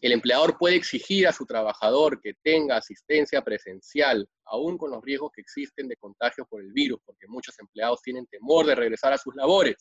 [0.00, 5.30] el empleador puede exigir a su trabajador que tenga asistencia presencial, aún con los riesgos
[5.34, 9.18] que existen de contagio por el virus, porque muchos empleados tienen temor de regresar a
[9.18, 9.76] sus labores.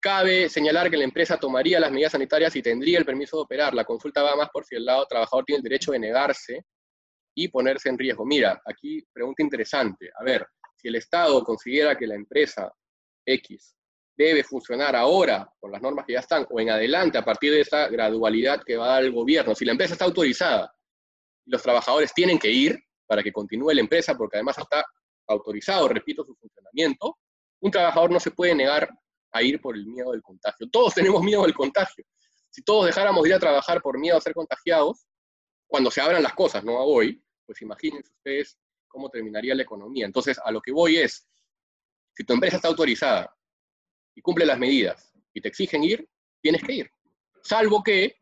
[0.00, 3.74] Cabe señalar que la empresa tomaría las medidas sanitarias y tendría el permiso de operar.
[3.74, 6.64] La consulta va más por si el lado trabajador tiene el derecho de negarse
[7.34, 8.24] y ponerse en riesgo.
[8.24, 10.10] Mira, aquí pregunta interesante.
[10.20, 10.46] A ver,
[10.76, 12.72] si el Estado considera que la empresa
[13.32, 13.74] X
[14.16, 17.60] debe funcionar ahora con las normas que ya están o en adelante a partir de
[17.60, 20.74] esta gradualidad que va a dar el gobierno, si la empresa está autorizada
[21.48, 24.84] los trabajadores tienen que ir para que continúe la empresa porque además está
[25.26, 27.18] autorizado, repito, su funcionamiento,
[27.60, 28.88] un trabajador no se puede negar
[29.32, 30.68] a ir por el miedo del contagio.
[30.70, 32.04] Todos tenemos miedo del contagio.
[32.50, 35.06] Si todos dejáramos de ir a trabajar por miedo a ser contagiados,
[35.66, 40.06] cuando se abran las cosas, no a hoy, pues imagínense ustedes cómo terminaría la economía.
[40.06, 41.26] Entonces, a lo que voy es,
[42.18, 43.32] si tu empresa está autorizada
[44.12, 46.04] y cumple las medidas y te exigen ir,
[46.42, 46.90] tienes que ir.
[47.44, 48.16] Salvo que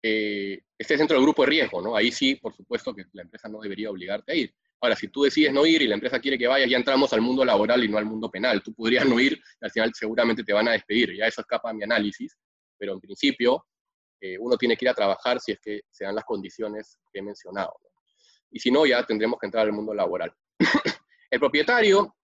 [0.00, 1.96] eh, estés dentro del grupo de riesgo, ¿no?
[1.96, 4.54] Ahí sí, por supuesto, que la empresa no debería obligarte a ir.
[4.80, 7.22] Ahora, si tú decides no ir y la empresa quiere que vayas, ya entramos al
[7.22, 8.62] mundo laboral y no al mundo penal.
[8.62, 11.16] Tú podrías no ir y al final seguramente te van a despedir.
[11.16, 12.38] Ya eso escapa a mi análisis,
[12.78, 13.66] pero en principio
[14.20, 17.18] eh, uno tiene que ir a trabajar si es que se dan las condiciones que
[17.18, 17.74] he mencionado
[18.50, 20.32] y si no, ya tendremos que entrar al mundo laboral.
[21.30, 22.16] el propietario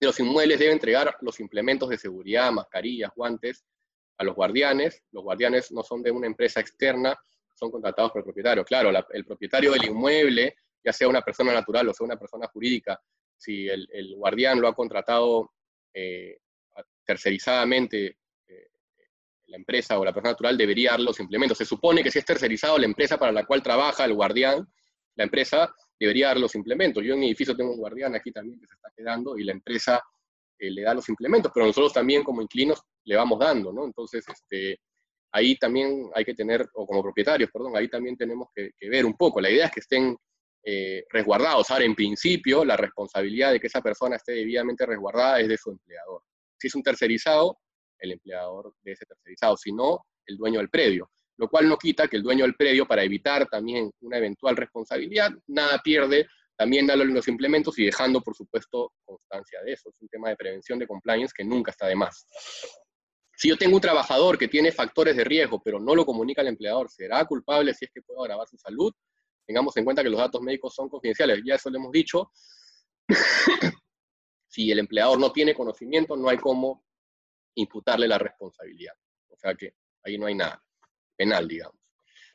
[0.00, 3.64] de los inmuebles debe entregar los implementos de seguridad, mascarillas, guantes,
[4.18, 5.02] a los guardianes.
[5.12, 7.18] Los guardianes no son de una empresa externa,
[7.54, 8.64] son contratados por el propietario.
[8.64, 13.00] Claro, el propietario del inmueble, ya sea una persona natural o sea una persona jurídica,
[13.36, 15.52] si el, guardián lo ha contratado
[15.94, 16.38] eh,
[17.04, 18.68] tercerizadamente, eh,
[19.46, 21.58] la empresa o la persona natural debería dar los implementos.
[21.58, 24.68] Se supone que si es tercerizado la empresa para la cual trabaja el guardián,
[25.14, 27.04] la empresa debería dar los implementos.
[27.04, 29.52] Yo en mi edificio tengo un guardián aquí también que se está quedando y la
[29.52, 30.00] empresa
[30.58, 33.84] eh, le da los implementos, pero nosotros también como inquilinos le vamos dando, ¿no?
[33.84, 34.80] Entonces, este,
[35.32, 39.16] ahí también hay que tener, o como propietarios, perdón, ahí también tenemos que, ver un
[39.16, 39.40] poco.
[39.40, 40.16] La idea es que estén
[40.64, 41.70] eh, resguardados.
[41.70, 45.70] Ahora, en principio, la responsabilidad de que esa persona esté debidamente resguardada es de su
[45.70, 46.22] empleador.
[46.58, 47.58] Si es un tercerizado,
[47.98, 52.08] el empleador de ese tercerizado, si no, el dueño del predio lo cual no quita
[52.08, 57.04] que el dueño del predio, para evitar también una eventual responsabilidad, nada pierde también darle
[57.04, 59.88] los implementos y dejando, por supuesto, constancia de eso.
[59.90, 62.26] Es un tema de prevención de compliance que nunca está de más.
[63.36, 66.48] Si yo tengo un trabajador que tiene factores de riesgo, pero no lo comunica al
[66.48, 68.92] empleador, ¿será culpable si es que puedo agravar su salud?
[69.46, 72.32] Tengamos en cuenta que los datos médicos son confidenciales, ya eso lo hemos dicho.
[74.48, 76.84] si el empleador no tiene conocimiento, no hay cómo
[77.54, 78.94] imputarle la responsabilidad.
[79.28, 80.60] O sea que ahí no hay nada
[81.18, 81.76] penal, digamos.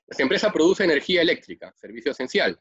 [0.05, 2.59] Esta empresa produce energía eléctrica, servicio esencial.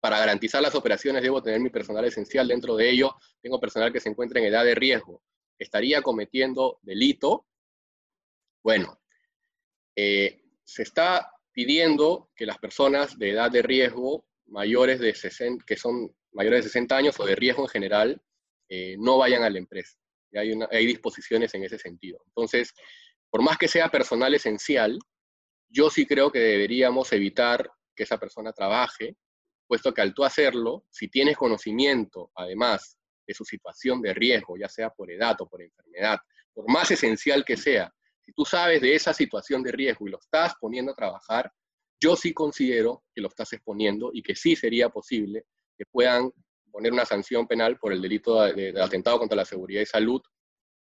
[0.00, 2.48] Para garantizar las operaciones debo tener mi personal esencial.
[2.48, 5.22] Dentro de ello, tengo personal que se encuentra en edad de riesgo.
[5.58, 7.46] ¿Estaría cometiendo delito?
[8.62, 9.00] Bueno,
[9.94, 15.76] eh, se está pidiendo que las personas de edad de riesgo mayores de 60, que
[15.76, 18.22] son mayores de 60 años o de riesgo en general,
[18.68, 19.96] eh, no vayan a la empresa.
[20.34, 22.22] Hay, hay disposiciones en ese sentido.
[22.26, 22.74] Entonces,
[23.30, 24.98] por más que sea personal esencial,
[25.68, 29.16] yo sí creo que deberíamos evitar que esa persona trabaje,
[29.66, 34.68] puesto que al tú hacerlo, si tienes conocimiento, además, de su situación de riesgo, ya
[34.68, 36.18] sea por edad o por enfermedad,
[36.52, 37.92] por más esencial que sea,
[38.26, 41.52] si tú sabes de esa situación de riesgo y lo estás poniendo a trabajar,
[42.00, 45.44] yo sí considero que lo estás exponiendo y que sí sería posible
[45.78, 46.30] que puedan
[46.66, 50.20] imponer una sanción penal por el delito de, atentado contra la seguridad y salud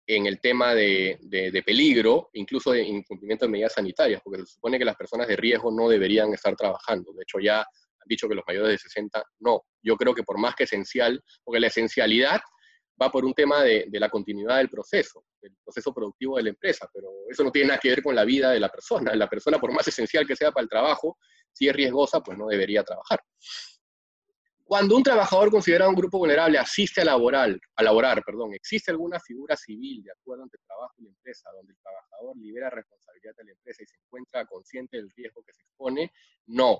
[0.07, 4.79] en el tema de, de, peligro, incluso de incumplimiento de medidas sanitarias, porque se supone
[4.79, 7.11] que las personas de riesgo no deberían estar trabajando.
[7.11, 9.63] De hecho, ya han dicho que los mayores de 60 no.
[9.83, 12.39] Yo creo que por más que esencial, porque la esencialidad
[12.99, 16.49] va por un tema de, de, la continuidad del proceso, del proceso productivo de la
[16.49, 19.13] empresa, pero eso no tiene nada que ver con la vida de la persona.
[19.13, 21.17] La persona, por más esencial que sea para el trabajo,
[21.51, 23.19] si es riesgosa, pues no debería trabajar.
[24.67, 29.17] Cuando un trabajador considerado un grupo vulnerable asiste a, laboral, a laborar, perdón, ¿existe alguna
[29.17, 33.45] figura civil de acuerdo entre trabajo y la empresa donde el trabajador libera responsabilidad de
[33.45, 36.11] la empresa y se encuentra consciente del riesgo que se expone?
[36.47, 36.79] No.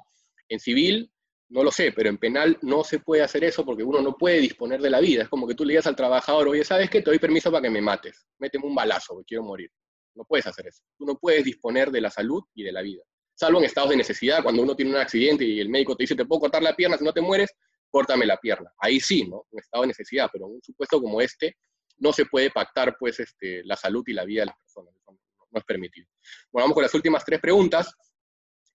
[0.49, 1.09] En civil,
[1.47, 4.41] no lo sé, pero en penal no se puede hacer eso porque uno no puede
[4.41, 5.23] disponer de la vida.
[5.23, 7.01] Es como que tú le digas al trabajador, oye, ¿sabes qué?
[7.01, 8.27] Te doy permiso para que me mates.
[8.37, 9.71] Méteme un balazo, que quiero morir.
[10.13, 10.83] No puedes hacer eso.
[10.97, 13.03] Tú no puedes disponer de la salud y de la vida.
[13.33, 16.15] Salvo en estados de necesidad, cuando uno tiene un accidente y el médico te dice,
[16.15, 17.53] te puedo cortar la pierna si no te mueres,
[17.89, 18.71] córtame la pierna.
[18.79, 19.45] Ahí sí, ¿no?
[19.49, 21.55] Un estado de necesidad, pero en un supuesto como este,
[21.97, 24.93] no se puede pactar, pues, este, la salud y la vida de las personas.
[25.07, 25.17] no,
[25.53, 26.07] es permitido.
[26.51, 27.93] Bueno, vamos con las últimas tres preguntas.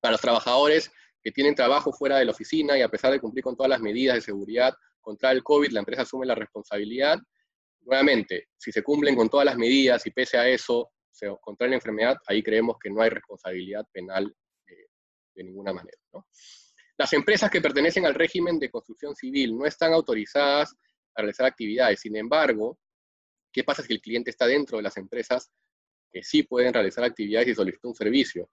[0.01, 0.91] Para los trabajadores
[1.23, 3.81] que tienen trabajo fuera de la oficina y a pesar de cumplir con todas las
[3.81, 7.19] medidas de seguridad contra el COVID, la empresa asume la responsabilidad.
[7.83, 11.77] Nuevamente, si se cumplen con todas las medidas y pese a eso se contrae la
[11.77, 14.35] enfermedad, ahí creemos que no hay responsabilidad penal
[14.67, 14.87] eh,
[15.35, 15.99] de ninguna manera.
[16.13, 16.27] ¿no?
[16.99, 20.75] Las empresas que pertenecen al régimen de construcción civil no están autorizadas
[21.15, 22.01] a realizar actividades.
[22.01, 22.79] Sin embargo,
[23.53, 25.51] ¿qué pasa si el cliente está dentro de las empresas
[26.11, 28.51] que sí pueden realizar actividades y solicita un servicio?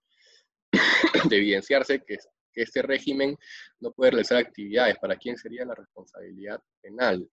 [1.30, 2.18] de evidenciarse que,
[2.56, 3.38] este régimen
[3.80, 4.98] no puede realizar actividades.
[5.00, 7.26] ¿Para quién sería la responsabilidad penal?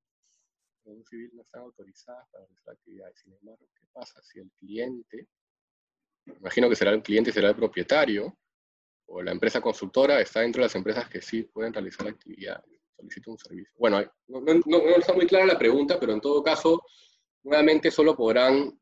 [0.85, 3.19] Los civil no están autorizadas para realizar actividades.
[3.19, 5.27] Sin embargo, ¿qué pasa si el cliente,
[6.27, 8.39] imagino que será el cliente, será el propietario,
[9.07, 13.31] o la empresa constructora está dentro de las empresas que sí pueden realizar actividades, solicita
[13.31, 13.73] un servicio.
[13.79, 14.43] Bueno, no,
[14.97, 16.83] está muy clara la pregunta, pero en todo caso,
[17.45, 18.79] nuevamente solo podrán,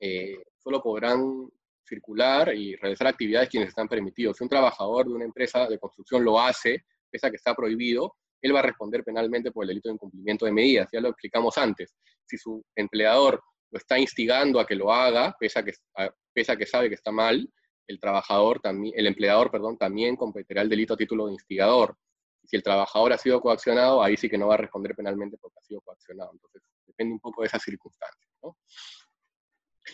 [0.00, 1.48] eh, solo podrán
[1.84, 4.36] circular y realizar actividades quienes están permitidos.
[4.36, 8.16] Si un trabajador de una empresa de construcción lo hace, pese a que está prohibido,
[8.42, 10.88] él va a responder penalmente por el delito de incumplimiento de medidas.
[10.92, 11.94] Ya lo explicamos antes.
[12.26, 13.40] Si su empleador
[13.70, 15.72] lo está instigando a que lo haga, pese a que,
[16.32, 17.48] pese a que sabe que está mal,
[17.86, 21.96] el trabajador también, el empleador, perdón, también competirá el delito a título de instigador.
[22.44, 25.58] Si el trabajador ha sido coaccionado, ahí sí que no va a responder penalmente porque
[25.58, 26.30] ha sido coaccionado.
[26.32, 28.30] Entonces, depende un poco de esas circunstancias.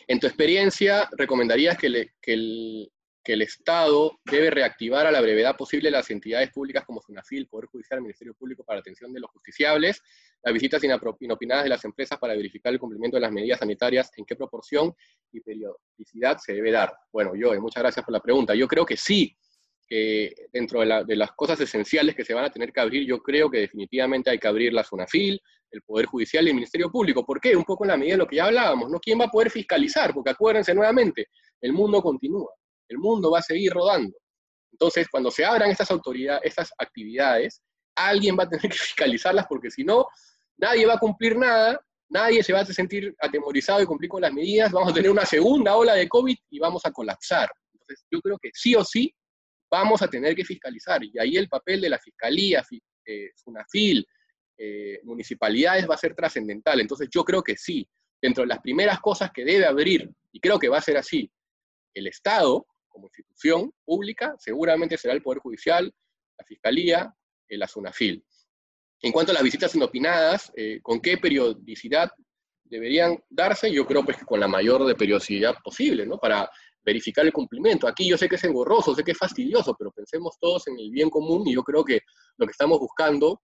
[0.07, 2.93] En tu experiencia, ¿recomendarías que, que, el,
[3.23, 7.67] que, el, Estado debe reactivar a la brevedad posible las entidades públicas como SUNAFIL, Poder
[7.67, 10.03] Judicial, Ministerio Público para atención de los justiciables,
[10.43, 10.83] las visitas
[11.21, 14.95] inopinadas de las empresas para verificar el cumplimiento de las medidas sanitarias, en qué proporción
[15.33, 16.93] y periodicidad se debe dar?
[17.13, 18.55] Bueno, yo, muchas gracias por la pregunta.
[18.55, 19.37] Yo creo que sí,
[19.87, 23.51] que dentro de, las cosas esenciales que se van a tener que abrir, yo creo
[23.51, 25.41] que definitivamente hay que abrir la SUNAFIL,
[25.71, 27.25] el Poder Judicial y el Ministerio Público.
[27.25, 27.57] ¿Por qué?
[27.57, 28.99] Un poco en la medida de lo que ya hablábamos, ¿no?
[28.99, 30.13] ¿Quién va a poder fiscalizar?
[30.13, 31.29] Porque acuérdense nuevamente,
[31.61, 32.51] el mundo continúa,
[32.93, 34.17] el mundo va a seguir rodando.
[34.73, 37.61] Entonces, cuando se abran estas autoridades, estas actividades,
[37.95, 40.07] alguien va a tener que fiscalizarlas porque si no,
[40.57, 44.33] nadie va a cumplir nada, nadie se va a sentir atemorizado y cumplir con las
[44.33, 47.51] medidas, vamos a tener una segunda ola de COVID y vamos a colapsar.
[47.73, 49.13] Entonces, yo creo que sí o sí
[49.71, 52.63] vamos a tener que fiscalizar y ahí el papel de la Fiscalía,
[53.07, 53.31] eh,
[54.59, 56.81] eh, municipalidades va a ser trascendental.
[56.81, 57.89] Entonces, yo creo que sí,
[58.21, 61.31] dentro de las primeras cosas que debe abrir, y creo que va a ser así,
[61.95, 65.93] el Estado como institución pública seguramente será el Poder Judicial,
[66.39, 67.15] la Fiscalía,
[67.49, 68.25] eh, la SUNAFIL.
[69.03, 72.11] En cuanto a las visitas inopinadas, eh, ¿con qué periodicidad
[72.65, 73.73] deberían darse?
[73.73, 76.19] Yo creo pues que con la mayor de periodicidad posible, ¿no?
[76.19, 76.49] Para
[76.85, 77.87] verificar el cumplimiento.
[77.89, 80.91] Aquí yo sé que es engorroso, sé que es fastidioso, pero pensemos todos en el
[80.91, 82.01] bien común y yo creo que
[82.37, 83.43] lo que estamos buscando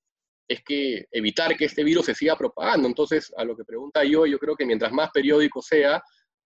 [0.48, 2.88] es que evitar que este virus se siga propagando.
[2.88, 6.02] Entonces, a lo que pregunta yo, yo creo que mientras más periódico sea,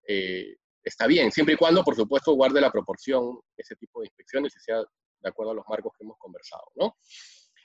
[0.06, 4.54] eh, está bien, siempre y cuando, por supuesto, guarde la proporción ese tipo de inspecciones
[4.56, 6.96] y sea de acuerdo a los marcos que hemos conversado, ¿no?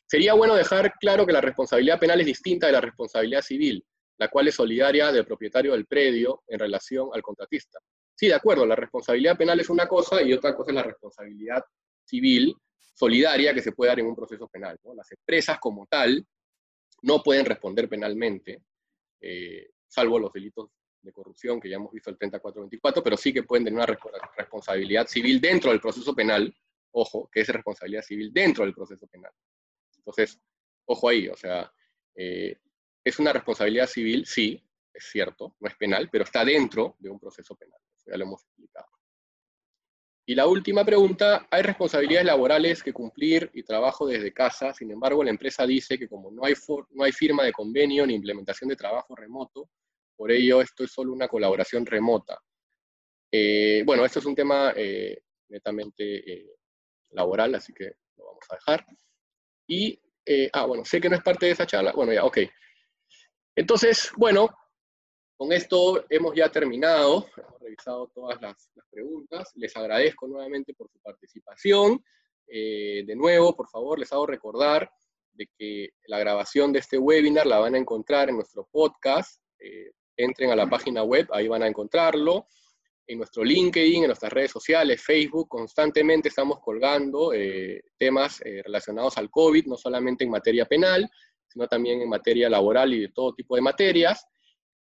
[0.06, 3.86] Sería bueno dejar claro que la responsabilidad penal es distinta de la responsabilidad civil,
[4.18, 7.80] la cual es solidaria del propietario del predio en relación al contratista.
[8.16, 11.64] Sí, de acuerdo, la responsabilidad penal es una cosa y otra cosa es la responsabilidad
[12.06, 12.56] civil
[12.96, 14.80] solidaria que se puede dar en un proceso penal.
[14.96, 16.26] Las empresas como tal
[17.04, 18.64] no pueden responder penalmente,
[19.22, 20.70] eh, salvo los delitos
[21.12, 23.98] corrupción que ya hemos visto el 3424, pero sí que pueden tener una
[24.38, 26.56] responsabilidad civil dentro del proceso penal,
[26.92, 29.32] ojo, que es responsabilidad civil dentro del proceso penal.
[29.98, 30.40] Entonces,
[30.86, 31.72] ojo ahí, o sea,
[32.16, 32.58] eh,
[33.04, 34.64] es una responsabilidad civil, sí,
[34.94, 37.80] es cierto, no es penal, pero está dentro de un proceso penal.
[38.06, 38.88] ya lo hemos explicado.
[40.30, 45.24] Y la última pregunta, hay responsabilidades laborales que cumplir y trabajo desde casa, sin embargo
[45.24, 46.54] la empresa dice que como no hay,
[46.92, 49.70] no hay firma de convenio ni implementación de trabajo remoto,
[50.18, 52.38] por ello esto es solo una colaboración remota.
[53.32, 56.56] Eh, bueno, esto es un tema eh, netamente eh,
[57.12, 58.86] laboral, así que lo vamos a dejar.
[59.68, 60.02] Y,
[60.54, 62.40] ah, bueno, sé que no es parte de esa charla, bueno, ya, ok.
[63.56, 64.50] Entonces, bueno,
[65.36, 69.52] con esto hemos ya terminado, hemos revisado todas las, preguntas.
[69.56, 72.04] Les agradezco nuevamente por su participación.
[72.48, 74.90] De nuevo, por favor, les hago recordar
[75.34, 79.40] de que la grabación de este webinar la van a encontrar en nuestro podcast.
[80.18, 82.48] Entren a la página web, ahí van a encontrarlo.
[83.06, 89.30] En nuestro LinkedIn, en nuestras redes sociales, Facebook, constantemente estamos colgando eh, temas relacionados al
[89.30, 91.10] COVID, no solamente en materia penal,
[91.48, 94.28] sino también en materia laboral y de todo tipo de materias.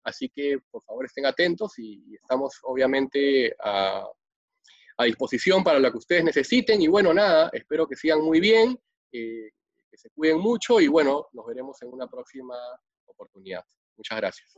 [0.04, 4.06] Así que por favor estén atentos y, estamos obviamente a,
[5.06, 6.82] disposición para lo que ustedes necesiten.
[6.82, 8.80] Y bueno, nada, espero que sigan muy bien,
[9.12, 9.50] eh,
[9.92, 12.56] que se cuiden mucho y bueno, nos veremos en una próxima
[13.06, 13.66] oportunidad.
[13.98, 14.58] Muchas gracias.